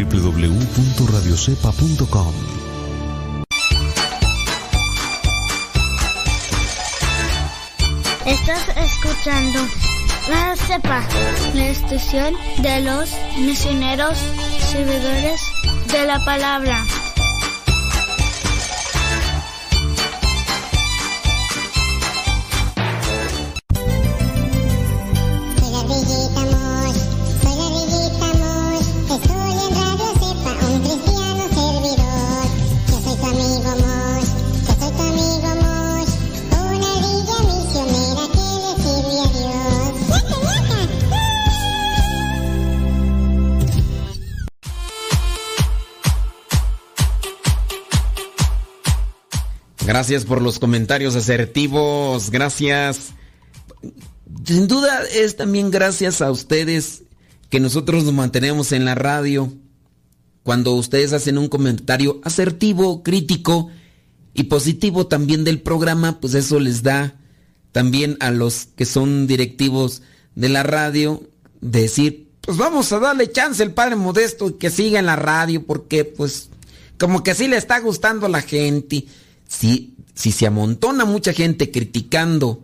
www.radiocepa.com 0.10 2.34
Estás 8.26 8.68
escuchando 8.78 9.60
La 10.30 10.56
Cepa, 10.56 11.04
la 11.54 11.70
estación 11.70 12.34
de 12.60 12.80
los 12.82 13.12
misioneros 13.38 14.18
servidores 14.72 15.42
de 15.92 16.06
la 16.06 16.24
palabra. 16.26 16.86
Gracias 50.00 50.24
por 50.24 50.42
los 50.42 50.60
comentarios 50.60 51.18
asertivos, 51.18 52.32
gracias. 52.32 53.10
Sin 54.46 54.66
duda 54.70 55.02
es 55.14 55.36
también 55.36 55.72
gracias 55.72 56.22
a 56.22 56.32
ustedes 56.32 57.04
que 57.50 57.60
nosotros 57.60 58.06
nos 58.06 58.14
mantenemos 58.14 58.72
en 58.72 58.86
la 58.86 58.96
radio. 58.96 59.52
Cuando 60.44 60.74
ustedes 60.76 61.12
hacen 61.12 61.38
un 61.38 61.50
comentario 61.50 62.22
asertivo, 62.24 63.04
crítico 63.04 63.72
y 64.34 64.44
positivo 64.44 65.08
también 65.08 65.44
del 65.44 65.60
programa, 65.60 66.22
pues 66.22 66.34
eso 66.34 66.62
les 66.62 66.82
da 66.82 67.20
también 67.74 68.16
a 68.22 68.32
los 68.32 68.68
que 68.78 68.86
son 68.86 69.28
directivos 69.28 70.02
de 70.34 70.48
la 70.48 70.64
radio 70.64 71.24
decir, 71.60 72.30
pues 72.40 72.56
vamos 72.56 72.90
a 72.94 73.00
darle 73.00 73.30
chance 73.34 73.62
al 73.62 73.74
Padre 73.74 73.98
Modesto 73.98 74.58
que 74.58 74.70
siga 74.70 74.98
en 74.98 75.08
la 75.08 75.18
radio 75.18 75.66
porque 75.66 76.06
pues 76.06 76.52
como 76.98 77.22
que 77.22 77.36
sí 77.36 77.50
le 77.50 77.58
está 77.58 77.82
gustando 77.82 78.28
a 78.28 78.30
la 78.30 78.42
gente 78.42 79.06
si, 79.50 79.96
si 80.14 80.32
se 80.32 80.46
amontona 80.46 81.06
mucha 81.06 81.34
gente 81.34 81.72
criticando 81.72 82.64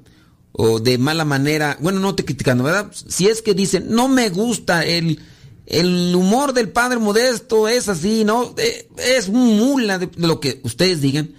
o 0.51 0.79
de 0.79 0.97
mala 0.99 1.25
manera, 1.25 1.77
bueno, 1.81 1.99
no 1.99 2.15
te 2.15 2.23
criticando, 2.23 2.63
¿verdad? 2.63 2.91
Si 2.93 3.27
es 3.27 3.41
que 3.41 3.55
dicen, 3.55 3.87
no 3.89 4.07
me 4.07 4.29
gusta 4.29 4.85
el, 4.85 5.19
el 5.65 6.13
humor 6.15 6.53
del 6.53 6.69
padre 6.69 6.99
modesto, 6.99 7.67
es 7.67 7.89
así, 7.89 8.23
¿no? 8.23 8.53
Eh, 8.57 8.87
es 8.97 9.29
mula 9.29 9.97
de 9.97 10.09
lo 10.15 10.39
que 10.39 10.61
ustedes 10.63 11.01
digan, 11.01 11.31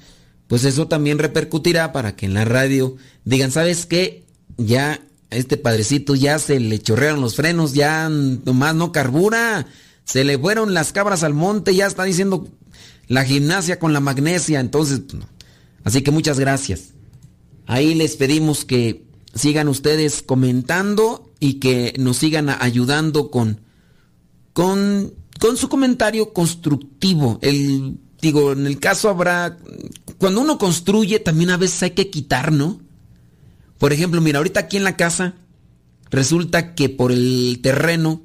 pues 0.48 0.64
eso 0.64 0.88
también 0.88 1.18
repercutirá 1.18 1.92
para 1.92 2.16
que 2.16 2.26
en 2.26 2.34
la 2.34 2.44
radio 2.44 2.96
digan, 3.24 3.52
¿sabes 3.52 3.86
qué? 3.86 4.24
Ya 4.58 5.00
este 5.30 5.56
padrecito 5.56 6.16
ya 6.16 6.40
se 6.40 6.58
le 6.58 6.80
chorrearon 6.80 7.20
los 7.20 7.36
frenos, 7.36 7.72
ya 7.72 8.08
nomás 8.08 8.74
no 8.74 8.90
carbura, 8.90 9.66
se 10.04 10.24
le 10.24 10.38
fueron 10.38 10.74
las 10.74 10.92
cabras 10.92 11.22
al 11.22 11.34
monte, 11.34 11.74
ya 11.74 11.86
está 11.86 12.02
diciendo 12.02 12.48
la 13.06 13.24
gimnasia 13.24 13.78
con 13.78 13.92
la 13.92 14.00
magnesia, 14.00 14.58
entonces, 14.58 15.00
pues, 15.08 15.22
no. 15.22 15.35
Así 15.86 16.02
que 16.02 16.10
muchas 16.10 16.38
gracias. 16.40 16.94
Ahí 17.66 17.94
les 17.94 18.16
pedimos 18.16 18.64
que 18.64 19.06
sigan 19.34 19.68
ustedes 19.68 20.20
comentando 20.20 21.32
y 21.38 21.54
que 21.54 21.94
nos 21.98 22.16
sigan 22.16 22.50
ayudando 22.50 23.30
con, 23.30 23.60
con, 24.52 25.14
con 25.38 25.56
su 25.56 25.68
comentario 25.68 26.32
constructivo. 26.32 27.38
El, 27.40 27.98
digo, 28.20 28.52
en 28.52 28.66
el 28.66 28.80
caso 28.80 29.08
habrá, 29.08 29.58
cuando 30.18 30.40
uno 30.40 30.58
construye 30.58 31.20
también 31.20 31.50
a 31.50 31.56
veces 31.56 31.84
hay 31.84 31.90
que 31.90 32.10
quitar, 32.10 32.50
¿no? 32.50 32.80
Por 33.78 33.92
ejemplo, 33.92 34.20
mira, 34.20 34.38
ahorita 34.38 34.60
aquí 34.60 34.76
en 34.76 34.84
la 34.84 34.96
casa 34.96 35.34
resulta 36.10 36.74
que 36.74 36.88
por 36.88 37.12
el 37.12 37.60
terreno 37.62 38.22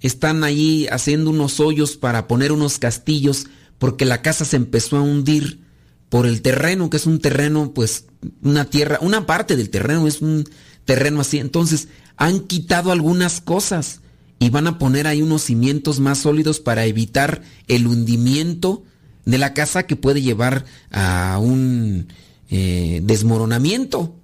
están 0.00 0.42
ahí 0.42 0.86
haciendo 0.90 1.28
unos 1.28 1.60
hoyos 1.60 1.98
para 1.98 2.26
poner 2.28 2.50
unos 2.50 2.78
castillos 2.78 3.46
porque 3.76 4.06
la 4.06 4.22
casa 4.22 4.46
se 4.46 4.56
empezó 4.56 4.96
a 4.96 5.02
hundir 5.02 5.65
por 6.08 6.26
el 6.26 6.42
terreno, 6.42 6.90
que 6.90 6.96
es 6.96 7.06
un 7.06 7.20
terreno, 7.20 7.72
pues, 7.74 8.06
una 8.42 8.64
tierra, 8.66 8.98
una 9.00 9.26
parte 9.26 9.56
del 9.56 9.70
terreno 9.70 10.06
es 10.06 10.22
un 10.22 10.44
terreno 10.84 11.20
así. 11.20 11.38
Entonces, 11.38 11.88
han 12.16 12.40
quitado 12.40 12.92
algunas 12.92 13.40
cosas 13.40 14.00
y 14.38 14.50
van 14.50 14.66
a 14.66 14.78
poner 14.78 15.06
ahí 15.06 15.22
unos 15.22 15.42
cimientos 15.42 16.00
más 16.00 16.18
sólidos 16.18 16.60
para 16.60 16.86
evitar 16.86 17.42
el 17.68 17.86
hundimiento 17.86 18.84
de 19.24 19.38
la 19.38 19.54
casa 19.54 19.86
que 19.86 19.96
puede 19.96 20.22
llevar 20.22 20.64
a 20.90 21.38
un 21.40 22.08
eh, 22.48 23.00
desmoronamiento. 23.02 24.14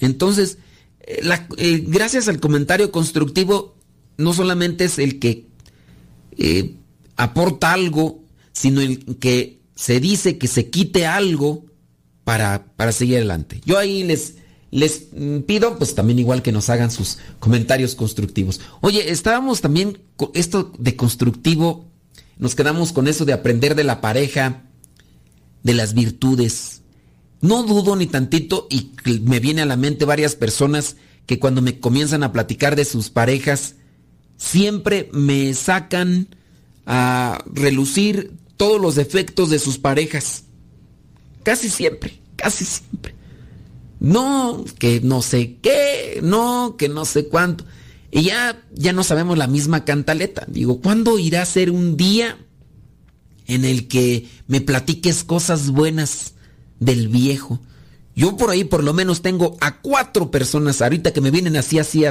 Entonces, 0.00 0.58
eh, 1.00 1.28
eh, 1.56 1.84
gracias 1.86 2.28
al 2.28 2.40
comentario 2.40 2.92
constructivo, 2.92 3.74
no 4.16 4.32
solamente 4.32 4.84
es 4.84 4.98
el 4.98 5.18
que 5.18 5.46
aporta 7.16 7.72
algo, 7.72 8.22
sino 8.52 8.80
el 8.80 9.16
que 9.16 9.57
se 9.78 10.00
dice 10.00 10.38
que 10.38 10.48
se 10.48 10.70
quite 10.70 11.06
algo 11.06 11.64
para, 12.24 12.66
para 12.74 12.90
seguir 12.90 13.18
adelante. 13.18 13.60
Yo 13.64 13.78
ahí 13.78 14.02
les, 14.02 14.34
les 14.72 15.06
pido, 15.46 15.78
pues 15.78 15.94
también 15.94 16.18
igual 16.18 16.42
que 16.42 16.50
nos 16.50 16.68
hagan 16.68 16.90
sus 16.90 17.18
comentarios 17.38 17.94
constructivos. 17.94 18.60
Oye, 18.80 19.12
estábamos 19.12 19.60
también 19.60 20.02
con 20.16 20.32
esto 20.34 20.72
de 20.80 20.96
constructivo, 20.96 21.86
nos 22.38 22.56
quedamos 22.56 22.92
con 22.92 23.06
eso 23.06 23.24
de 23.24 23.32
aprender 23.32 23.76
de 23.76 23.84
la 23.84 24.00
pareja, 24.00 24.64
de 25.62 25.74
las 25.74 25.94
virtudes. 25.94 26.82
No 27.40 27.62
dudo 27.62 27.94
ni 27.94 28.08
tantito 28.08 28.66
y 28.70 28.90
me 29.20 29.38
viene 29.38 29.62
a 29.62 29.66
la 29.66 29.76
mente 29.76 30.04
varias 30.04 30.34
personas 30.34 30.96
que 31.24 31.38
cuando 31.38 31.62
me 31.62 31.78
comienzan 31.78 32.24
a 32.24 32.32
platicar 32.32 32.74
de 32.74 32.84
sus 32.84 33.10
parejas, 33.10 33.76
siempre 34.36 35.08
me 35.12 35.54
sacan 35.54 36.34
a 36.84 37.44
relucir 37.46 38.32
todos 38.58 38.78
los 38.78 38.96
defectos 38.96 39.48
de 39.48 39.58
sus 39.58 39.78
parejas. 39.78 40.44
Casi 41.42 41.70
siempre, 41.70 42.20
casi 42.36 42.66
siempre. 42.66 43.14
No, 44.00 44.64
que 44.78 45.00
no 45.00 45.22
sé 45.22 45.56
qué, 45.62 46.20
no, 46.22 46.76
que 46.76 46.90
no 46.90 47.06
sé 47.06 47.28
cuánto. 47.28 47.64
Y 48.10 48.24
ya, 48.24 48.62
ya 48.74 48.92
no 48.92 49.02
sabemos 49.02 49.38
la 49.38 49.46
misma 49.46 49.84
cantaleta. 49.84 50.44
Digo, 50.46 50.80
¿cuándo 50.80 51.18
irá 51.18 51.42
a 51.42 51.46
ser 51.46 51.70
un 51.70 51.96
día 51.96 52.38
en 53.46 53.64
el 53.64 53.88
que 53.88 54.28
me 54.46 54.60
platiques 54.60 55.24
cosas 55.24 55.70
buenas 55.70 56.34
del 56.80 57.08
viejo? 57.08 57.60
Yo 58.14 58.36
por 58.36 58.50
ahí 58.50 58.64
por 58.64 58.82
lo 58.82 58.92
menos 58.92 59.22
tengo 59.22 59.56
a 59.60 59.80
cuatro 59.80 60.30
personas 60.30 60.82
ahorita 60.82 61.12
que 61.12 61.20
me 61.20 61.30
vienen 61.30 61.56
así, 61.56 61.78
así, 61.78 62.04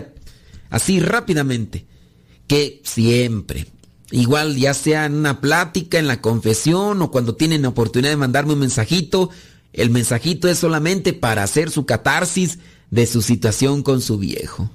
así 0.69 0.99
rápidamente. 0.99 1.85
Que 2.47 2.81
siempre, 2.85 3.67
Igual 4.11 4.55
ya 4.55 4.73
sea 4.73 5.05
en 5.05 5.15
una 5.15 5.41
plática, 5.41 5.99
en 5.99 6.07
la 6.07 6.21
confesión 6.21 7.01
o 7.01 7.11
cuando 7.11 7.35
tienen 7.35 7.63
la 7.63 7.69
oportunidad 7.69 8.11
de 8.11 8.17
mandarme 8.17 8.53
un 8.53 8.59
mensajito, 8.59 9.29
el 9.73 9.89
mensajito 9.89 10.47
es 10.47 10.59
solamente 10.59 11.13
para 11.13 11.43
hacer 11.43 11.69
su 11.69 11.85
catarsis 11.85 12.59
de 12.89 13.05
su 13.05 13.21
situación 13.21 13.83
con 13.83 14.01
su 14.01 14.17
viejo. 14.17 14.69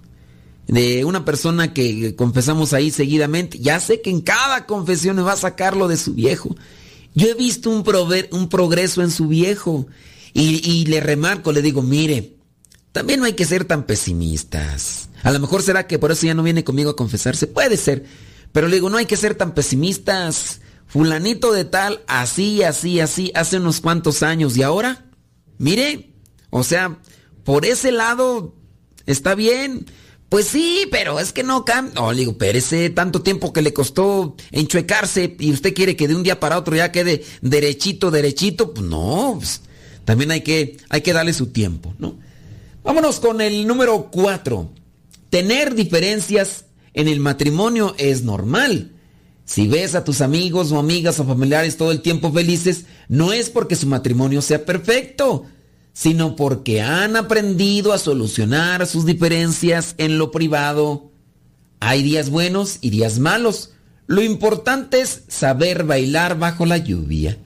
De 0.69 1.05
una 1.05 1.25
persona 1.25 1.73
que 1.73 2.15
confesamos 2.15 2.73
ahí 2.73 2.91
seguidamente, 2.91 3.59
ya 3.59 3.81
sé 3.81 4.01
que 4.01 4.11
en 4.11 4.21
cada 4.21 4.67
confesión 4.67 5.17
me 5.17 5.23
va 5.23 5.33
a 5.33 5.37
sacarlo 5.37 5.89
de 5.89 5.97
su 5.97 6.15
viejo. 6.15 6.55
Yo 7.15 7.29
he 7.29 7.35
visto 7.35 7.71
un, 7.71 7.85
un 8.31 8.49
progreso 8.49 9.03
en 9.03 9.11
su 9.11 9.29
viejo 9.29 9.87
y, 10.35 10.61
y 10.71 10.87
le 10.87 11.01
remarco, 11.01 11.53
le 11.53 11.63
digo, 11.63 11.83
mire, 11.83 12.35
también 12.93 13.21
no 13.21 13.27
hay 13.27 13.33
que 13.33 13.47
ser 13.47 13.65
tan 13.65 13.85
pesimistas. 13.85 15.09
A 15.23 15.31
lo 15.31 15.41
mejor 15.41 15.63
será 15.63 15.87
que 15.87 15.99
por 15.99 16.13
eso 16.13 16.27
ya 16.27 16.35
no 16.35 16.43
viene 16.43 16.65
conmigo 16.65 16.91
a 16.91 16.97
confesarse, 16.97 17.47
puede 17.47 17.77
ser. 17.77 18.05
Pero 18.53 18.69
le 18.69 18.77
digo, 18.77 18.91
no 18.91 18.99
hay 18.99 19.07
que 19.07 19.17
ser 19.17 19.35
tan 19.35 19.55
pesimistas. 19.55 20.61
Fulanito 20.87 21.53
de 21.53 21.65
tal, 21.65 22.03
así, 22.07 22.63
así, 22.63 23.01
así, 23.01 23.33
hace 23.35 23.57
unos 23.57 23.81
cuantos 23.81 24.23
años. 24.23 24.57
¿Y 24.57 24.63
ahora? 24.63 25.07
Mire, 25.57 26.13
o 26.51 26.63
sea, 26.63 26.99
por 27.45 27.65
ese 27.65 27.93
lado 27.93 28.55
está 29.07 29.35
bien. 29.35 29.87
Pues 30.29 30.47
sí, 30.47 30.87
pero 30.91 31.19
es 31.19 31.33
que 31.33 31.43
no 31.43 31.65
cambia. 31.65 31.95
No, 31.95 32.13
le 32.13 32.21
digo, 32.21 32.39
pero 32.39 32.59
ese 32.59 32.91
tanto 32.91 33.23
tiempo 33.23 33.53
que 33.53 33.63
le 33.63 33.73
costó 33.73 34.37
enchuecarse 34.51 35.37
y 35.39 35.53
usted 35.53 35.75
quiere 35.75 35.97
que 35.97 36.09
de 36.09 36.15
un 36.15 36.23
día 36.23 36.41
para 36.41 36.59
otro 36.59 36.75
ya 36.75 36.93
quede 36.93 37.25
derechito, 37.43 38.11
derechito. 38.11 38.73
Pues 38.73 38.87
no, 38.87 39.37
pues, 39.39 39.63
también 40.05 40.31
hay 40.31 40.43
que, 40.43 40.79
hay 40.89 41.01
que 41.03 41.13
darle 41.13 41.33
su 41.33 41.49
tiempo, 41.49 41.95
¿no? 41.99 42.19
Vámonos 42.83 43.21
con 43.21 43.41
el 43.41 43.67
número 43.67 44.11
cuatro. 44.11 44.71
Tener 45.31 45.75
diferencias 45.75 46.65
en 46.95 47.09
el 47.09 47.21
matrimonio 47.21 47.95
es 47.99 48.23
normal. 48.23 48.93
Si 49.45 49.67
ves 49.67 49.95
a 49.95 50.05
tus 50.05 50.21
amigos 50.21 50.73
o 50.73 50.79
amigas 50.79 51.19
o 51.21 51.25
familiares 51.25 51.77
todo 51.77 51.93
el 51.93 52.01
tiempo 52.01 52.33
felices, 52.33 52.85
no 53.09 53.33
es 53.33 53.51
porque 53.51 53.77
su 53.77 53.87
matrimonio 53.87 54.41
sea 54.41 54.65
perfecto, 54.65 55.47
sino 55.93 56.37
porque 56.37 56.81
han 56.81 57.17
aprendido 57.17 57.93
a 57.93 57.99
solucionar 57.99 58.87
sus 58.87 59.05
diferencias 59.05 59.95
en 59.99 60.19
lo 60.19 60.31
privado. 60.31 61.11
Hay 61.81 62.03
días 62.03 62.31
buenos 62.31 62.79
y 62.81 62.91
días 62.91 63.19
malos. 63.19 63.73
Lo 64.07 64.23
importante 64.23 65.01
es 65.01 65.23
saber 65.29 65.85
bailar 65.85 66.39
bajo 66.39 66.65
la 66.67 66.79
lluvia. 66.79 67.39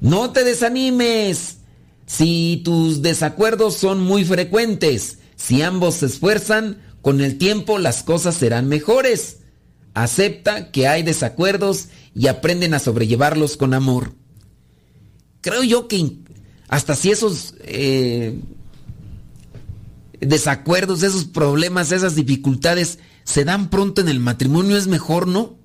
No 0.00 0.30
te 0.32 0.44
desanimes. 0.44 1.58
Si 2.06 2.62
tus 2.64 3.02
desacuerdos 3.02 3.76
son 3.76 4.00
muy 4.00 4.24
frecuentes, 4.24 5.18
si 5.36 5.62
ambos 5.62 5.96
se 5.96 6.06
esfuerzan, 6.06 6.78
con 7.08 7.22
el 7.22 7.38
tiempo 7.38 7.78
las 7.78 8.02
cosas 8.02 8.34
serán 8.34 8.68
mejores. 8.68 9.38
Acepta 9.94 10.70
que 10.70 10.88
hay 10.88 11.02
desacuerdos 11.02 11.88
y 12.14 12.26
aprenden 12.26 12.74
a 12.74 12.80
sobrellevarlos 12.80 13.56
con 13.56 13.72
amor. 13.72 14.12
Creo 15.40 15.62
yo 15.62 15.88
que 15.88 16.18
hasta 16.68 16.94
si 16.94 17.10
esos 17.10 17.54
eh, 17.60 18.38
desacuerdos, 20.20 21.02
esos 21.02 21.24
problemas, 21.24 21.92
esas 21.92 22.14
dificultades 22.14 22.98
se 23.24 23.46
dan 23.46 23.70
pronto 23.70 24.02
en 24.02 24.10
el 24.10 24.20
matrimonio, 24.20 24.76
es 24.76 24.86
mejor, 24.86 25.28
¿no? 25.28 25.56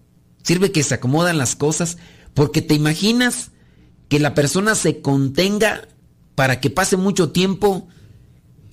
Sirve 0.43 0.71
que 0.71 0.81
se 0.81 0.93
acomodan 0.93 1.37
las 1.37 1.57
cosas, 1.57 1.97
porque 2.33 2.61
te 2.61 2.73
imaginas 2.73 3.51
que 4.07 4.21
la 4.21 4.33
persona 4.33 4.75
se 4.75 5.01
contenga 5.01 5.89
para 6.35 6.61
que 6.61 6.69
pase 6.69 6.95
mucho 6.95 7.33
tiempo 7.33 7.89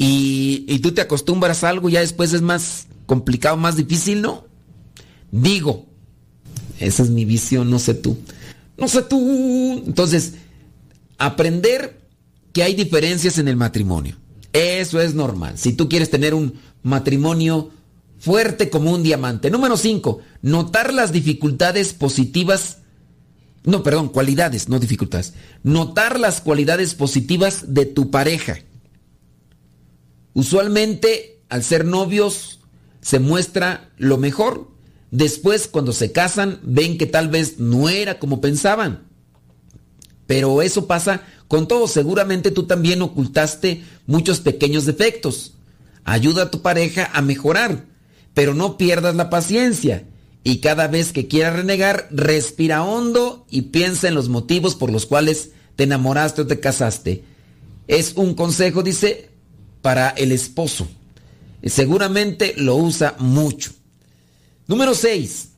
y, 0.02 0.78
tú 0.78 0.92
te 0.92 1.02
acostumbras 1.02 1.62
a 1.62 1.68
algo, 1.68 1.90
ya 1.90 2.00
después 2.00 2.32
es 2.32 2.40
más 2.40 2.86
complicado, 3.04 3.58
más 3.58 3.76
difícil, 3.76 4.22
¿no? 4.22 4.46
Digo, 5.30 5.84
esa 6.78 7.02
es 7.02 7.10
mi 7.10 7.26
visión, 7.26 7.68
no 7.70 7.78
sé 7.78 7.92
tú. 7.92 8.16
No 8.78 8.88
sé 8.88 9.02
tú. 9.02 9.82
Entonces, 9.86 10.36
aprender 11.18 12.00
que 12.54 12.62
hay 12.62 12.74
diferencias 12.74 13.36
en 13.36 13.48
el 13.48 13.56
matrimonio. 13.56 14.16
Eso 14.54 15.02
es 15.02 15.14
normal. 15.14 15.58
Si 15.58 15.74
tú 15.74 15.90
quieres 15.90 16.08
tener 16.08 16.32
un 16.32 16.54
matrimonio 16.82 17.70
fuerte 18.18 18.70
como 18.70 18.92
un 18.92 19.02
diamante. 19.02 19.50
Número 19.50 19.76
5. 19.76 20.20
Notar 20.40 20.94
las 20.94 21.12
dificultades 21.12 21.92
positivas. 21.92 22.78
No, 23.64 23.82
perdón, 23.82 24.08
cualidades, 24.08 24.70
no 24.70 24.78
dificultades. 24.78 25.34
Notar 25.62 26.18
las 26.18 26.40
cualidades 26.40 26.94
positivas 26.94 27.74
de 27.74 27.84
tu 27.84 28.10
pareja. 28.10 28.60
Usualmente, 30.34 31.40
al 31.48 31.64
ser 31.64 31.84
novios, 31.84 32.60
se 33.00 33.18
muestra 33.18 33.90
lo 33.96 34.18
mejor. 34.18 34.68
Después, 35.10 35.66
cuando 35.66 35.92
se 35.92 36.12
casan, 36.12 36.60
ven 36.62 36.98
que 36.98 37.06
tal 37.06 37.28
vez 37.28 37.58
no 37.58 37.88
era 37.88 38.18
como 38.18 38.40
pensaban. 38.40 39.04
Pero 40.26 40.62
eso 40.62 40.86
pasa 40.86 41.22
con 41.48 41.66
todo. 41.66 41.88
Seguramente 41.88 42.52
tú 42.52 42.64
también 42.66 43.02
ocultaste 43.02 43.82
muchos 44.06 44.40
pequeños 44.40 44.86
defectos. 44.86 45.54
ayuda 46.04 46.44
a 46.44 46.50
tu 46.50 46.62
pareja 46.62 47.10
a 47.12 47.20
mejorar, 47.20 47.84
pero 48.32 48.54
no 48.54 48.78
pierdas 48.78 49.16
la 49.16 49.30
paciencia. 49.30 50.06
Y 50.42 50.58
cada 50.58 50.88
vez 50.88 51.12
que 51.12 51.28
quieras 51.28 51.54
renegar, 51.56 52.08
respira 52.10 52.82
hondo 52.82 53.46
y 53.50 53.62
piensa 53.62 54.08
en 54.08 54.14
los 54.14 54.28
motivos 54.28 54.74
por 54.74 54.90
los 54.90 55.04
cuales 55.04 55.50
te 55.76 55.84
enamoraste 55.84 56.42
o 56.42 56.46
te 56.46 56.60
casaste. 56.60 57.24
Es 57.88 58.12
un 58.16 58.34
consejo, 58.34 58.82
dice, 58.82 59.29
para 59.82 60.10
el 60.10 60.32
esposo. 60.32 60.88
Seguramente 61.64 62.54
lo 62.56 62.76
usa 62.76 63.14
mucho. 63.18 63.72
Número 64.66 64.94
6. 64.94 65.48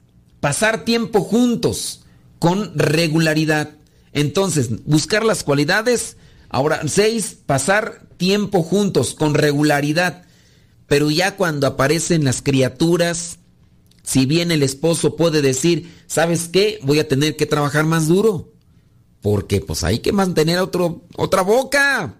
Pasar 0.40 0.84
tiempo 0.84 1.20
juntos 1.20 2.04
con 2.38 2.76
regularidad. 2.76 3.70
Entonces, 4.12 4.84
buscar 4.84 5.24
las 5.24 5.44
cualidades. 5.44 6.16
Ahora, 6.48 6.82
6. 6.86 7.38
Pasar 7.46 8.02
tiempo 8.16 8.62
juntos 8.62 9.14
con 9.14 9.34
regularidad. 9.34 10.24
Pero 10.86 11.10
ya 11.10 11.36
cuando 11.36 11.66
aparecen 11.66 12.24
las 12.24 12.42
criaturas, 12.42 13.38
si 14.02 14.26
bien 14.26 14.50
el 14.50 14.62
esposo 14.62 15.16
puede 15.16 15.40
decir, 15.40 15.90
¿sabes 16.06 16.48
qué? 16.48 16.80
Voy 16.82 16.98
a 16.98 17.08
tener 17.08 17.36
que 17.36 17.46
trabajar 17.46 17.84
más 17.84 18.08
duro. 18.08 18.52
Porque 19.20 19.60
pues 19.60 19.84
hay 19.84 20.00
que 20.00 20.12
mantener 20.12 20.58
otro, 20.58 21.02
otra 21.16 21.42
boca. 21.42 22.16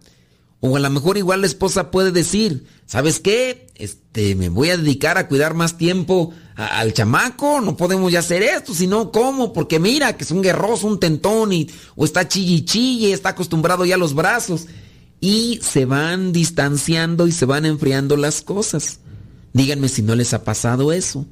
O 0.65 0.77
a 0.77 0.81
lo 0.81 0.91
mejor 0.91 1.19
igual 1.19 1.41
la 1.41 1.49
esposa 1.49 1.91
puede 1.91 2.13
decir, 2.13 2.67
¿sabes 2.87 3.19
qué? 3.19 3.67
Este, 3.75 4.37
me 4.37 4.49
voy 4.49 4.71
a 4.71 4.77
dedicar 4.77 5.19
a 5.19 5.27
cuidar 5.27 5.55
más 5.55 5.77
tiempo 5.77 6.33
al 6.55 6.93
chamaco, 6.93 7.61
no 7.61 7.77
podemos 7.77 8.13
ya 8.13 8.21
hacer 8.21 8.45
esto, 8.45 8.73
sino 8.73 9.11
cómo, 9.11 9.53
porque 9.53 9.81
mira 9.81 10.17
que 10.17 10.23
es 10.23 10.31
un 10.31 10.41
guerroso, 10.41 10.87
un 10.87 11.01
tentón, 11.01 11.53
y, 11.53 11.69
o 11.97 12.05
está 12.05 12.29
chillichille, 12.29 13.13
está 13.13 13.31
acostumbrado 13.31 13.85
ya 13.85 13.97
a 13.97 13.99
los 13.99 14.15
brazos. 14.15 14.69
Y 15.21 15.59
se 15.65 15.85
van 15.85 16.33
distanciando 16.33 17.27
y 17.27 17.33
se 17.33 17.45
van 17.45 17.67
enfriando 17.67 18.17
las 18.17 18.41
cosas. 18.41 19.01
Díganme 19.53 19.89
si 19.89 20.03
no 20.03 20.15
les 20.15 20.33
ha 20.33 20.45
pasado 20.45 20.93
eso. 20.93 21.27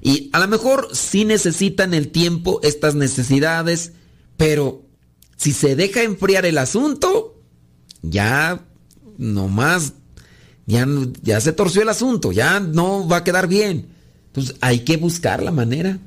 Y 0.00 0.28
a 0.32 0.40
lo 0.40 0.48
mejor 0.48 0.88
sí 0.92 1.24
necesitan 1.24 1.94
el 1.94 2.08
tiempo, 2.08 2.58
estas 2.64 2.96
necesidades, 2.96 3.92
pero 4.36 4.82
si 5.36 5.52
se 5.52 5.76
deja 5.76 6.02
enfriar 6.02 6.46
el 6.46 6.58
asunto, 6.58 7.40
ya 8.02 8.66
nomás, 9.22 9.94
ya, 10.66 10.86
ya 11.22 11.40
se 11.40 11.52
torció 11.52 11.82
el 11.82 11.88
asunto, 11.88 12.32
ya 12.32 12.60
no 12.60 13.06
va 13.06 13.18
a 13.18 13.24
quedar 13.24 13.46
bien. 13.46 13.86
Entonces 14.26 14.56
hay 14.60 14.80
que 14.80 14.96
buscar 14.96 15.42
la 15.42 15.50
manera. 15.50 15.98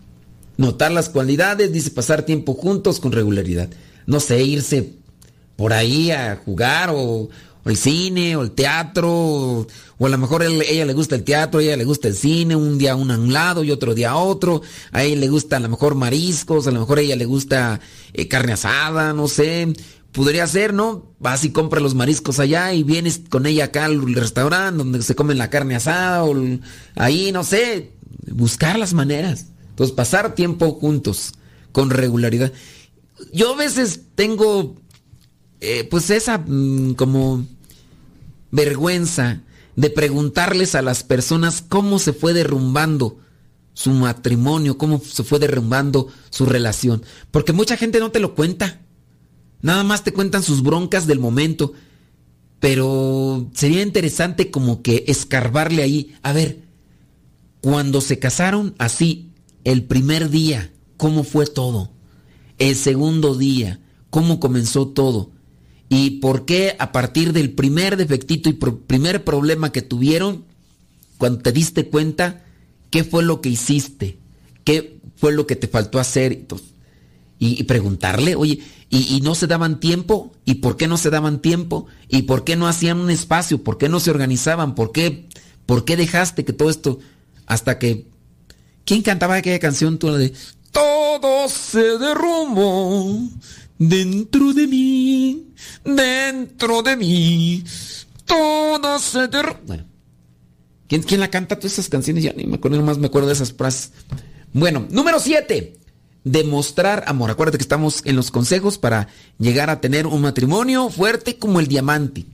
Notar 0.57 0.91
las 0.91 1.09
cualidades, 1.09 1.71
dice 1.71 1.91
pasar 1.91 2.23
tiempo 2.23 2.53
juntos 2.53 2.99
con 2.99 3.11
regularidad. 3.11 3.69
No 4.05 4.19
sé, 4.19 4.43
irse 4.43 4.93
por 5.55 5.73
ahí 5.73 6.11
a 6.11 6.41
jugar 6.43 6.91
o, 6.93 7.29
el 7.65 7.77
cine 7.77 8.35
o 8.35 8.43
el 8.43 8.51
teatro 8.51 9.11
o, 9.11 9.67
a 9.99 10.09
lo 10.09 10.17
mejor 10.19 10.43
ella 10.43 10.85
le 10.85 10.93
gusta 10.93 11.15
el 11.15 11.23
teatro, 11.23 11.59
a 11.59 11.63
ella 11.63 11.77
le 11.77 11.83
gusta 11.83 12.07
el 12.07 12.15
cine, 12.15 12.55
un 12.55 12.77
día 12.77 12.91
a 12.91 12.95
un 12.95 13.33
lado 13.33 13.63
y 13.63 13.71
otro 13.71 13.95
día 13.95 14.11
a 14.11 14.17
otro, 14.17 14.61
a 14.91 15.03
ella 15.03 15.21
le 15.21 15.29
gusta 15.29 15.57
a 15.57 15.59
lo 15.59 15.69
mejor 15.69 15.95
mariscos, 15.95 16.67
a 16.67 16.71
lo 16.71 16.81
mejor 16.81 16.99
a 16.99 17.01
ella 17.01 17.15
le 17.15 17.25
gusta 17.25 17.79
eh, 18.13 18.27
carne 18.27 18.53
asada, 18.53 19.13
no 19.13 19.27
sé, 19.27 19.73
podría 20.15 20.47
ser, 20.47 20.73
¿no? 20.73 21.13
Vas 21.19 21.43
y 21.43 21.51
compras 21.51 21.83
los 21.83 21.93
mariscos 21.93 22.39
allá 22.39 22.73
y 22.73 22.83
vienes 22.83 23.21
con 23.29 23.45
ella 23.45 23.65
acá 23.65 23.85
al 23.85 24.15
restaurante 24.15 24.77
donde 24.77 25.01
se 25.03 25.15
comen 25.15 25.37
la 25.37 25.49
carne 25.49 25.75
asada 25.75 26.23
o 26.23 26.33
ahí, 26.95 27.31
no 27.31 27.43
sé, 27.43 27.91
buscar 28.31 28.79
las 28.79 28.93
maneras. 28.93 29.47
Entonces, 29.69 29.95
pasar 29.95 30.35
tiempo 30.35 30.71
juntos 30.71 31.33
con 31.73 31.89
regularidad. 31.89 32.53
Yo 33.33 33.53
a 33.53 33.57
veces 33.57 34.01
tengo, 34.15 34.75
eh, 35.59 35.83
pues 35.91 36.09
esa 36.09 36.37
mm, 36.37 36.93
como 36.93 37.45
vergüenza 38.51 39.41
de 39.75 39.89
preguntarles 39.89 40.75
a 40.75 40.81
las 40.81 41.03
personas 41.03 41.61
cómo 41.67 41.99
se 41.99 42.13
fue 42.13 42.33
derrumbando 42.33 43.19
su 43.73 43.91
matrimonio, 43.91 44.77
cómo 44.77 45.01
se 45.01 45.25
fue 45.25 45.39
derrumbando 45.39 46.07
su 46.29 46.45
relación. 46.45 47.03
Porque 47.31 47.51
mucha 47.51 47.75
gente 47.75 47.99
no 47.99 48.11
te 48.11 48.21
lo 48.21 48.33
cuenta. 48.33 48.79
Nada 49.61 49.83
más 49.83 50.03
te 50.03 50.13
cuentan 50.13 50.43
sus 50.43 50.61
broncas 50.61 51.07
del 51.07 51.19
momento. 51.19 51.73
Pero 52.59 53.49
sería 53.53 53.81
interesante 53.81 54.49
como 54.51 54.81
que 54.81 55.05
escarbarle 55.07 55.83
ahí. 55.83 56.15
A 56.23 56.33
ver, 56.33 56.63
cuando 57.61 58.01
se 58.01 58.19
casaron 58.19 58.75
así, 58.77 59.31
el 59.63 59.83
primer 59.83 60.29
día, 60.29 60.71
¿cómo 60.97 61.23
fue 61.23 61.47
todo? 61.47 61.91
El 62.57 62.75
segundo 62.75 63.35
día, 63.35 63.81
¿cómo 64.09 64.39
comenzó 64.39 64.87
todo? 64.87 65.31
¿Y 65.89 66.19
por 66.21 66.45
qué 66.45 66.75
a 66.79 66.91
partir 66.91 67.33
del 67.33 67.51
primer 67.51 67.97
defectito 67.97 68.49
y 68.49 68.53
primer 68.53 69.23
problema 69.23 69.71
que 69.71 69.81
tuvieron, 69.81 70.45
cuando 71.17 71.39
te 71.39 71.51
diste 71.51 71.87
cuenta, 71.89 72.45
qué 72.89 73.03
fue 73.03 73.23
lo 73.23 73.41
que 73.41 73.49
hiciste? 73.49 74.17
¿Qué 74.63 74.99
fue 75.15 75.33
lo 75.33 75.45
que 75.47 75.55
te 75.55 75.67
faltó 75.67 75.99
hacer? 75.99 76.45
Y 77.37 77.63
preguntarle, 77.63 78.35
oye, 78.35 78.61
y, 78.89 79.21
no 79.21 79.35
se 79.35 79.47
daban 79.47 79.79
tiempo. 79.79 80.31
¿Y 80.45 80.55
por 80.55 80.77
qué 80.77 80.87
no 80.87 80.97
se 80.97 81.09
daban 81.09 81.41
tiempo? 81.41 81.87
¿Y 82.07 82.23
por 82.23 82.43
qué 82.43 82.55
no 82.55 82.67
hacían 82.67 82.99
un 82.99 83.09
espacio? 83.09 83.63
¿Por 83.63 83.77
qué 83.77 83.89
no 83.89 83.99
se 83.99 84.11
organizaban? 84.11 84.75
¿Por 84.75 84.91
qué, 84.91 85.27
por 85.65 85.85
qué 85.85 85.97
dejaste 85.97 86.45
que 86.45 86.53
todo 86.53 86.69
esto 86.69 86.99
hasta 87.45 87.79
que... 87.79 88.07
¿Quién 88.85 89.01
cantaba 89.01 89.35
aquella 89.35 89.59
canción? 89.59 89.97
Tú 89.97 90.09
la 90.09 90.17
de... 90.17 90.33
Todo 90.71 91.49
se 91.49 91.97
derrumbó 91.97 93.19
dentro 93.77 94.53
de 94.53 94.67
mí, 94.67 95.47
dentro 95.83 96.83
de 96.83 96.95
mí. 96.97 97.63
Todo 98.25 98.99
se 98.99 99.27
derrumbó. 99.27 99.61
Bueno. 99.65 99.85
¿Quién, 100.87 101.01
¿Quién 101.01 101.19
la 101.19 101.31
canta 101.31 101.55
todas 101.55 101.73
esas 101.73 101.89
canciones? 101.89 102.23
Ya 102.23 102.33
ni 102.33 102.45
me 102.45 102.57
acuerdo, 102.57 102.81
más 102.83 102.99
me 102.99 103.07
acuerdo 103.07 103.27
de 103.27 103.33
esas 103.33 103.53
frases. 103.53 103.91
Bueno, 104.53 104.85
número 104.91 105.19
7 105.19 105.84
demostrar 106.25 107.03
amor. 107.07 107.31
Acuérdate 107.31 107.59
que 107.59 107.63
estamos 107.63 108.01
en 108.03 108.17
los 108.17 108.31
consejos 108.31 108.77
para 108.77 109.07
llegar 109.39 109.69
a 109.69 109.79
tener 109.79 110.07
un 110.07 110.21
matrimonio 110.21 110.89
fuerte 110.89 111.37
como 111.37 111.61
el 111.61 111.67
diamante. 111.67 112.25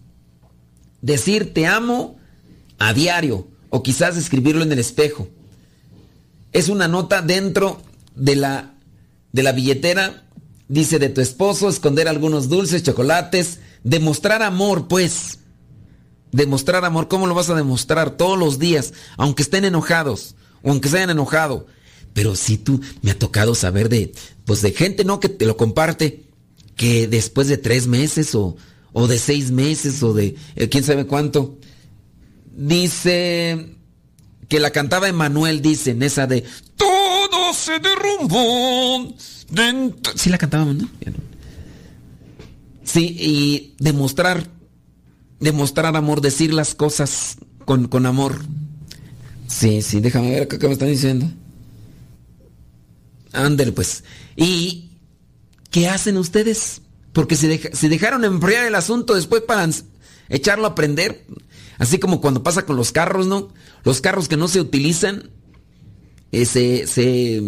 Decir 1.01 1.53
te 1.53 1.67
amo 1.67 2.17
a 2.79 2.93
diario 2.93 3.47
o 3.69 3.83
quizás 3.83 4.17
escribirlo 4.17 4.63
en 4.63 4.71
el 4.71 4.79
espejo. 4.79 5.27
Es 6.53 6.69
una 6.69 6.87
nota 6.87 7.21
dentro 7.21 7.81
de 8.15 8.35
la, 8.35 8.73
de 9.33 9.43
la 9.43 9.51
billetera. 9.51 10.23
Dice 10.67 10.97
de 10.97 11.09
tu 11.09 11.19
esposo, 11.19 11.67
esconder 11.67 12.07
algunos 12.07 12.47
dulces, 12.47 12.83
chocolates, 12.83 13.59
demostrar 13.83 14.41
amor, 14.41 14.87
pues. 14.87 15.39
Demostrar 16.31 16.85
amor, 16.85 17.09
¿cómo 17.09 17.27
lo 17.27 17.35
vas 17.35 17.49
a 17.49 17.55
demostrar? 17.55 18.11
Todos 18.11 18.39
los 18.39 18.57
días, 18.57 18.93
aunque 19.17 19.43
estén 19.43 19.65
enojados, 19.65 20.35
o 20.63 20.69
aunque 20.69 20.87
se 20.87 20.95
hayan 20.95 21.09
enojado 21.09 21.67
pero 22.13 22.35
si 22.35 22.57
tú, 22.57 22.81
me 23.01 23.11
ha 23.11 23.19
tocado 23.19 23.55
saber 23.55 23.89
de, 23.89 24.11
pues 24.45 24.61
de 24.61 24.71
gente, 24.71 25.03
¿no? 25.03 25.19
Que 25.19 25.29
te 25.29 25.45
lo 25.45 25.57
comparte, 25.57 26.25
que 26.75 27.07
después 27.07 27.47
de 27.47 27.57
tres 27.57 27.87
meses 27.87 28.35
o, 28.35 28.57
o 28.93 29.07
de 29.07 29.19
seis 29.19 29.51
meses 29.51 30.01
o 30.03 30.13
de 30.13 30.35
eh, 30.55 30.69
quién 30.69 30.83
sabe 30.83 31.05
cuánto, 31.05 31.57
dice 32.55 33.75
que 34.47 34.59
la 34.59 34.71
cantaba 34.71 35.07
Emanuel, 35.07 35.61
dice 35.61 35.91
en 35.91 36.03
esa 36.03 36.27
de 36.27 36.43
todo 36.75 37.53
se 37.53 37.79
derrumbó. 37.79 39.15
Sí 40.15 40.29
la 40.29 40.37
cantaba 40.37 40.65
¿no? 40.65 40.89
Sí, 42.83 43.15
y 43.17 43.75
demostrar, 43.79 44.49
demostrar 45.39 45.95
amor, 45.95 46.19
decir 46.19 46.53
las 46.53 46.75
cosas 46.75 47.37
con, 47.65 47.87
con 47.87 48.05
amor. 48.05 48.41
Sí, 49.47 49.81
sí, 49.81 49.99
déjame 50.01 50.31
ver 50.31 50.47
qué 50.47 50.67
me 50.67 50.73
están 50.73 50.89
diciendo. 50.89 51.29
Ándale, 53.33 53.71
pues. 53.71 54.03
¿Y 54.35 54.91
qué 55.69 55.87
hacen 55.89 56.17
ustedes? 56.17 56.81
Porque 57.13 57.35
se 57.35 57.89
dejaron 57.89 58.23
enfriar 58.23 58.65
el 58.65 58.75
asunto 58.75 59.15
después 59.15 59.41
para 59.41 59.69
echarlo 60.29 60.67
a 60.67 60.75
prender. 60.75 61.25
Así 61.77 61.97
como 61.97 62.21
cuando 62.21 62.43
pasa 62.43 62.65
con 62.65 62.75
los 62.75 62.91
carros, 62.91 63.27
¿no? 63.27 63.49
Los 63.83 64.01
carros 64.01 64.27
que 64.27 64.37
no 64.37 64.47
se 64.47 64.61
utilizan 64.61 65.31
eh, 66.31 66.45
se, 66.45 66.87
se, 66.87 67.41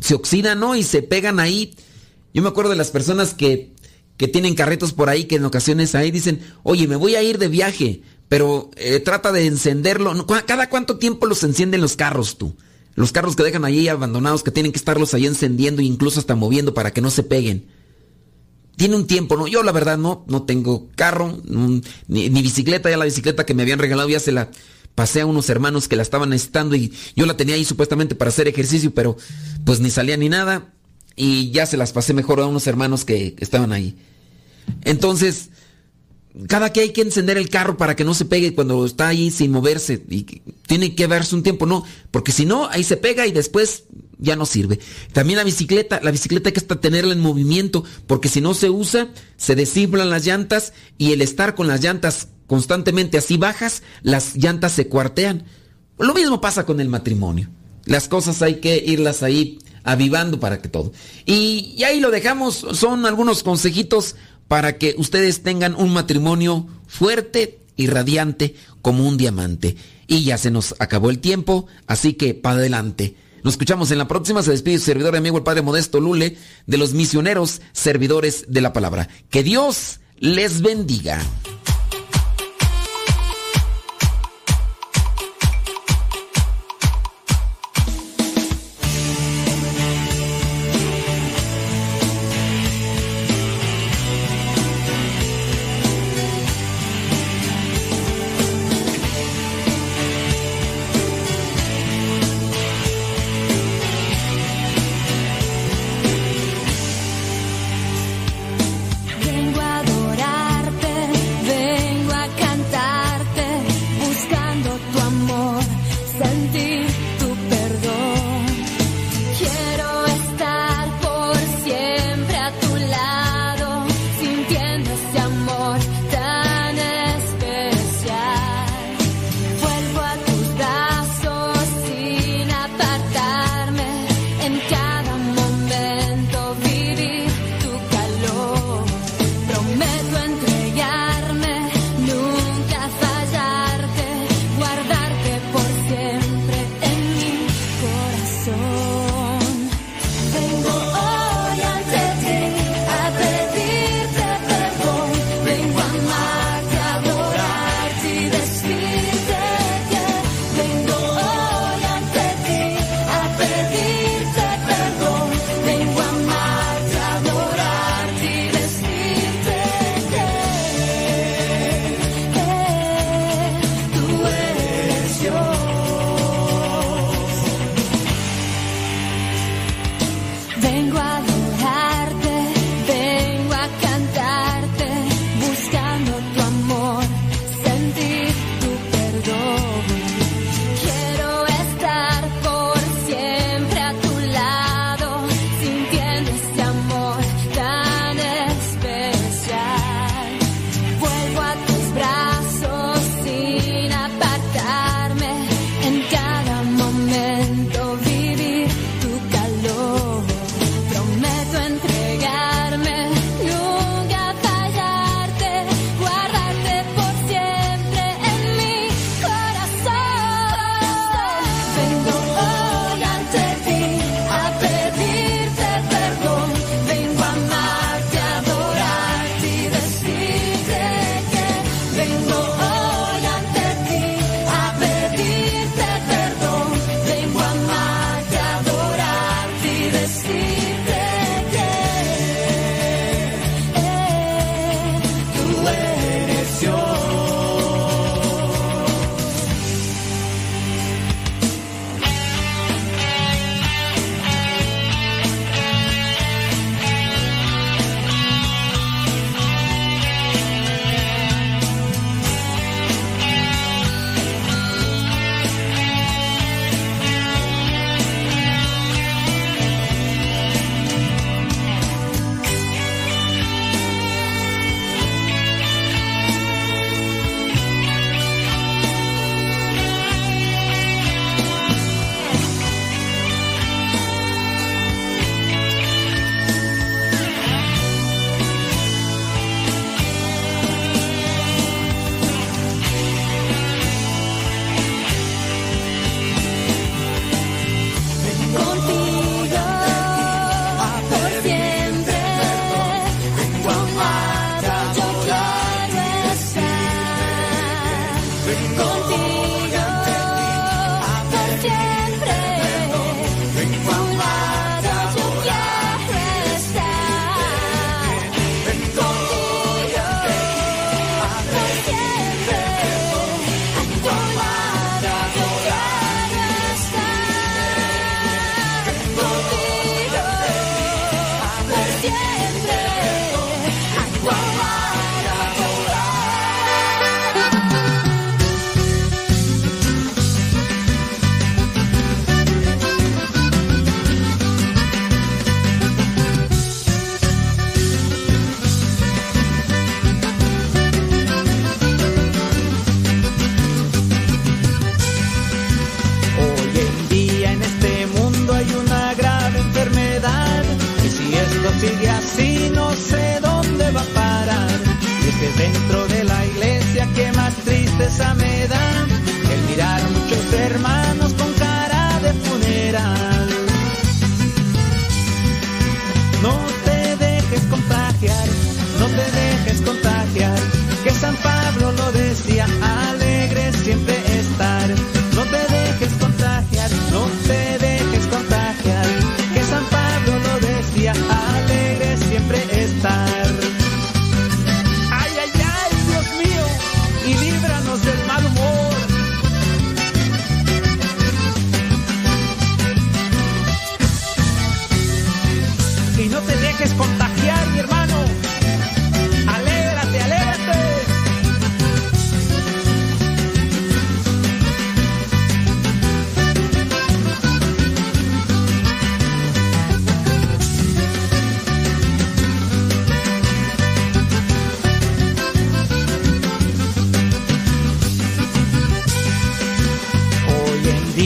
se, 0.00 0.14
oxidan, 0.14 0.60
¿no? 0.60 0.76
Y 0.76 0.82
se 0.82 1.02
pegan 1.02 1.40
ahí. 1.40 1.74
Yo 2.32 2.42
me 2.42 2.48
acuerdo 2.48 2.70
de 2.70 2.76
las 2.76 2.90
personas 2.90 3.34
que, 3.34 3.74
que 4.16 4.28
tienen 4.28 4.54
carretos 4.54 4.92
por 4.92 5.08
ahí 5.08 5.24
que 5.24 5.36
en 5.36 5.44
ocasiones 5.44 5.94
ahí 5.94 6.10
dicen, 6.10 6.40
oye, 6.62 6.86
me 6.86 6.96
voy 6.96 7.14
a 7.16 7.22
ir 7.22 7.38
de 7.38 7.48
viaje, 7.48 8.02
pero 8.28 8.70
eh, 8.76 9.00
trata 9.00 9.32
de 9.32 9.46
encenderlo. 9.46 10.26
¿Cada 10.46 10.70
cuánto 10.70 10.98
tiempo 10.98 11.26
los 11.26 11.42
encienden 11.42 11.80
los 11.80 11.96
carros 11.96 12.38
tú? 12.38 12.56
Los 12.98 13.12
carros 13.12 13.36
que 13.36 13.44
dejan 13.44 13.64
ahí 13.64 13.86
abandonados, 13.86 14.42
que 14.42 14.50
tienen 14.50 14.72
que 14.72 14.78
estarlos 14.78 15.14
ahí 15.14 15.24
encendiendo 15.24 15.80
e 15.80 15.84
incluso 15.84 16.18
hasta 16.18 16.34
moviendo 16.34 16.74
para 16.74 16.92
que 16.92 17.00
no 17.00 17.10
se 17.10 17.22
peguen. 17.22 17.68
Tiene 18.74 18.96
un 18.96 19.06
tiempo, 19.06 19.36
¿no? 19.36 19.46
Yo 19.46 19.62
la 19.62 19.70
verdad 19.70 19.96
no, 19.96 20.24
no 20.26 20.42
tengo 20.42 20.88
carro, 20.96 21.40
ni, 22.08 22.32
bicicleta, 22.42 22.90
ya 22.90 22.96
la 22.96 23.04
bicicleta 23.04 23.46
que 23.46 23.54
me 23.54 23.62
habían 23.62 23.78
regalado 23.78 24.08
ya 24.08 24.18
se 24.18 24.32
la 24.32 24.50
pasé 24.96 25.20
a 25.20 25.26
unos 25.26 25.48
hermanos 25.48 25.86
que 25.86 25.94
la 25.94 26.02
estaban 26.02 26.30
necesitando 26.30 26.74
y 26.74 26.92
yo 27.14 27.24
la 27.24 27.36
tenía 27.36 27.54
ahí 27.54 27.64
supuestamente 27.64 28.16
para 28.16 28.30
hacer 28.30 28.48
ejercicio, 28.48 28.92
pero 28.92 29.16
pues 29.64 29.78
ni 29.78 29.90
salía 29.90 30.16
ni 30.16 30.28
nada 30.28 30.74
y 31.14 31.52
ya 31.52 31.66
se 31.66 31.76
las 31.76 31.92
pasé 31.92 32.14
mejor 32.14 32.40
a 32.40 32.46
unos 32.46 32.66
hermanos 32.66 33.04
que 33.04 33.36
estaban 33.38 33.70
ahí. 33.70 33.96
Entonces, 34.82 35.50
cada 36.46 36.72
que 36.72 36.80
hay 36.80 36.90
que 36.90 37.00
encender 37.00 37.36
el 37.36 37.48
carro 37.48 37.76
para 37.76 37.96
que 37.96 38.04
no 38.04 38.14
se 38.14 38.24
pegue 38.24 38.54
cuando 38.54 38.84
está 38.84 39.08
ahí 39.08 39.30
sin 39.30 39.50
moverse 39.50 40.04
y 40.08 40.42
tiene 40.66 40.94
que 40.94 41.06
verse 41.06 41.34
un 41.34 41.42
tiempo, 41.42 41.66
no, 41.66 41.84
porque 42.10 42.30
si 42.30 42.44
no, 42.44 42.68
ahí 42.68 42.84
se 42.84 42.96
pega 42.96 43.26
y 43.26 43.32
después 43.32 43.84
ya 44.18 44.36
no 44.36 44.46
sirve. 44.46 44.78
También 45.12 45.38
la 45.38 45.44
bicicleta, 45.44 46.00
la 46.02 46.10
bicicleta 46.10 46.50
hay 46.50 46.52
que 46.52 46.60
tenerla 46.60 47.12
en 47.12 47.20
movimiento, 47.20 47.84
porque 48.06 48.28
si 48.28 48.40
no 48.40 48.54
se 48.54 48.70
usa, 48.70 49.08
se 49.36 49.56
desinflan 49.56 50.10
las 50.10 50.26
llantas 50.26 50.72
y 50.96 51.12
el 51.12 51.22
estar 51.22 51.54
con 51.54 51.66
las 51.66 51.82
llantas 51.82 52.28
constantemente 52.46 53.18
así 53.18 53.36
bajas, 53.36 53.82
las 54.02 54.36
llantas 54.36 54.72
se 54.72 54.88
cuartean. 54.88 55.44
Lo 55.98 56.14
mismo 56.14 56.40
pasa 56.40 56.64
con 56.64 56.80
el 56.80 56.88
matrimonio. 56.88 57.48
Las 57.84 58.08
cosas 58.08 58.42
hay 58.42 58.56
que 58.56 58.76
irlas 58.76 59.22
ahí 59.22 59.58
avivando 59.82 60.38
para 60.38 60.60
que 60.60 60.68
todo. 60.68 60.92
Y, 61.24 61.74
y 61.76 61.84
ahí 61.84 62.00
lo 62.00 62.10
dejamos, 62.10 62.66
son 62.72 63.06
algunos 63.06 63.42
consejitos 63.42 64.16
para 64.48 64.78
que 64.78 64.94
ustedes 64.98 65.42
tengan 65.42 65.74
un 65.74 65.92
matrimonio 65.92 66.66
fuerte 66.86 67.58
y 67.76 67.86
radiante 67.86 68.54
como 68.82 69.06
un 69.06 69.16
diamante. 69.16 69.76
Y 70.06 70.24
ya 70.24 70.38
se 70.38 70.50
nos 70.50 70.74
acabó 70.78 71.10
el 71.10 71.18
tiempo, 71.18 71.66
así 71.86 72.14
que 72.14 72.34
para 72.34 72.56
adelante. 72.56 73.14
Nos 73.44 73.54
escuchamos 73.54 73.90
en 73.90 73.98
la 73.98 74.08
próxima. 74.08 74.42
Se 74.42 74.50
despide 74.50 74.78
su 74.78 74.86
servidor 74.86 75.14
y 75.14 75.18
amigo 75.18 75.38
el 75.38 75.44
Padre 75.44 75.62
Modesto 75.62 76.00
Lule 76.00 76.36
de 76.66 76.78
los 76.78 76.94
misioneros 76.94 77.60
servidores 77.72 78.46
de 78.48 78.60
la 78.60 78.72
palabra. 78.72 79.08
Que 79.30 79.42
Dios 79.42 80.00
les 80.18 80.60
bendiga. 80.62 81.20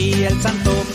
Día 0.03 0.27
el 0.27 0.41
Santo 0.41 0.92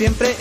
siempre 0.00 0.34